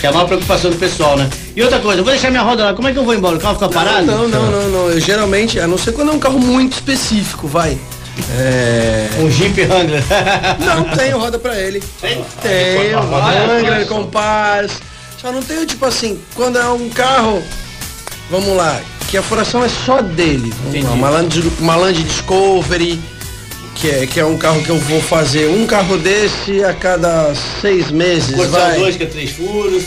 Que 0.00 0.06
é 0.06 0.10
a 0.10 0.12
maior 0.12 0.26
preocupação 0.26 0.72
do 0.72 0.76
pessoal, 0.76 1.16
né? 1.16 1.30
E 1.54 1.62
outra 1.62 1.78
coisa, 1.78 2.00
eu 2.00 2.04
vou 2.04 2.12
deixar 2.12 2.30
minha 2.30 2.42
roda 2.42 2.64
lá, 2.64 2.74
como 2.74 2.88
é 2.88 2.92
que 2.92 2.98
eu 2.98 3.04
vou 3.04 3.14
embora? 3.14 3.36
O 3.36 3.40
carro 3.40 3.54
fica 3.54 3.68
parado? 3.68 4.04
Não, 4.06 4.26
não, 4.28 4.50
não, 4.50 4.68
não. 4.70 4.90
Eu 4.90 5.00
geralmente, 5.00 5.60
a 5.60 5.68
não 5.68 5.78
ser 5.78 5.92
quando 5.92 6.10
é 6.10 6.12
um 6.12 6.18
carro 6.18 6.40
muito 6.40 6.72
específico, 6.72 7.46
vai. 7.46 7.78
É. 8.38 9.08
Um 9.18 9.30
Jeep 9.30 9.60
Wrangler. 9.62 10.02
Não 10.60 10.96
tenho 10.96 11.18
roda 11.18 11.38
pra 11.38 11.58
ele. 11.58 11.82
Tenho, 12.00 12.24
Wrangler, 13.00 13.86
Compass. 13.86 14.72
Só 15.20 15.32
não 15.32 15.42
tenho, 15.42 15.64
tipo 15.64 15.86
assim, 15.86 16.20
quando 16.34 16.58
é 16.58 16.68
um 16.68 16.90
carro, 16.90 17.42
vamos 18.30 18.54
lá, 18.54 18.78
que 19.08 19.16
a 19.16 19.22
furação 19.22 19.64
é 19.64 19.68
só 19.70 20.02
dele. 20.02 20.52
Uma 20.92 21.08
Land, 21.08 21.42
uma 21.58 21.76
Land 21.76 22.02
Discovery, 22.02 23.00
que 23.74 23.90
é, 23.90 24.06
que 24.06 24.20
é 24.20 24.24
um 24.26 24.36
carro 24.36 24.62
que 24.62 24.68
eu 24.68 24.78
vou 24.78 25.00
fazer 25.00 25.48
um 25.48 25.66
carro 25.66 25.96
desse 25.96 26.62
a 26.62 26.74
cada 26.74 27.34
seis 27.62 27.90
meses, 27.90 28.36
Cortar 28.36 28.58
vai. 28.68 28.78
dois, 28.78 28.96
que 28.96 29.04
é 29.04 29.06
três 29.06 29.30
furos. 29.30 29.84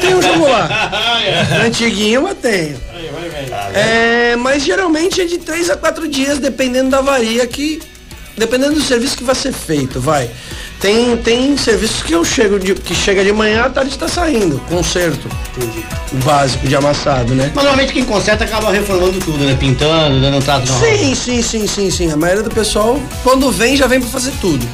Tem 0.00 0.14
um 0.14 0.22
jogo 0.22 0.48
lá. 0.48 0.90
Antiguinho, 1.64 2.22
mas 2.22 2.38
tenho. 2.38 2.80
É, 3.74 4.36
mas 4.36 4.64
geralmente 4.64 5.20
é 5.20 5.24
de 5.24 5.38
três 5.38 5.70
a 5.70 5.76
quatro 5.76 6.08
dias, 6.08 6.38
dependendo 6.38 6.90
da 6.90 7.00
varia 7.00 7.46
que. 7.46 7.80
Dependendo 8.36 8.74
do 8.74 8.82
serviço 8.82 9.16
que 9.16 9.22
vai 9.22 9.34
ser 9.34 9.52
feito, 9.52 10.00
vai. 10.00 10.28
Tem, 10.80 11.16
tem 11.16 11.56
serviços 11.56 12.02
que 12.02 12.12
eu 12.12 12.24
chego 12.24 12.58
de, 12.58 12.74
que 12.74 12.94
chega 12.94 13.24
de 13.24 13.32
manhã, 13.32 13.62
à 13.62 13.70
tarde 13.70 13.90
está 13.92 14.08
saindo. 14.08 14.60
Conserto. 14.68 15.28
O 16.12 16.16
básico 16.16 16.66
de 16.66 16.74
amassado, 16.74 17.34
né? 17.34 17.50
Mas 17.54 17.64
normalmente 17.64 17.92
quem 17.92 18.04
conserta 18.04 18.44
acaba 18.44 18.70
reformando 18.72 19.18
tudo, 19.20 19.38
né? 19.44 19.56
Pintando, 19.58 20.20
dando 20.20 20.36
um 20.36 20.42
trato 20.42 20.70
na. 20.70 20.78
Sim, 20.80 21.14
sim, 21.14 21.42
sim, 21.42 21.66
sim, 21.66 21.90
sim. 21.90 22.12
A 22.12 22.16
maioria 22.16 22.42
do 22.42 22.50
pessoal, 22.50 23.00
quando 23.22 23.50
vem, 23.50 23.76
já 23.76 23.86
vem 23.86 24.00
pra 24.00 24.10
fazer 24.10 24.32
tudo. 24.40 24.68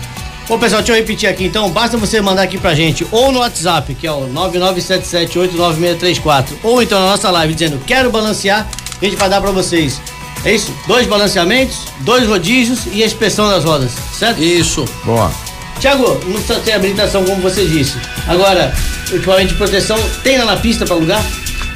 Bom, 0.50 0.58
pessoal, 0.58 0.82
deixa 0.82 0.94
eu 0.94 0.96
repetir 0.96 1.28
aqui 1.28 1.44
então. 1.44 1.70
Basta 1.70 1.96
você 1.96 2.20
mandar 2.20 2.42
aqui 2.42 2.58
pra 2.58 2.74
gente 2.74 3.06
ou 3.12 3.30
no 3.30 3.38
WhatsApp, 3.38 3.94
que 3.94 4.04
é 4.04 4.10
o 4.10 4.28
99778964, 4.30 6.46
ou 6.64 6.82
então 6.82 7.00
na 7.00 7.06
nossa 7.06 7.30
live 7.30 7.54
dizendo 7.54 7.80
quero 7.86 8.10
balancear, 8.10 8.68
a 9.00 9.04
gente 9.04 9.14
vai 9.14 9.30
dar 9.30 9.40
pra 9.40 9.52
vocês. 9.52 10.02
É 10.44 10.52
isso? 10.52 10.74
Dois 10.88 11.06
balanceamentos, 11.06 11.82
dois 12.00 12.26
rodízios 12.26 12.80
e 12.92 13.00
a 13.00 13.06
inspeção 13.06 13.48
das 13.48 13.62
rodas, 13.62 13.92
certo? 14.12 14.42
Isso. 14.42 14.84
Boa. 15.04 15.30
Tiago, 15.78 16.20
não 16.26 16.42
precisa 16.42 16.58
ter 16.58 16.72
habilitação 16.72 17.24
como 17.24 17.40
você 17.40 17.64
disse. 17.64 17.96
Agora, 18.26 18.74
o 19.12 19.14
equipamento 19.14 19.50
de 19.50 19.54
proteção 19.54 19.96
tem 20.24 20.36
lá 20.36 20.46
na 20.46 20.56
pista 20.56 20.84
pra 20.84 20.96
alugar? 20.96 21.24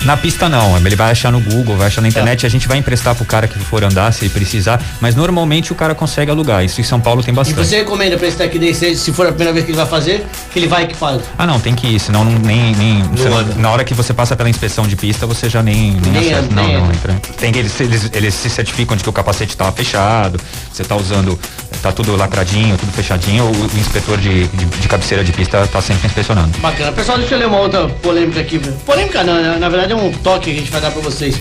Na 0.04 0.18
pista 0.18 0.50
não, 0.50 0.76
ele 0.76 0.94
vai 0.96 1.10
achar 1.12 1.32
no 1.32 1.40
Google, 1.40 1.76
vai 1.78 1.86
achar 1.86 2.02
na 2.02 2.08
internet, 2.08 2.44
a 2.44 2.48
gente 2.48 2.68
vai 2.68 2.76
emprestar 2.76 3.14
pro 3.14 3.24
cara 3.24 3.48
que 3.48 3.58
for 3.58 3.82
andar 3.82 4.12
se 4.12 4.28
precisar, 4.28 4.78
mas 5.00 5.14
normalmente 5.14 5.72
o 5.72 5.74
cara 5.74 5.94
consegue 5.94 6.30
alugar. 6.30 6.62
Isso 6.62 6.78
em 6.78 6.84
São 6.84 7.00
Paulo 7.00 7.22
tem 7.22 7.32
E 7.32 7.36
bastante. 7.36 7.56
você 7.56 7.76
recomenda 7.78 8.18
pra 8.18 8.26
esse 8.28 8.36
daqui 8.36 8.58
desse, 8.58 8.94
se 8.96 9.12
for 9.12 9.26
a 9.26 9.30
primeira 9.30 9.52
vez 9.54 9.64
que 9.64 9.70
ele 9.70 9.78
vai 9.78 9.86
fazer, 9.86 10.26
que 10.52 10.58
ele 10.58 10.66
vai 10.68 10.84
equipado? 10.84 11.22
Ah, 11.38 11.46
não, 11.46 11.58
tem 11.58 11.74
que 11.74 11.86
ir, 11.86 11.98
senão 11.98 12.22
não, 12.22 12.32
nem. 12.38 12.74
nem 12.76 12.98
não- 13.02 13.56
na 13.56 13.70
hora 13.70 13.82
que 13.82 13.94
você 13.94 14.12
passa 14.12 14.36
pela 14.36 14.50
inspeção 14.50 14.86
de 14.86 14.94
pista, 14.94 15.26
você 15.26 15.48
já 15.48 15.62
nem. 15.62 15.92
Nem, 15.92 16.12
Nem 16.12 16.32
acessa. 16.34 16.48
não, 16.54 16.66
nem 16.66 16.76
não 16.80 16.92
entra. 16.92 17.12
entra. 17.14 17.32
Tem 17.38 17.50
que 17.50 17.58
eles, 17.58 17.80
eles, 17.80 18.10
eles 18.12 18.34
se 18.34 18.50
certificam 18.50 18.96
de 18.96 19.02
que 19.02 19.08
o 19.08 19.12
capacete 19.12 19.56
tá 19.56 19.72
fechado, 19.72 20.38
você 20.70 20.84
tá 20.84 20.96
usando. 20.96 21.38
Tá 21.82 21.92
tudo 21.92 22.16
lacradinho, 22.16 22.76
tudo 22.76 22.92
fechadinho, 22.92 23.44
o, 23.44 23.50
o 23.50 23.78
inspetor 23.78 24.18
de, 24.18 24.46
de, 24.48 24.64
de 24.66 24.88
cabeceira 24.88 25.22
de 25.24 25.32
pista 25.32 25.66
tá 25.66 25.80
sempre 25.82 26.06
inspecionando. 26.06 26.56
Bacana. 26.58 26.92
Pessoal, 26.92 27.18
deixa 27.18 27.34
eu 27.34 27.38
ler 27.38 27.46
uma 27.46 27.58
outra 27.60 27.88
polêmica 27.88 28.40
aqui. 28.40 28.58
Polêmica 28.86 29.22
não, 29.24 29.34
né? 29.34 29.56
na 29.58 29.68
verdade 29.68 29.92
é 29.92 29.96
um 29.96 30.12
toque 30.12 30.50
que 30.50 30.56
a 30.56 30.60
gente 30.60 30.70
vai 30.70 30.80
dar 30.80 30.90
pra 30.90 31.00
vocês. 31.02 31.36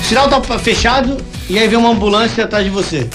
O 0.00 0.04
sinal 0.04 0.28
tá 0.28 0.40
fechado 0.58 1.16
e 1.48 1.58
aí 1.58 1.66
vem 1.68 1.78
uma 1.78 1.90
ambulância 1.90 2.44
atrás 2.44 2.64
de 2.64 2.70
você. 2.70 3.08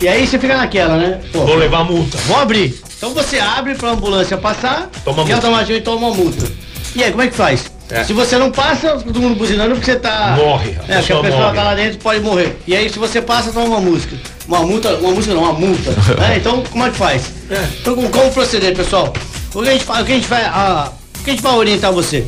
E 0.00 0.06
aí 0.08 0.26
você 0.26 0.38
fica 0.38 0.56
naquela, 0.56 0.96
né? 0.96 1.20
Pô, 1.32 1.44
Vou 1.46 1.56
levar 1.56 1.84
multa. 1.84 2.18
vou 2.26 2.38
abrir. 2.38 2.78
Então 2.96 3.12
você 3.14 3.38
abre 3.38 3.74
pra 3.74 3.90
ambulância 3.90 4.36
passar 4.36 4.88
Toma 5.04 5.18
e 5.22 5.24
multa. 5.24 5.34
automaticamente 5.34 5.84
toma 5.84 6.08
uma 6.08 6.14
multa. 6.16 6.46
E 6.94 7.04
aí, 7.04 7.10
como 7.10 7.22
é 7.22 7.28
que 7.28 7.34
faz? 7.34 7.70
É. 7.90 8.02
Se 8.02 8.12
você 8.12 8.36
não 8.36 8.50
passa, 8.50 8.98
todo 8.98 9.20
mundo 9.20 9.36
buzinando 9.36 9.74
porque 9.74 9.92
você 9.92 9.98
tá. 9.98 10.36
Morre, 10.36 10.76
a 10.88 10.92
É, 10.92 10.96
porque 10.98 11.12
a 11.12 11.20
pessoa 11.20 11.42
morre. 11.42 11.56
tá 11.56 11.62
lá 11.62 11.74
dentro 11.74 11.98
pode 11.98 12.20
morrer. 12.20 12.58
E 12.66 12.74
aí, 12.74 12.88
se 12.90 12.98
você 12.98 13.22
passa, 13.22 13.52
toma 13.52 13.66
uma 13.66 13.80
música. 13.80 14.16
Uma 14.48 14.60
multa, 14.60 14.94
uma 14.96 15.12
música 15.12 15.34
não, 15.34 15.42
uma 15.42 15.52
multa. 15.52 15.90
né? 16.18 16.36
Então, 16.36 16.62
como 16.64 16.84
é 16.84 16.90
que 16.90 16.96
faz? 16.96 17.22
Então, 17.80 17.94
como, 17.94 18.32
proceder, 18.32 18.74
pessoal? 18.74 19.12
O 19.54 19.62
que 19.62 19.68
a 19.68 19.72
gente, 19.72 19.84
o 19.84 20.04
que 20.04 20.12
a 20.12 20.14
gente 20.14 20.28
vai. 20.28 20.44
A, 20.44 20.90
o 21.20 21.24
que 21.24 21.30
a 21.30 21.32
gente 21.32 21.42
vai 21.42 21.54
orientar 21.54 21.92
você? 21.92 22.24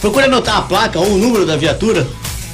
Procure 0.00 0.26
anotar 0.26 0.58
a 0.58 0.62
placa 0.62 0.98
ou 0.98 1.12
o 1.12 1.18
número 1.18 1.46
da 1.46 1.56
viatura 1.56 2.06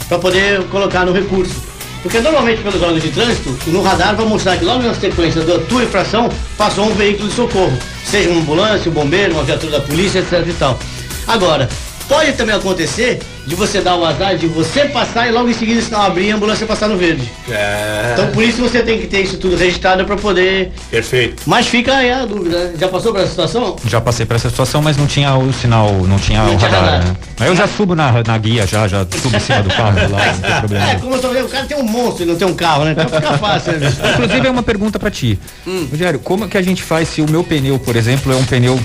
para 0.09 0.19
poder 0.19 0.63
colocar 0.69 1.05
no 1.05 1.13
recurso. 1.13 1.73
Porque 2.03 2.19
normalmente 2.19 2.63
pelos 2.63 2.83
órgãos 2.83 3.03
de 3.03 3.11
trânsito, 3.11 3.57
no 3.67 3.81
radar 3.81 4.17
vai 4.17 4.27
mostrar 4.27 4.57
que 4.57 4.65
logo 4.65 4.83
na 4.83 4.95
sequência 4.95 5.41
da 5.43 5.59
tua 5.61 5.85
infração 5.85 6.29
passou 6.59 6.87
um 6.87 6.95
veículo 6.95 7.29
de 7.29 7.35
socorro. 7.35 7.73
Seja 8.05 8.31
uma 8.31 8.41
ambulância, 8.41 8.91
um 8.91 8.95
bombeiro, 8.95 9.35
uma 9.35 9.45
viatura 9.45 9.79
da 9.79 9.81
polícia, 9.81 10.19
etc 10.19 10.45
e 10.47 10.53
tal. 10.55 10.79
Agora, 11.27 11.69
pode 12.05 12.33
também 12.33 12.55
acontecer 12.55 13.19
de 13.47 13.55
você 13.55 13.81
dar 13.81 13.97
o 13.97 14.05
azar 14.05 14.37
de 14.37 14.47
você 14.47 14.85
passar 14.87 15.27
e 15.29 15.33
logo 15.33 15.49
em 15.49 15.53
seguida 15.53 15.81
se 15.81 15.91
não 15.91 16.01
abrir 16.03 16.31
a 16.31 16.37
ambulância 16.37 16.67
passar 16.67 16.89
no 16.89 16.97
verde. 16.97 17.29
É. 17.51 18.11
Então 18.13 18.29
por 18.29 18.43
isso 18.43 18.63
você 18.63 18.83
tem 18.83 18.99
que 19.01 19.07
ter 19.07 19.23
isso 19.23 19.37
tudo 19.37 19.57
registrado 19.57 20.05
pra 20.05 20.17
poder. 20.17 20.73
Perfeito. 20.91 21.43
Mas 21.47 21.67
fica 21.67 21.95
aí 21.97 22.11
a 22.13 22.25
dúvida, 22.25 22.57
né? 22.67 22.73
Já 22.79 22.89
passou 22.89 23.13
por 23.13 23.21
essa 23.21 23.31
situação? 23.31 23.77
Já 23.87 24.01
passei 24.01 24.25
por 24.27 24.37
essa 24.37 24.49
situação, 24.49 24.81
mas 24.81 24.97
não 24.97 25.07
tinha 25.07 25.35
o 25.37 25.53
sinal, 25.53 25.93
não 26.07 26.19
tinha 26.19 26.43
Não 26.43 26.55
o 26.55 26.59
tinha 26.59 26.71
radar, 26.71 26.85
radar. 26.93 27.05
né? 27.09 27.17
Mas 27.39 27.49
eu 27.49 27.57
já 27.57 27.67
subo 27.67 27.95
na, 27.97 28.13
na 28.25 28.39
guia, 28.39 28.67
já, 28.67 28.87
já 28.87 29.05
subo 29.21 29.37
em 29.37 29.41
cima 29.41 29.63
do 29.63 29.71
carro 29.71 29.97
lá, 30.11 30.27
não 30.27 30.41
tem 30.41 30.51
É, 30.53 30.59
problema. 30.61 31.01
como 31.01 31.15
eu 31.17 31.21
tô 31.21 31.29
vendo, 31.31 31.47
o 31.47 31.49
cara 31.49 31.65
tem 31.65 31.77
um 31.77 31.83
monstro 31.83 32.23
e 32.23 32.27
não 32.27 32.37
tem 32.37 32.47
um 32.47 32.55
carro, 32.55 32.85
né? 32.85 32.93
Então 32.93 33.09
fica 33.09 33.37
fácil, 33.39 33.73
né? 33.73 33.93
Inclusive 34.15 34.47
é 34.47 34.51
uma 34.51 34.63
pergunta 34.63 34.99
pra 34.99 35.11
ti. 35.11 35.39
Hum. 35.67 35.89
Rogério, 35.91 36.19
como 36.21 36.47
que 36.49 36.57
a 36.57 36.63
gente 36.63 36.83
faz 36.83 37.09
se 37.09 37.21
o 37.21 37.29
meu 37.29 37.43
pneu, 37.43 37.79
por 37.79 37.97
exemplo, 37.97 38.33
é 38.33 38.37
um 38.37 38.45
pneu 38.45 38.79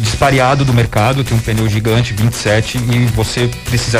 dispareado 0.00 0.64
do 0.64 0.72
mercado, 0.74 1.24
tem 1.24 1.36
um 1.36 1.40
pneu 1.40 1.68
gigante, 1.68 2.12
27, 2.12 2.78
e 2.78 3.06
você 3.14 3.48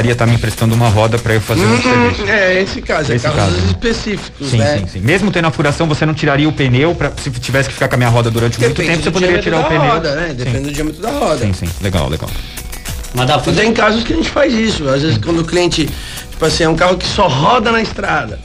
precisaria 0.03 0.13
estar 0.13 0.27
me 0.27 0.35
emprestando 0.35 0.75
uma 0.75 0.89
roda 0.89 1.19
pra 1.19 1.35
eu 1.35 1.41
fazer 1.41 1.65
um 1.65 1.81
serviço? 1.81 2.29
É, 2.29 2.61
esse 2.61 2.83
caso, 2.83 3.13
é 3.13 3.17
Esse 3.17 3.25
carros 3.25 3.55
caso, 3.55 3.67
específicos, 3.67 4.51
Sim, 4.51 4.59
né? 4.59 4.79
sim, 4.79 4.87
sim. 4.87 5.01
Mesmo 5.01 5.31
tendo 5.31 5.47
a 5.47 5.51
furação, 5.51 5.87
você 5.87 6.05
não 6.05 6.15
tiraria 6.15 6.49
o 6.49 6.53
pneu 6.53 6.95
pra, 6.95 7.13
se 7.17 7.31
tivesse 7.31 7.69
que 7.69 7.75
ficar 7.75 7.89
com 7.89 7.95
a 7.95 7.99
minha 7.99 8.11
roda 8.11 8.31
durante 8.31 8.59
muito 8.61 8.75
Depende 8.75 8.91
tempo, 8.91 9.05
você 9.05 9.11
poderia 9.11 9.41
tirar 9.41 9.61
o 9.61 9.65
pneu. 9.65 9.81
roda, 9.81 10.15
né? 10.15 10.35
Depende 10.35 10.61
do 10.61 10.73
diâmetro 10.73 11.01
da 11.03 11.11
roda. 11.11 11.39
Sim, 11.39 11.53
sim. 11.53 11.69
Legal, 11.81 12.09
legal. 12.09 12.29
Mas 13.15 13.27
dá 13.27 13.39
pra 13.39 13.53
tem 13.53 13.73
casos 13.73 14.03
que 14.05 14.13
a 14.13 14.17
gente 14.17 14.31
faz 14.31 14.53
isso. 14.55 14.89
Às 14.89 15.03
vezes 15.03 15.19
quando 15.19 15.41
o 15.41 15.45
cliente, 15.45 15.89
tipo 16.31 16.45
assim, 16.45 16.65
é 16.65 16.69
um 16.69 16.77
carro 16.77 16.97
que 16.97 17.07
só 17.07 17.29
roda 17.29 17.71
na 17.71 17.81
estrada. 17.81 18.41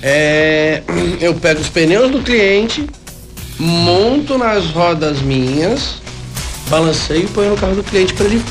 É, 0.00 0.82
eu 1.20 1.34
pego 1.34 1.60
os 1.60 1.68
pneus 1.68 2.10
do 2.10 2.20
cliente, 2.20 2.86
monto 3.58 4.38
nas 4.38 4.66
rodas 4.66 5.20
minhas, 5.20 6.00
balanceio 6.68 7.24
e 7.24 7.28
ponho 7.28 7.50
no 7.50 7.56
carro 7.56 7.74
do 7.74 7.82
cliente 7.82 8.14
para 8.14 8.26
ele 8.26 8.42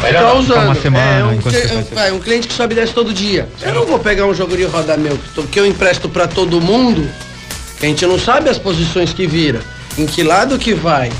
Ficar 0.00 0.20
lá. 0.20 0.34
usando. 0.34 0.64
uma 0.64 0.74
semana, 0.74 1.20
é, 1.20 1.24
um, 1.24 1.38
cli- 1.38 1.84
vai, 1.92 2.12
um 2.12 2.18
cliente 2.18 2.48
que 2.48 2.54
sobe 2.54 2.74
e 2.74 2.76
desce 2.76 2.92
todo 2.92 3.12
dia. 3.12 3.48
Eu 3.62 3.74
não 3.74 3.86
vou 3.86 3.98
pegar 3.98 4.26
um 4.26 4.34
jogo 4.34 4.56
de 4.56 4.64
roda 4.64 4.96
meu 4.96 5.18
que, 5.50 5.58
eu 5.58 5.66
empresto 5.66 6.08
para 6.08 6.26
todo 6.26 6.60
mundo, 6.60 7.08
que 7.78 7.86
a 7.86 7.88
gente 7.88 8.04
não 8.06 8.18
sabe 8.18 8.48
as 8.50 8.58
posições 8.58 9.12
que 9.12 9.26
vira, 9.26 9.60
em 9.98 10.06
que 10.06 10.22
lado 10.22 10.58
que 10.58 10.74
vai. 10.74 11.10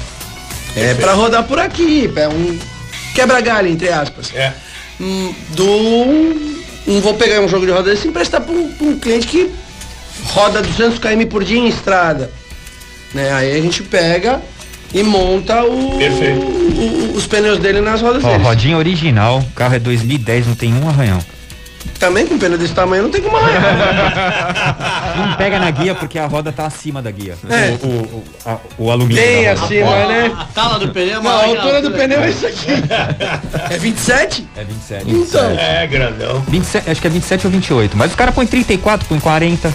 É 0.77 0.95
para 0.95 1.15
rodar 1.15 1.45
por 1.45 1.59
aqui, 1.59 2.11
é 2.17 2.29
um 2.29 2.59
quebra-galho, 3.15 3.69
entre 3.69 3.89
aspas. 3.89 4.31
É. 4.35 4.53
Hum, 5.01 5.35
do. 5.51 6.57
Não 6.87 7.01
vou 7.01 7.15
pegar 7.15 7.41
um 7.41 7.49
jogo 7.49 7.67
de 7.67 7.73
roda 7.73 7.91
desse 7.91 8.07
e 8.07 8.11
emprestar 8.11 8.41
para 8.41 8.55
um, 8.55 8.71
pra 8.71 8.87
um 8.87 8.99
cliente 8.99 9.27
que 9.27 9.51
roda 10.27 10.63
200 10.63 10.99
km 10.99 11.27
por 11.29 11.43
dia 11.43 11.59
em 11.59 11.67
estrada. 11.67 12.31
Né? 13.13 13.33
Aí 13.33 13.59
a 13.59 13.61
gente 13.63 13.83
pega 13.83 14.41
e 14.99 15.03
monta 15.03 15.63
o, 15.65 15.99
o- 15.99 17.13
os 17.17 17.27
pneus 17.27 17.59
dele 17.59 17.81
nas 17.81 18.01
rodas 18.01 18.25
Ó, 18.25 18.29
dele. 18.33 18.43
rodinha 18.45 18.77
original, 18.79 19.39
o 19.41 19.53
carro 19.53 19.75
é 19.75 19.79
2010, 19.79 20.47
não 20.47 20.55
tem 20.55 20.73
um 20.75 20.89
arranhão. 20.89 21.19
Também 22.01 22.27
com 22.27 22.37
pneu 22.37 22.59
desse 22.59 22.75
tamanho 22.75 23.05
não 23.05 23.11
tem 23.11 23.23
como 23.23 23.37
arranhar. 23.39 25.15
Não 25.17 25.35
pega 25.37 25.59
na 25.59 25.71
guia 25.71 25.95
porque 25.95 26.19
a 26.19 26.27
roda 26.27 26.53
tá 26.53 26.67
acima 26.67 27.01
da 27.01 27.11
guia. 27.11 27.37
É. 27.49 27.71
O, 27.83 27.87
o, 27.87 27.91
o, 27.91 28.25
a- 28.45 28.59
o 28.77 28.91
alumínio. 28.91 29.23
Tem 29.23 29.45
da 29.45 29.55
roda. 29.55 29.65
acima, 29.65 30.07
né? 30.07 30.33
A 30.39 30.45
tala 30.45 30.79
do 30.79 30.89
pneu 30.89 31.19
é 31.21 31.23
Não, 31.23 31.37
a 31.41 31.45
que 31.45 31.57
altura 31.57 31.81
do 31.83 31.91
pneu 31.93 32.21
é 32.23 32.29
isso 32.31 32.47
aqui. 32.47 32.67
É 33.75 33.79
27? 33.79 34.47
É 34.57 34.65
27. 34.65 35.11
Então. 35.11 35.51
É, 35.59 35.87
grandão. 35.87 36.43
27, 36.49 36.91
acho 36.91 37.01
que 37.01 37.07
é 37.07 37.11
27 37.11 37.47
ou 37.47 37.51
28. 37.53 37.97
Mas 37.97 38.11
os 38.11 38.17
caras 38.17 38.35
põem 38.35 38.47
34, 38.47 39.09
põem 39.09 39.19
40. 39.21 39.73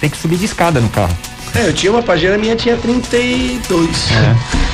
Tem 0.00 0.08
que 0.08 0.16
subir 0.16 0.36
de 0.38 0.46
escada 0.46 0.80
no 0.80 0.88
carro. 0.88 1.14
É, 1.54 1.66
eu 1.68 1.72
tinha 1.72 1.90
uma 1.92 2.02
Pajero, 2.02 2.34
a 2.34 2.38
minha 2.38 2.54
tinha 2.56 2.76
32. 2.76 3.88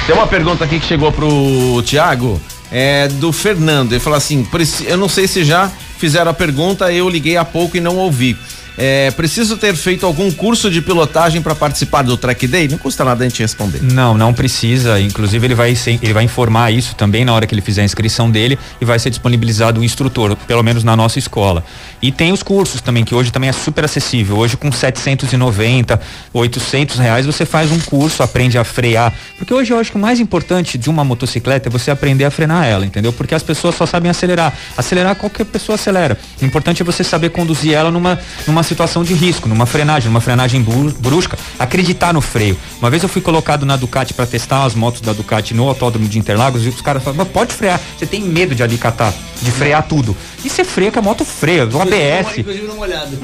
Tem 0.07 0.15
uma 0.15 0.27
pergunta 0.27 0.65
aqui 0.65 0.79
que 0.79 0.87
chegou 0.87 1.11
pro 1.11 1.83
Tiago, 1.85 2.41
é 2.71 3.09
do 3.09 3.33
Fernando. 3.33 3.93
Ele 3.93 4.01
falou 4.01 4.17
assim: 4.17 4.45
"Preci- 4.45 4.85
eu 4.87 4.97
não 4.97 5.09
sei 5.09 5.27
se 5.27 5.45
já 5.45 5.71
fizeram 5.99 6.31
a 6.31 6.35
pergunta, 6.35 6.93
eu 6.93 7.09
liguei 7.09 7.37
há 7.37 7.45
pouco 7.45 7.77
e 7.77 7.81
não 7.81 7.97
ouvi. 7.97 8.37
É, 8.79 9.11
preciso 9.13 9.57
ter 9.57 9.75
feito 9.75 10.05
algum 10.05 10.31
curso 10.31 10.71
de 10.71 10.83
pilotagem 10.83 11.41
para 11.41 11.55
participar 11.55 12.03
do 12.03 12.17
Track 12.17 12.47
Day? 12.47 12.69
Não 12.69 12.77
custa 12.79 13.05
nada 13.05 13.25
a 13.25 13.29
gente 13.29 13.41
responder. 13.41 13.83
Não, 13.83 14.17
não 14.17 14.35
precisa. 14.35 15.01
Inclusive, 15.01 15.47
ele 15.47 15.55
vai, 15.55 15.75
ser- 15.75 15.99
ele 16.03 16.13
vai 16.13 16.25
informar 16.25 16.71
isso 16.73 16.95
também 16.95 17.25
na 17.25 17.33
hora 17.33 17.47
que 17.47 17.55
ele 17.55 17.63
fizer 17.63 17.83
a 17.83 17.85
inscrição 17.85 18.31
dele 18.31 18.59
e 18.81 18.85
vai 18.85 18.99
ser 18.99 19.09
disponibilizado 19.11 19.81
o 19.81 19.85
instrutor, 19.85 20.37
pelo 20.47 20.63
menos 20.63 20.85
na 20.85 20.95
nossa 20.95 21.19
escola. 21.19 21.65
E 22.03 22.13
tem 22.13 22.33
os 22.33 22.43
cursos 22.43 22.81
também, 22.81 23.05
que 23.05 23.15
hoje 23.15 23.31
também 23.31 23.49
é 23.49 23.53
super 23.53 23.85
acessível. 23.85 24.37
Hoje, 24.37 24.57
com 24.57 24.71
790, 24.71 26.01
800 26.33 26.99
reais, 26.99 27.27
você 27.27 27.47
faz 27.47 27.71
um 27.73 27.79
curso, 27.81 28.23
aprende 28.23 28.59
a 28.59 28.65
frear. 28.65 29.13
Porque 29.39 29.53
hoje 29.55 29.73
eu 29.73 29.79
acho 29.79 29.91
que 29.91 29.97
o 29.97 30.01
mais 30.01 30.21
importante 30.21 30.77
de 30.77 30.91
uma 30.91 31.03
motocicleta 31.05 31.69
é 31.69 31.71
você 31.71 31.91
aprender 31.91 32.25
a 32.25 32.31
frenar 32.31 32.67
ela, 32.67 32.85
entendeu? 32.85 33.13
Porque 33.13 33.35
as 33.35 33.43
pessoas 33.43 33.75
só 33.75 33.87
sabem 33.87 34.11
acelerar. 34.11 34.53
Acelerar, 34.77 35.17
qualquer 35.17 35.45
pessoa 35.47 35.77
acelera. 35.77 36.19
O 36.41 36.45
importante 36.45 36.83
é 36.83 36.85
você 36.85 37.03
saber 37.03 37.31
conduzir 37.31 37.73
ela 37.73 37.91
numa, 37.91 38.19
numa 38.47 38.63
situação 38.67 39.03
de 39.05 39.15
risco, 39.15 39.49
numa 39.49 39.65
frenagem, 39.67 40.09
numa 40.09 40.21
frenagem 40.21 40.61
bru- 40.63 40.95
brusca, 40.99 41.39
acreditar 41.59 42.13
no 42.13 42.21
freio. 42.21 42.57
Uma 42.81 42.91
vez 42.91 43.03
eu 43.03 43.09
fui 43.09 43.23
colocado 43.23 43.65
na 43.65 43.77
Ducati 43.77 44.13
para 44.13 44.27
testar 44.27 44.65
as 44.65 44.75
motos 44.75 45.01
da 45.01 45.13
Ducati 45.13 45.55
no 45.55 45.67
autódromo 45.69 46.07
de 46.09 46.19
Interlagos 46.19 46.65
e 46.65 46.69
os 46.69 46.81
caras 46.81 47.03
falaram, 47.03 47.25
"Mas 47.25 47.33
pode 47.33 47.55
frear, 47.55 47.81
você 47.99 48.05
tem 48.07 48.21
medo 48.23 48.55
de 48.55 48.63
alicatar, 48.63 49.15
de 49.41 49.51
frear 49.51 49.83
tudo. 49.85 50.17
E 50.45 50.51
você 50.51 50.65
freia 50.65 50.91
que 50.91 50.99
a 50.99 51.03
moto 51.03 51.25
freia, 51.25 51.65
do 51.67 51.81
ABS. 51.81 52.27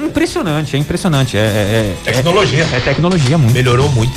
Impressionante, 0.05 0.75
é 0.75 0.79
impressionante. 0.79 1.37
É, 1.37 1.39
é- 1.41 1.95
é- 2.05 2.11
Tecnologia. 2.13 2.67
É, 2.71 2.77
é 2.77 2.79
tecnologia 2.79 3.37
muito. 3.37 3.53
Melhorou 3.53 3.89
muito. 3.89 4.13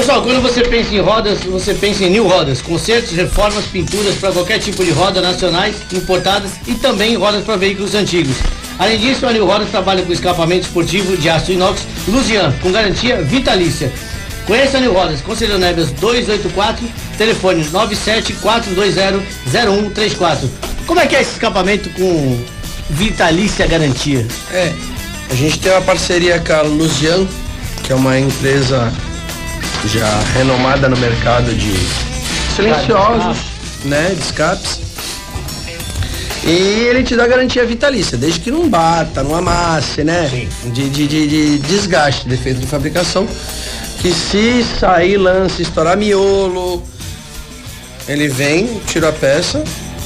Pessoal, 0.00 0.22
quando 0.22 0.40
você 0.40 0.62
pensa 0.62 0.94
em 0.94 1.00
rodas, 1.00 1.44
você 1.44 1.74
pensa 1.74 2.04
em 2.04 2.10
New 2.10 2.26
Rodas, 2.26 2.62
consertos, 2.62 3.12
reformas, 3.12 3.66
pinturas 3.66 4.14
para 4.14 4.32
qualquer 4.32 4.58
tipo 4.58 4.82
de 4.82 4.92
roda 4.92 5.20
nacionais, 5.20 5.76
importadas 5.92 6.52
e 6.66 6.72
também 6.72 7.16
rodas 7.16 7.44
para 7.44 7.56
veículos 7.56 7.94
antigos. 7.94 8.34
Além 8.78 8.98
disso, 8.98 9.26
a 9.26 9.32
New 9.34 9.44
Rodas 9.44 9.68
trabalha 9.68 10.02
com 10.02 10.10
escapamento 10.10 10.62
esportivo 10.62 11.18
de 11.18 11.28
aço 11.28 11.52
inox 11.52 11.82
Lusian, 12.08 12.50
com 12.62 12.72
garantia 12.72 13.20
vitalícia. 13.20 13.92
Conheça 14.46 14.78
a 14.78 14.80
New 14.80 14.94
Rodas, 14.94 15.20
Conselheiro 15.20 15.60
Nebias 15.60 15.90
284, 15.90 16.82
telefone 17.18 17.62
974200134. 17.66 20.48
Como 20.86 20.98
é 20.98 21.06
que 21.06 21.14
é 21.14 21.20
esse 21.20 21.32
escapamento 21.32 21.90
com 21.90 22.42
vitalícia 22.88 23.66
garantia? 23.66 24.26
É, 24.50 24.72
a 25.30 25.34
gente 25.34 25.58
tem 25.58 25.70
uma 25.70 25.82
parceria 25.82 26.40
com 26.40 26.54
a 26.54 26.62
Luzian, 26.62 27.28
que 27.84 27.92
é 27.92 27.94
uma 27.94 28.18
empresa 28.18 28.90
já 29.88 30.08
renomada 30.34 30.88
no 30.88 30.96
mercado 30.96 31.54
de 31.54 31.72
silenciosos, 32.54 33.38
né, 33.84 34.14
de 34.14 34.22
escapes. 34.22 34.80
E 36.42 36.86
ele 36.88 37.02
te 37.02 37.14
dá 37.16 37.26
garantia 37.26 37.64
vitalícia, 37.66 38.16
desde 38.16 38.40
que 38.40 38.50
não 38.50 38.68
bata, 38.68 39.22
não 39.22 39.34
amasse, 39.36 40.02
né? 40.02 40.48
De, 40.72 40.88
de, 40.88 41.06
de, 41.06 41.26
de 41.28 41.58
desgaste, 41.58 42.26
defeito 42.26 42.60
de 42.60 42.66
fabricação. 42.66 43.28
Que 44.00 44.10
se 44.10 44.64
sair 44.78 45.18
lance, 45.18 45.60
estourar 45.60 45.96
miolo, 45.98 46.82
ele 48.08 48.26
vem, 48.28 48.80
tira 48.86 49.10
a 49.10 49.12
peça, 49.12 49.62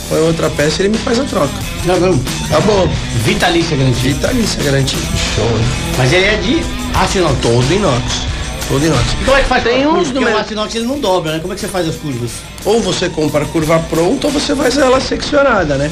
põe 0.08 0.18
outra 0.20 0.50
peça 0.50 0.82
e 0.82 0.86
ele 0.86 0.96
me 0.96 0.98
faz 0.98 1.20
a 1.20 1.24
troca. 1.24 1.54
Não, 1.84 2.00
não. 2.00 2.20
Acabou. 2.46 2.88
Vitalícia 3.24 3.76
garantia. 3.76 4.12
Vitalícia 4.12 4.62
garantia. 4.62 4.98
Show? 5.36 5.48
Mas 5.96 6.12
ele 6.12 6.26
é 6.26 6.36
de 6.36 6.62
aço 6.94 7.18
inox. 7.18 7.38
Todo 7.40 7.72
inox. 7.72 8.33
Todo 8.68 8.84
inox. 8.84 9.04
E 9.20 9.24
como 9.24 9.36
é 9.36 9.42
que 9.42 9.48
faz 9.48 9.62
Tem 9.62 9.86
uns 9.86 10.10
do 10.10 10.26
aço 10.26 10.52
inox 10.52 10.74
ele 10.74 10.86
não 10.86 10.98
dobra, 10.98 11.32
né? 11.32 11.38
Como 11.40 11.52
é 11.52 11.56
que 11.56 11.60
você 11.60 11.68
faz 11.68 11.88
as 11.88 11.96
curvas? 11.96 12.30
Ou 12.64 12.80
você 12.80 13.08
compra 13.08 13.44
a 13.44 13.46
curva 13.46 13.78
pronta 13.90 14.26
ou 14.26 14.32
você 14.32 14.56
faz 14.56 14.78
ela 14.78 15.00
seccionada, 15.00 15.76
né? 15.76 15.90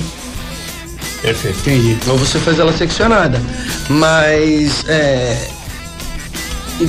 Perfeito. 1.21 1.59
Entendi. 1.61 1.97
Ou 2.09 2.19
você 2.19 2.39
faz 2.39 2.59
ela 2.59 2.73
seccionada. 2.73 3.41
Mas 3.89 4.85
é. 4.89 5.49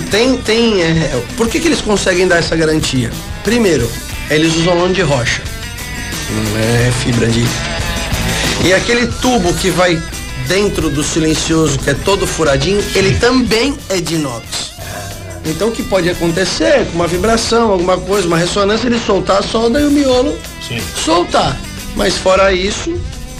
Tem, 0.09 0.37
tem. 0.37 0.81
é, 0.81 1.23
por 1.37 1.47
que, 1.47 1.59
que 1.59 1.67
eles 1.67 1.81
conseguem 1.81 2.27
dar 2.27 2.37
essa 2.37 2.55
garantia? 2.55 3.11
Primeiro, 3.43 3.89
eles 4.29 4.55
usam 4.55 4.79
lã 4.79 4.91
de 4.91 5.01
rocha. 5.01 5.41
Não 6.29 6.59
é 6.59 6.91
fibra 6.91 7.27
de. 7.27 7.45
E 8.65 8.73
aquele 8.73 9.07
tubo 9.07 9.53
que 9.53 9.69
vai 9.69 10.01
dentro 10.47 10.89
do 10.89 11.03
silencioso, 11.03 11.77
que 11.77 11.89
é 11.89 11.93
todo 11.93 12.25
furadinho, 12.25 12.83
ele 12.95 13.15
também 13.19 13.77
é 13.89 13.99
de 13.99 14.15
inox. 14.15 14.62
Então 15.45 15.69
o 15.69 15.71
que 15.71 15.83
pode 15.83 16.09
acontecer 16.09 16.85
com 16.87 16.95
uma 16.95 17.07
vibração, 17.07 17.71
alguma 17.71 17.97
coisa, 17.97 18.27
uma 18.27 18.37
ressonância, 18.37 18.87
ele 18.87 18.99
soltar 18.99 19.39
a 19.39 19.41
solda 19.41 19.79
e 19.79 19.85
o 19.85 19.91
miolo 19.91 20.37
Sim. 20.65 20.79
soltar. 20.95 21.57
Mas 21.95 22.17
fora 22.17 22.53
isso, 22.53 22.93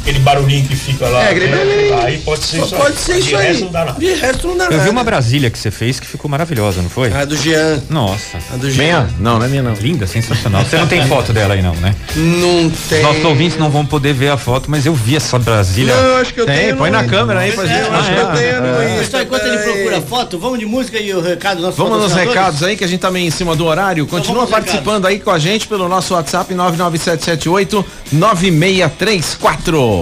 Aquele 0.03 0.19
barulhinho 0.19 0.67
que 0.67 0.75
fica 0.75 1.07
lá. 1.07 1.23
é, 1.23 1.29
aquele 1.31 1.47
né? 1.47 2.01
Aí 2.03 2.17
pode 2.19 2.43
ser 2.43 2.57
isso 2.61 2.75
Pode 2.75 2.87
aí. 2.91 2.97
ser 2.97 3.13
De 3.13 3.19
isso 3.21 3.37
aí. 3.37 3.47
resto 3.47 3.63
não 3.63 3.71
dá 3.71 3.85
nada. 3.85 3.99
De 3.99 4.13
resto 4.13 4.47
não 4.49 4.57
dá 4.57 4.65
Eu 4.65 4.71
nada. 4.71 4.83
vi 4.83 4.89
uma 4.89 5.03
Brasília 5.03 5.49
que 5.49 5.57
você 5.57 5.71
fez 5.71 5.97
que 5.97 6.05
ficou 6.05 6.29
maravilhosa, 6.29 6.81
não 6.81 6.89
foi? 6.89 7.11
A 7.13 7.23
do 7.23 7.37
Jean. 7.37 7.81
Nossa. 7.89 8.37
A 8.53 8.57
do 8.57 8.69
Jean. 8.69 8.83
Minha? 8.83 9.09
Não, 9.17 9.39
não 9.39 9.45
é 9.45 9.47
minha 9.49 9.63
não. 9.63 9.73
Linda, 9.75 10.05
sensacional. 10.05 10.65
Você 10.65 10.75
não 10.77 10.87
tem 10.87 11.07
foto 11.07 11.31
dela 11.31 11.53
aí 11.53 11.61
não, 11.61 11.73
né? 11.75 11.95
Não 12.17 12.69
tem. 12.89 13.01
Nossos 13.01 13.23
ouvintes 13.23 13.57
não 13.57 13.69
vão 13.69 13.85
poder 13.85 14.13
ver 14.13 14.29
a 14.29 14.35
foto, 14.37 14.69
mas 14.69 14.85
eu 14.85 14.93
vi 14.93 15.15
essa 15.15 15.39
Brasília. 15.39 15.95
Não, 15.95 16.03
eu 16.03 16.17
acho 16.17 16.33
que 16.33 16.41
eu 16.41 16.45
Tem, 16.45 16.57
tenho. 16.57 16.75
põe 16.77 16.91
no- 16.91 16.97
na 17.01 17.05
câmera 17.07 17.39
aí 17.39 17.53
pra 17.53 17.65
gente. 17.65 17.79
Eu 17.87 17.93
acho 17.95 18.13
que 18.13 18.19
eu 18.19 18.27
tenho 18.33 18.61
no 18.61 18.83
Insta, 18.83 18.99
Pessoal, 19.03 19.23
enquanto 19.23 19.45
ele 19.45 19.57
procura 19.57 20.01
foto, 20.01 20.37
vamos 20.37 20.59
de 20.59 20.65
música 20.65 20.99
e 20.99 21.13
o 21.13 21.21
recado 21.21 21.57
do 21.57 21.63
nosso 21.63 21.77
Vamos 21.77 22.01
nos 22.01 22.13
recados 22.13 22.61
aí, 22.61 22.75
que 22.75 22.83
a 22.83 22.87
gente 22.87 22.99
tá 22.99 23.09
meio 23.09 23.25
em 23.27 23.31
cima 23.31 23.55
do 23.55 23.65
horário. 23.65 24.05
Continua 24.05 24.35
vamos 24.45 24.49
nos 24.51 24.59
participando 24.59 25.05
aí 25.05 25.19
com 25.21 25.31
a 25.31 25.39
gente 25.39 25.65
pelo 25.65 25.87
nosso 25.87 26.13
WhatsApp 26.13 26.53
99778 26.53 27.85
9634. 28.11 29.92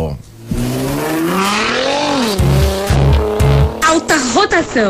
Alta 3.85 4.15
rotação. 4.33 4.89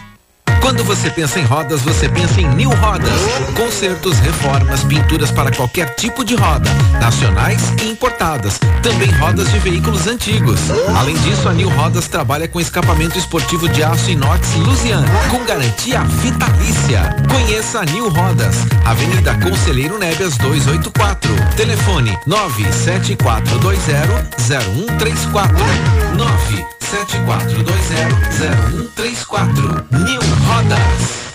Quando 0.59 0.83
você 0.83 1.09
pensa 1.09 1.39
em 1.39 1.43
rodas, 1.43 1.81
você 1.81 2.09
pensa 2.09 2.41
em 2.41 2.47
New 2.55 2.69
Rodas. 2.69 3.11
Consertos, 3.55 4.19
reformas, 4.19 4.83
pinturas 4.83 5.31
para 5.31 5.51
qualquer 5.51 5.95
tipo 5.95 6.23
de 6.23 6.35
roda, 6.35 6.69
nacionais 6.99 7.61
e 7.81 7.89
importadas. 7.89 8.59
Também 8.81 9.09
rodas 9.11 9.51
de 9.51 9.59
veículos 9.59 10.07
antigos. 10.07 10.59
Além 10.97 11.15
disso, 11.19 11.47
a 11.47 11.53
New 11.53 11.69
Rodas 11.69 12.07
trabalha 12.07 12.47
com 12.47 12.59
escapamento 12.59 13.17
esportivo 13.17 13.69
de 13.69 13.83
aço 13.83 14.09
inox 14.09 14.55
Lusian, 14.55 15.03
com 15.29 15.43
garantia 15.45 16.01
vitalícia. 16.01 17.15
Conheça 17.29 17.81
a 17.81 17.85
New 17.85 18.09
Rodas, 18.09 18.55
Avenida 18.85 19.35
Conselheiro 19.35 19.97
Nebias 19.97 20.37
284. 20.37 21.29
Telefone 21.55 22.17
97420 22.25 24.31
0134. 24.37 26.80
974200134. 26.91 29.85
New 29.91 30.19
Rodas. 30.19 31.30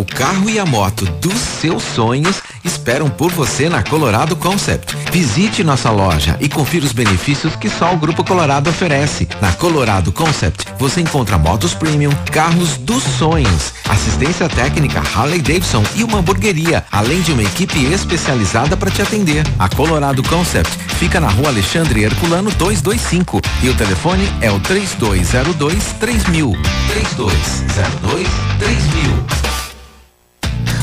O 0.00 0.04
carro 0.06 0.48
e 0.48 0.58
a 0.58 0.64
moto 0.64 1.04
dos 1.20 1.34
seus 1.34 1.82
sonhos 1.82 2.40
esperam 2.64 3.10
por 3.10 3.30
você 3.30 3.68
na 3.68 3.82
Colorado 3.82 4.34
Concept. 4.34 4.96
Visite 5.12 5.62
nossa 5.62 5.90
loja 5.90 6.38
e 6.40 6.48
confira 6.48 6.86
os 6.86 6.92
benefícios 6.92 7.54
que 7.54 7.68
só 7.68 7.92
o 7.92 7.98
Grupo 7.98 8.24
Colorado 8.24 8.70
oferece. 8.70 9.28
Na 9.42 9.52
Colorado 9.52 10.10
Concept, 10.10 10.64
você 10.78 11.02
encontra 11.02 11.36
motos 11.36 11.74
premium, 11.74 12.12
carros 12.32 12.78
dos 12.78 13.02
sonhos, 13.02 13.74
assistência 13.90 14.48
técnica 14.48 15.02
Harley 15.14 15.42
Davidson 15.42 15.84
e 15.94 16.02
uma 16.02 16.20
hamburgueria, 16.20 16.82
além 16.90 17.20
de 17.20 17.32
uma 17.32 17.42
equipe 17.42 17.84
especializada 17.92 18.78
para 18.78 18.90
te 18.90 19.02
atender. 19.02 19.44
A 19.58 19.68
Colorado 19.68 20.22
Concept 20.22 20.72
fica 20.98 21.20
na 21.20 21.28
rua 21.28 21.48
Alexandre 21.48 22.04
Herculano 22.04 22.50
225 22.52 23.38
e 23.62 23.68
o 23.68 23.74
telefone 23.74 24.26
é 24.40 24.50
o 24.50 24.58
3202 24.60 25.92
3000. 26.00 26.56
3202 26.88 28.28
3000. 28.58 29.49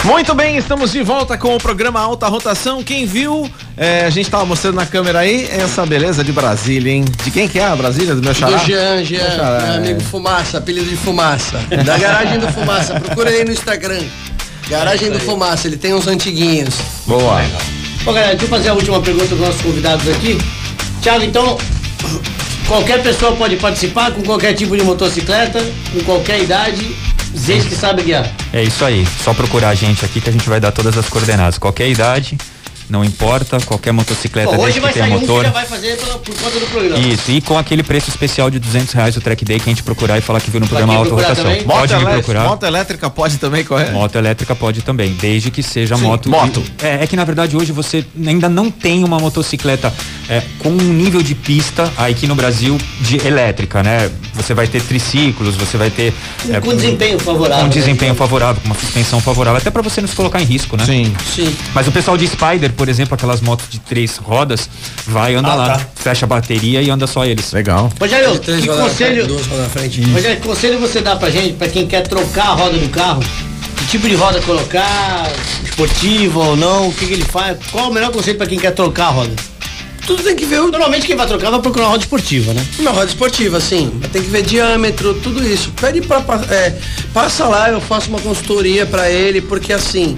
Muito 0.07 0.33
bem, 0.33 0.55
estamos 0.55 0.93
de 0.93 1.03
volta 1.03 1.37
com 1.37 1.53
o 1.53 1.57
programa 1.57 1.99
Alta 1.99 2.29
Rotação. 2.29 2.81
Quem 2.81 3.05
viu, 3.05 3.51
é, 3.75 4.05
a 4.05 4.09
gente 4.09 4.27
estava 4.27 4.45
mostrando 4.45 4.75
na 4.75 4.85
câmera 4.85 5.19
aí 5.19 5.45
essa 5.51 5.85
beleza 5.85 6.23
de 6.23 6.31
Brasília, 6.31 6.93
hein? 6.93 7.03
De 7.25 7.29
quem 7.29 7.45
que 7.45 7.59
é 7.59 7.65
a 7.65 7.75
Brasília? 7.75 8.15
Do 8.15 8.21
meu 8.21 8.33
xará? 8.33 8.55
Do 8.55 8.65
Jean, 8.65 9.03
Jean, 9.03 9.19
Meu 9.19 9.31
xará, 9.31 9.59
meu 9.59 9.73
é. 9.73 9.75
amigo 9.75 9.99
Fumaça, 9.99 10.59
apelido 10.59 10.89
de 10.89 10.95
Fumaça. 10.95 11.57
Da 11.85 11.97
garagem 11.97 12.39
do 12.39 12.47
Fumaça, 12.47 12.97
procura 13.01 13.29
aí 13.29 13.43
no 13.43 13.51
Instagram. 13.51 14.01
Garagem 14.69 15.11
do 15.11 15.19
Fumaça, 15.19 15.67
ele 15.67 15.75
tem 15.75 15.93
uns 15.93 16.07
antiguinhos. 16.07 16.75
Boa. 17.05 17.41
Bom, 18.05 18.13
galera, 18.13 18.29
deixa 18.29 18.45
eu 18.45 18.49
fazer 18.49 18.69
a 18.69 18.75
última 18.75 19.01
pergunta 19.01 19.27
dos 19.27 19.39
nossos 19.41 19.61
convidados 19.61 20.07
aqui. 20.07 20.37
Tiago, 21.01 21.25
então, 21.25 21.57
qualquer 22.65 23.03
pessoa 23.03 23.35
pode 23.35 23.57
participar 23.57 24.11
com 24.11 24.23
qualquer 24.23 24.53
tipo 24.53 24.77
de 24.77 24.83
motocicleta, 24.85 25.59
com 25.91 25.99
qualquer 26.05 26.41
idade, 26.41 26.95
desde 27.33 27.69
que 27.69 27.75
sabe 27.75 28.03
guiar. 28.03 28.29
É 28.53 28.63
isso 28.63 28.83
aí. 28.85 29.05
Só 29.23 29.33
procurar 29.33 29.69
a 29.69 29.75
gente 29.75 30.03
aqui 30.05 30.19
que 30.21 30.29
a 30.29 30.33
gente 30.33 30.47
vai 30.49 30.59
dar 30.59 30.71
todas 30.71 30.97
as 30.97 31.07
coordenadas. 31.09 31.57
Qualquer 31.57 31.89
idade, 31.89 32.37
não 32.89 33.03
importa, 33.03 33.59
qualquer 33.65 33.91
motocicleta 33.91 34.49
Bom, 34.51 34.63
hoje 34.63 34.79
desde 34.79 34.79
vai 34.79 34.93
que 34.93 34.99
tenha 34.99 35.09
sair 35.09 35.15
um 35.17 35.19
que 35.19 35.27
motor. 35.27 35.43
já 35.45 35.51
vai 35.51 35.65
fazer 35.65 35.97
pela- 35.97 36.17
por 36.19 36.35
conta 36.35 36.59
do 36.59 36.65
programa. 36.67 36.99
Isso, 36.99 37.31
e 37.31 37.41
com 37.41 37.57
aquele 37.57 37.83
preço 37.83 38.09
especial 38.09 38.49
de 38.49 38.59
200 38.59 38.93
reais 38.93 39.17
o 39.17 39.21
track 39.21 39.43
day 39.43 39.59
que 39.59 39.69
a 39.69 39.71
gente 39.73 39.83
procurar 39.83 40.17
e 40.17 40.21
falar 40.21 40.39
que 40.39 40.49
viu 40.49 40.59
no 40.61 40.67
programa 40.67 40.95
Auto 40.95 41.11
Rotação. 41.15 41.43
também? 41.43 41.63
Pode 41.63 41.93
moto 41.93 42.05
me 42.05 42.11
procurar. 42.13 42.43
Moto 42.45 42.63
elétrica 42.65 43.09
pode 43.09 43.37
também 43.37 43.63
correr? 43.65 43.91
Moto 43.91 44.15
elétrica 44.15 44.55
pode 44.55 44.81
também, 44.81 45.11
desde 45.19 45.51
que 45.51 45.61
seja 45.61 45.97
moto. 45.97 46.29
moto. 46.29 46.63
É, 46.81 47.03
é 47.03 47.07
que 47.07 47.15
na 47.17 47.25
verdade 47.25 47.57
hoje 47.57 47.71
você 47.73 48.05
ainda 48.25 48.47
não 48.47 48.71
tem 48.71 49.03
uma 49.03 49.19
motocicleta 49.19 49.93
é, 50.29 50.41
com 50.59 50.69
um 50.69 50.75
nível 50.75 51.21
de 51.21 51.33
pista 51.33 51.91
aqui 51.97 52.27
no 52.27 52.35
Brasil 52.35 52.77
de 53.01 53.17
elétrica, 53.25 53.81
né? 53.81 54.09
Você 54.33 54.53
vai 54.53 54.67
ter 54.67 54.81
triciclos, 54.81 55.55
você 55.55 55.77
vai 55.77 55.89
ter. 55.89 56.13
é, 56.49 56.59
com 56.59 56.75
desempenho 56.75 57.17
favorável. 57.19 57.63
Com 57.63 57.69
né? 57.69 57.73
desempenho 57.73 58.13
favorável, 58.15 58.61
com 58.61 58.67
uma 58.67 58.75
suspensão 58.75 59.19
favorável, 59.21 59.57
até 59.57 59.71
para 59.71 59.81
você 59.81 60.01
não 60.01 60.07
se 60.07 60.15
colocar 60.15 60.41
em 60.41 60.45
risco, 60.45 60.75
né? 60.77 60.85
Sim. 60.85 61.15
Sim. 61.35 61.55
Mas 61.73 61.87
o 61.87 61.91
pessoal 61.91 62.17
de 62.17 62.27
Spider, 62.27 62.71
por 62.73 62.89
exemplo, 62.89 63.15
aquelas 63.15 63.41
motos 63.41 63.67
de 63.69 63.79
três 63.79 64.17
rodas, 64.17 64.69
vai 65.05 65.35
anda 65.35 65.51
Ah, 65.51 65.55
lá, 65.55 65.67
tá. 65.77 65.85
fecha 65.95 66.25
a 66.25 66.27
bateria 66.27 66.81
e 66.81 66.89
anda 66.89 67.07
só 67.07 67.25
eles. 67.25 67.51
Legal. 67.51 67.91
Rogério, 67.99 68.39
que 68.39 68.51
rodas 68.51 68.65
na 68.65 68.73
frente, 68.75 68.89
conselho, 68.89 69.27
na 69.57 69.69
frente. 69.69 70.01
Rogério, 70.11 70.37
que 70.41 70.47
conselho 70.47 70.79
você 70.79 71.01
dá 71.01 71.15
pra 71.15 71.29
gente, 71.29 71.53
pra 71.53 71.67
quem 71.67 71.87
quer 71.87 72.01
trocar 72.07 72.47
a 72.49 72.53
roda 72.53 72.77
do 72.77 72.89
carro? 72.89 73.23
Que 73.77 73.85
tipo 73.87 74.07
de 74.09 74.15
roda 74.15 74.41
colocar? 74.41 75.31
Esportiva 75.63 76.39
ou 76.39 76.55
não? 76.55 76.89
O 76.89 76.93
que, 76.93 77.05
que 77.05 77.13
ele 77.13 77.23
faz? 77.25 77.57
Qual 77.71 77.89
o 77.89 77.93
melhor 77.93 78.11
conselho 78.11 78.37
pra 78.37 78.47
quem 78.47 78.59
quer 78.59 78.71
trocar 78.71 79.05
a 79.07 79.09
roda? 79.11 79.31
Tudo 80.07 80.23
tem 80.23 80.35
que 80.35 80.45
ver 80.45 80.61
o 80.61 80.67
Normalmente 80.71 81.05
quem 81.05 81.15
vai 81.15 81.27
trocar 81.27 81.51
vai 81.51 81.59
procurar 81.61 81.85
uma 81.85 81.91
roda 81.91 82.03
esportiva, 82.03 82.53
né? 82.53 82.65
Uma 82.79 82.91
roda 82.91 83.05
esportiva, 83.07 83.59
sim. 83.59 83.91
Tem 84.11 84.21
que 84.23 84.29
ver 84.29 84.41
diâmetro, 84.41 85.13
tudo 85.15 85.45
isso. 85.45 85.71
Pede 85.79 86.01
pra. 86.01 86.23
é, 86.49 86.73
passa 87.13 87.45
lá, 87.45 87.69
eu 87.69 87.79
faço 87.81 88.09
uma 88.09 88.19
consultoria 88.19 88.85
pra 88.85 89.09
ele, 89.11 89.41
porque 89.41 89.73
assim. 89.73 90.15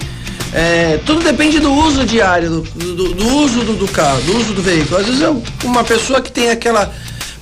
é, 0.54 0.98
tudo 1.04 1.22
depende 1.22 1.58
do 1.58 1.72
uso 1.72 2.04
diário, 2.04 2.48
do, 2.50 2.60
do- 2.94 3.14
do 3.14 3.28
uso 3.36 3.60
do, 3.64 3.72
do 3.74 3.88
carro, 3.88 4.20
do 4.22 4.36
uso 4.38 4.52
do 4.54 4.62
veículo. 4.62 5.00
Às 5.00 5.06
vezes 5.06 5.22
é 5.22 5.30
uma 5.64 5.82
pessoa 5.84 6.20
que 6.20 6.30
tem 6.30 6.50
aquela 6.50 6.92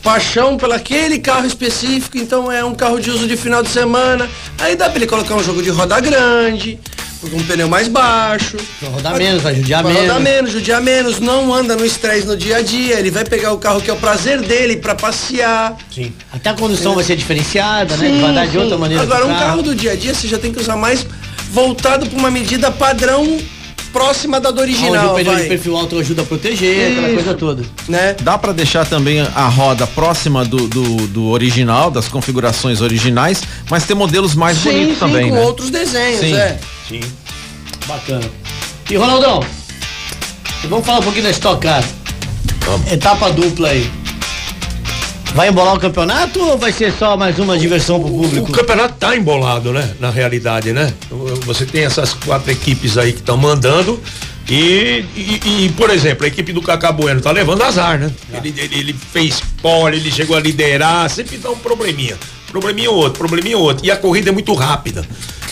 paixão 0.02 0.56
pelo 0.56 0.72
aquele 0.72 1.18
carro 1.18 1.46
específico, 1.46 2.16
então 2.16 2.50
é 2.50 2.64
um 2.64 2.74
carro 2.74 2.98
de 2.98 3.10
uso 3.10 3.26
de 3.26 3.36
final 3.36 3.62
de 3.62 3.68
semana. 3.68 4.26
Aí 4.58 4.74
dá 4.74 4.88
pra 4.88 4.96
ele 4.96 5.06
colocar 5.06 5.34
um 5.34 5.42
jogo 5.44 5.62
de 5.62 5.68
roda 5.70 6.00
grande, 6.00 6.78
um 7.32 7.42
pneu 7.42 7.68
mais 7.68 7.88
baixo. 7.88 8.56
Pra 8.78 8.88
rodar 8.90 9.16
menos, 9.18 9.42
vai 9.42 9.54
judiar 9.54 9.82
Vai 9.82 9.92
rodar 9.92 10.20
menos. 10.20 10.22
menos, 10.30 10.52
judiar 10.52 10.80
menos, 10.80 11.18
não 11.20 11.52
anda 11.52 11.74
no 11.76 11.84
estresse 11.84 12.26
no 12.26 12.36
dia 12.36 12.58
a 12.58 12.62
dia, 12.62 12.98
ele 12.98 13.10
vai 13.10 13.24
pegar 13.24 13.52
o 13.52 13.58
carro 13.58 13.80
que 13.80 13.90
é 13.90 13.92
o 13.92 13.96
prazer 13.96 14.40
dele 14.40 14.76
pra 14.76 14.94
passear. 14.94 15.76
Sim. 15.92 16.12
Até 16.32 16.50
a 16.50 16.54
condução 16.54 16.94
vai 16.94 17.04
ser 17.04 17.16
diferenciada, 17.16 17.96
né? 17.96 18.08
Sim, 18.08 18.20
Vai 18.20 18.32
dar 18.34 18.46
de 18.46 18.52
sim. 18.52 18.58
outra 18.58 18.78
maneira. 18.78 19.02
Agora, 19.02 19.26
um 19.26 19.34
carro 19.34 19.62
do 19.62 19.74
dia 19.74 19.92
a 19.92 19.96
dia 19.96 20.14
você 20.14 20.28
já 20.28 20.38
tem 20.38 20.52
que 20.52 20.60
usar 20.60 20.76
mais 20.76 21.06
voltado 21.50 22.06
pra 22.06 22.18
uma 22.18 22.30
medida 22.30 22.70
padrão 22.70 23.38
próxima 23.92 24.38
da 24.38 24.50
do 24.50 24.60
Onde 24.60 24.72
original, 24.74 25.12
o 25.12 25.16
pneu 25.16 25.34
de 25.34 25.44
perfil 25.48 25.76
alto 25.76 25.98
ajuda 25.98 26.20
a 26.20 26.24
proteger, 26.24 26.92
aquela 26.92 27.06
Isso. 27.08 27.14
coisa 27.16 27.34
toda. 27.34 27.62
né? 27.88 28.14
Dá 28.22 28.36
pra 28.36 28.52
deixar 28.52 28.84
também 28.86 29.20
a 29.20 29.48
roda 29.48 29.86
próxima 29.86 30.44
do, 30.44 30.68
do, 30.68 31.06
do 31.08 31.24
original, 31.28 31.90
das 31.90 32.06
configurações 32.06 32.82
originais, 32.82 33.42
mas 33.70 33.84
ter 33.84 33.94
modelos 33.94 34.34
mais 34.34 34.58
Sim, 34.58 34.70
bonitos 34.70 34.94
sim, 34.94 35.00
também, 35.00 35.28
com 35.30 35.36
né? 35.36 35.40
outros 35.40 35.70
desenhos, 35.70 36.20
Sim. 36.20 36.34
é. 36.36 36.58
Sim. 36.88 37.00
Bacana. 37.86 38.24
E 38.90 38.96
Ronaldão, 38.96 39.44
vamos 40.68 40.86
falar 40.86 40.98
um 41.00 41.02
pouquinho 41.02 41.24
da 41.24 41.30
Stock 41.30 41.60
Car. 41.62 41.84
Etapa 42.90 43.30
dupla 43.30 43.68
aí. 43.68 43.90
Vai 45.34 45.48
embolar 45.50 45.74
o 45.74 45.78
campeonato 45.80 46.40
ou 46.40 46.56
vai 46.58 46.72
ser 46.72 46.92
só 46.92 47.16
mais 47.16 47.38
uma 47.38 47.58
diversão 47.58 48.00
pro 48.00 48.08
O 48.14 48.22
público? 48.22 48.50
campeonato 48.52 48.94
tá 48.98 49.14
embolado, 49.14 49.72
né? 49.72 49.94
Na 50.00 50.10
realidade, 50.10 50.72
né? 50.72 50.92
Você 51.44 51.66
tem 51.66 51.84
essas 51.84 52.14
quatro 52.14 52.50
equipes 52.50 52.96
aí 52.96 53.12
que 53.12 53.18
estão 53.20 53.36
mandando. 53.36 54.00
E, 54.48 55.04
e- 55.14 55.40
e, 55.66 55.72
por 55.76 55.90
exemplo, 55.90 56.24
a 56.24 56.28
equipe 56.28 56.54
do 56.54 56.62
Cacá 56.62 56.90
Bueno 56.90 57.20
tá 57.20 57.30
levando 57.30 57.62
azar, 57.62 57.98
né? 57.98 58.10
Ele, 58.32 58.54
ele, 58.56 58.78
ele 58.78 58.92
fez 59.12 59.42
pole, 59.60 59.98
ele 59.98 60.10
chegou 60.10 60.34
a 60.34 60.40
liderar, 60.40 61.08
sempre 61.10 61.36
dá 61.36 61.50
um 61.50 61.58
probleminha. 61.58 62.16
Probleminha 62.50 62.90
ou 62.90 62.96
outro, 62.96 63.18
probleminha 63.18 63.58
ou 63.58 63.64
outro. 63.64 63.84
E 63.84 63.90
a 63.90 63.96
corrida 63.96 64.30
é 64.30 64.32
muito 64.32 64.54
rápida. 64.54 65.06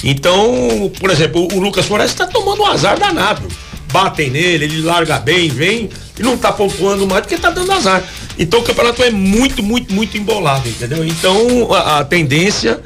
Então, 0.04 0.90
por 1.00 1.10
exemplo, 1.10 1.48
o, 1.52 1.60
Lucas 1.60 1.86
Flores 1.86 2.14
tá 2.14 2.26
tomando 2.26 2.62
um 2.62 2.66
azar 2.66 2.98
danado. 2.98 3.46
Batem 3.92 4.30
nele, 4.30 4.64
ele 4.64 4.82
larga 4.82 5.18
bem, 5.18 5.48
vem 5.48 5.88
e 6.18 6.22
não 6.22 6.36
tá 6.36 6.52
pontuando 6.52 7.06
mais 7.06 7.22
porque 7.22 7.38
tá 7.38 7.50
dando 7.50 7.72
azar. 7.72 8.02
Então 8.38 8.60
o 8.60 8.62
campeonato 8.62 9.02
é 9.02 9.10
muito, 9.10 9.62
muito, 9.62 9.92
muito 9.92 10.16
embolado, 10.16 10.68
entendeu? 10.68 11.04
Então 11.04 11.72
a, 11.72 12.00
a 12.00 12.04
tendência 12.04 12.80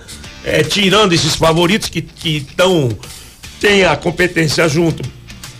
é 0.44 0.62
tirando 0.62 1.12
esses 1.12 1.34
favoritos 1.34 1.88
que 1.88 2.06
estão 2.24 2.96
tem 3.60 3.84
a 3.84 3.94
competência 3.94 4.66
junto, 4.68 5.02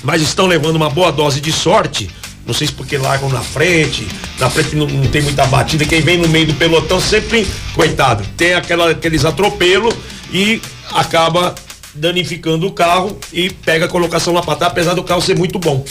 mas 0.03 0.23
estão 0.23 0.47
levando 0.47 0.77
uma 0.77 0.89
boa 0.89 1.13
dose 1.13 1.41
de 1.41 1.53
sorte. 1.53 2.09
Não 2.47 2.55
sei 2.55 2.67
se 2.67 2.73
porque 2.73 2.97
largam 2.97 3.29
na 3.29 3.43
frente, 3.43 4.07
na 4.39 4.49
frente 4.49 4.75
não, 4.75 4.87
não 4.87 5.07
tem 5.09 5.21
muita 5.21 5.45
batida. 5.47 5.85
Quem 5.85 6.01
vem 6.01 6.17
no 6.17 6.27
meio 6.29 6.47
do 6.47 6.55
pelotão 6.55 6.99
sempre, 6.99 7.47
coitado, 7.75 8.25
tem 8.37 8.55
aquela, 8.55 8.91
aqueles 8.91 9.25
atropelos 9.25 9.95
e 10.33 10.61
acaba 10.93 11.55
danificando 11.95 12.67
o 12.67 12.73
carro 12.73 13.19
e 13.33 13.51
pega 13.51 13.87
a 13.87 13.89
colocação 13.89 14.33
lá 14.33 14.43
pra 14.43 14.55
trás, 14.57 14.73
apesar 14.73 14.95
do 14.95 15.03
carro 15.03 15.21
ser 15.21 15.37
muito 15.37 15.59
bom. 15.59 15.85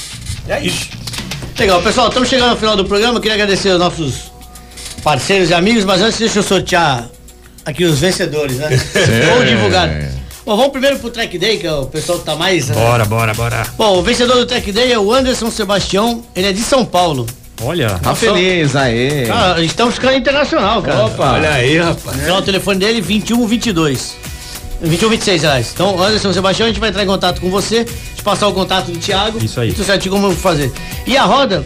É 0.48 0.62
isso. 0.62 0.90
Legal, 1.58 1.82
pessoal, 1.82 2.08
estamos 2.08 2.30
chegando 2.30 2.52
ao 2.52 2.58
final 2.58 2.76
do 2.76 2.86
programa. 2.86 3.20
Queria 3.20 3.36
agradecer 3.36 3.70
aos 3.72 3.80
nossos 3.80 4.32
parceiros 5.04 5.50
e 5.50 5.54
amigos, 5.54 5.84
mas 5.84 6.02
antes 6.02 6.18
deixa 6.18 6.40
eu 6.40 6.44
sortear 6.44 7.10
aqui 7.66 7.84
os 7.84 8.00
vencedores, 8.00 8.58
né? 8.58 8.70
Vamos 9.30 9.50
divulgar. 9.50 9.90
Bom, 10.46 10.56
vamos 10.56 10.72
primeiro 10.72 10.98
pro 10.98 11.12
Track 11.12 11.38
Day, 11.38 11.58
que 11.60 11.68
é 11.68 11.72
o 11.74 11.86
pessoal 11.86 12.18
que 12.18 12.26
tá 12.26 12.36
mais. 12.36 12.70
né? 12.70 12.76
Bora, 12.76 13.06
bora, 13.06 13.34
bora. 13.36 13.68
Bom, 13.78 14.00
o 14.00 14.02
vencedor 14.02 14.36
do 14.38 14.46
Track 14.48 14.72
Day 14.72 14.92
é 14.92 14.98
o 14.98 15.14
Anderson 15.14 15.52
Sebastião, 15.52 16.24
ele 16.36 16.48
é 16.48 16.52
de 16.52 16.62
São 16.62 16.84
Paulo. 16.84 17.28
Olha. 17.62 18.00
Tá 18.02 18.16
feliz, 18.16 18.76
aê. 18.76 19.26
Cara, 19.28 19.62
estamos 19.62 19.96
ficando 19.96 20.16
internacional, 20.18 20.82
cara. 20.82 21.06
Opa. 21.06 21.34
Olha 21.34 21.52
aí, 21.52 21.78
rapaz. 21.78 22.18
Do 22.26 22.42
telefone 22.42 22.80
dele 22.80 23.02
2122. 23.02 24.16
2126, 24.82 25.46
aliás. 25.46 25.72
Então, 25.74 26.02
Anderson 26.02 26.32
Sebastião, 26.32 26.66
a 26.66 26.70
gente 26.70 26.80
vai 26.80 26.90
entrar 26.90 27.04
em 27.04 27.08
contato 27.08 27.42
com 27.42 27.50
você, 27.50 27.84
te 27.84 28.24
passar 28.24 28.48
o 28.48 28.54
contato 28.54 28.92
do 28.92 28.98
Thiago. 28.98 29.44
Isso 29.44 29.60
aí. 29.60 29.74
Tudo 29.74 29.86
certinho 29.86 30.16
como 30.16 30.32
fazer. 30.36 30.72
E 31.06 31.18
a 31.18 31.24
roda 31.24 31.66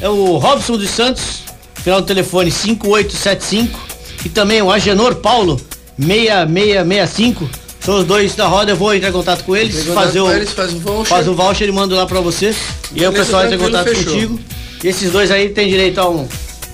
é 0.00 0.08
o 0.08 0.36
Robson 0.36 0.76
dos 0.76 0.90
Santos, 0.90 1.42
final 1.74 2.00
do 2.00 2.06
telefone 2.06 2.50
5875. 2.50 3.80
E 4.24 4.28
também 4.28 4.62
o 4.62 4.70
Agenor 4.70 5.16
Paulo, 5.16 5.60
6665. 5.98 7.50
São 7.80 7.98
os 7.98 8.04
dois 8.04 8.36
da 8.36 8.46
roda, 8.46 8.70
eu 8.70 8.76
vou 8.76 8.94
entrar 8.94 9.08
em 9.08 9.12
contato 9.12 9.42
com 9.42 9.56
eles, 9.56 9.84
fazer 9.86 10.20
o, 10.20 10.30
eles, 10.30 10.52
faz 10.52 10.72
o 10.72 10.78
voucher. 10.78 11.06
faz 11.06 11.26
o 11.26 11.34
voucher 11.34 11.68
e 11.68 11.72
mando 11.72 11.96
lá 11.96 12.06
pra 12.06 12.20
você. 12.20 12.54
E 12.94 13.00
aí 13.00 13.08
o 13.08 13.12
pessoal 13.12 13.42
entra 13.42 13.56
em 13.56 13.58
contato 13.58 13.88
fechou. 13.88 14.04
contigo. 14.04 14.40
E 14.84 14.88
esses 14.88 15.10
dois 15.10 15.32
aí 15.32 15.48
tem 15.48 15.68
direito 15.68 15.98
a 15.98 16.08
um. 16.08 16.28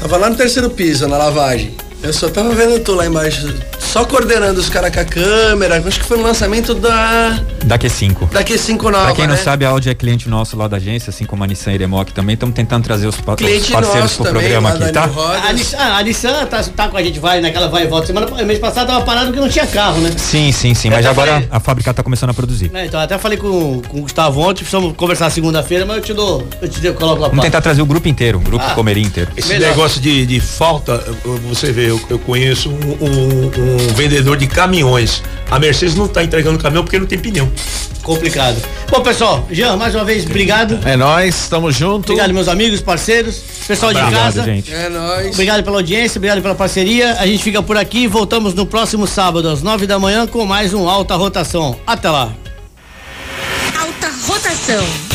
Tava 0.00 0.16
lá 0.16 0.28
no 0.28 0.36
terceiro 0.36 0.68
piso, 0.70 1.06
na 1.06 1.16
lavagem. 1.16 1.74
Eu 2.02 2.12
só 2.12 2.28
tava 2.28 2.52
vendo 2.54 2.80
tu 2.80 2.94
lá 2.94 3.06
embaixo, 3.06 3.54
só 3.78 4.04
coordenando 4.04 4.58
os 4.58 4.68
caras 4.68 4.92
com 4.92 4.98
a 5.00 5.04
câmera. 5.04 5.78
Acho 5.86 6.00
que 6.00 6.04
foi 6.06 6.16
no 6.16 6.24
lançamento 6.24 6.74
da, 6.74 7.38
Da 7.64 7.78
Q5. 7.78 8.28
da 8.30 8.42
Q5 8.42 8.82
nova. 8.90 9.04
Pra 9.04 9.12
quem 9.14 9.26
não 9.28 9.34
né? 9.36 9.40
sabe, 9.40 9.64
a 9.64 9.68
Audi 9.68 9.88
é 9.88 9.94
cliente 9.94 10.28
nosso 10.28 10.56
lá 10.56 10.66
da 10.66 10.78
agência, 10.78 11.10
assim 11.10 11.24
como 11.24 11.44
a 11.44 11.46
Nissan 11.46 11.72
e 11.72 11.78
Remoc 11.78 12.10
também. 12.10 12.34
Estamos 12.34 12.56
tentando 12.56 12.82
trazer 12.82 13.06
os, 13.06 13.14
pa- 13.20 13.32
os 13.34 13.38
Cliente 13.38 13.70
parceiros 13.70 14.02
nosso 14.02 14.16
pro 14.16 14.24
também, 14.32 14.40
programa 14.50 14.70
aqui, 14.70 14.92
tá? 14.92 15.08
A 15.48 15.52
Nissan, 15.52 15.78
a 15.78 16.02
Nissan 16.02 16.46
tá, 16.46 16.62
tá 16.64 16.88
com 16.88 16.96
a 16.96 17.02
gente, 17.04 17.20
vai 17.20 17.40
naquela 17.40 17.68
vai 17.68 17.84
e 17.84 17.86
volta. 17.86 18.08
Semana, 18.08 18.26
mês 18.44 18.58
passado 18.58 18.88
tava 18.88 19.04
parado 19.04 19.26
porque 19.26 19.40
não 19.40 19.48
tinha 19.48 19.66
carro, 19.68 20.00
né? 20.00 20.10
Sim, 20.16 20.50
sim, 20.50 20.74
sim. 20.74 20.88
Eu 20.88 20.94
Mas 20.96 21.06
agora 21.06 21.32
falei- 21.34 21.48
a 21.52 21.60
fábrica 21.60 21.94
tá 21.94 22.02
começando 22.02 22.30
a 22.30 22.34
produzir. 22.34 22.68
É, 22.74 22.86
então 22.86 22.98
até 22.98 23.16
falei 23.16 23.38
com, 23.38 23.80
com 23.88 23.98
o 23.98 24.02
Gustavo 24.02 24.40
ontem, 24.40 24.64
precisamos 24.64 24.92
conversar 24.96 25.30
segunda-feira, 25.30 25.86
mas 25.86 25.98
eu 25.98 26.02
te 26.02 26.12
dou, 26.14 26.48
eu 26.60 26.68
te 26.68 26.80
dou, 26.80 26.94
coloco 26.94 27.22
lá 27.22 27.28
Vamos 27.28 27.44
tentar 27.44 27.60
trazer 27.60 27.80
o 27.80 27.86
grupo 27.86 28.08
inteiro, 28.08 28.38
o 28.38 28.40
grupo 28.40 28.64
Ah. 28.66 28.74
Comerim 28.74 29.02
inteiro. 29.02 29.30
Esse 29.36 29.50
Melhor. 29.50 29.68
negócio 29.70 30.00
de, 30.00 30.26
de 30.26 30.40
falta, 30.40 30.98
você 31.48 31.70
vê, 31.70 31.91
eu, 31.92 32.00
eu 32.10 32.18
conheço 32.18 32.68
um, 32.70 33.04
um- 33.04 33.46
um 33.90 33.94
vendedor 33.94 34.36
de 34.36 34.46
caminhões. 34.46 35.22
A 35.50 35.58
Mercedes 35.58 35.94
não 35.94 36.08
tá 36.08 36.24
entregando 36.24 36.58
caminhão 36.58 36.82
porque 36.84 36.98
não 36.98 37.06
tem 37.06 37.18
pneu. 37.18 37.50
complicado. 38.02 38.56
Bom, 38.90 39.00
pessoal, 39.00 39.46
Jean, 39.50 39.76
mais 39.76 39.94
uma 39.94 40.04
vez, 40.04 40.24
obrigado. 40.26 40.78
É 40.84 40.96
nóis, 40.96 41.46
tamo 41.48 41.70
junto. 41.70 42.10
Obrigado, 42.12 42.34
meus 42.34 42.48
amigos, 42.48 42.80
parceiros, 42.80 43.36
pessoal 43.68 43.92
de 43.92 44.00
Obrigado, 44.00 44.22
casa. 44.24 44.42
gente. 44.44 44.74
É 44.74 44.88
nóis. 44.88 45.28
Obrigado 45.34 45.62
pela 45.62 45.76
audiência, 45.76 46.18
obrigado 46.18 46.42
pela 46.42 46.54
parceria. 46.56 47.12
A 47.20 47.26
gente 47.26 47.42
fica 47.44 47.62
por 47.62 47.76
aqui 47.76 47.98
e 48.04 48.06
voltamos 48.08 48.54
no 48.54 48.66
próximo 48.66 49.06
sábado, 49.06 49.48
às 49.48 49.62
nove 49.62 49.86
da 49.86 49.98
manhã, 50.00 50.26
com 50.26 50.44
mais 50.44 50.74
um 50.74 50.88
Alta 50.88 51.14
Rotação. 51.14 51.78
Até 51.86 52.10
lá. 52.10 52.32
Alta 53.78 54.10
rotação. 54.26 55.11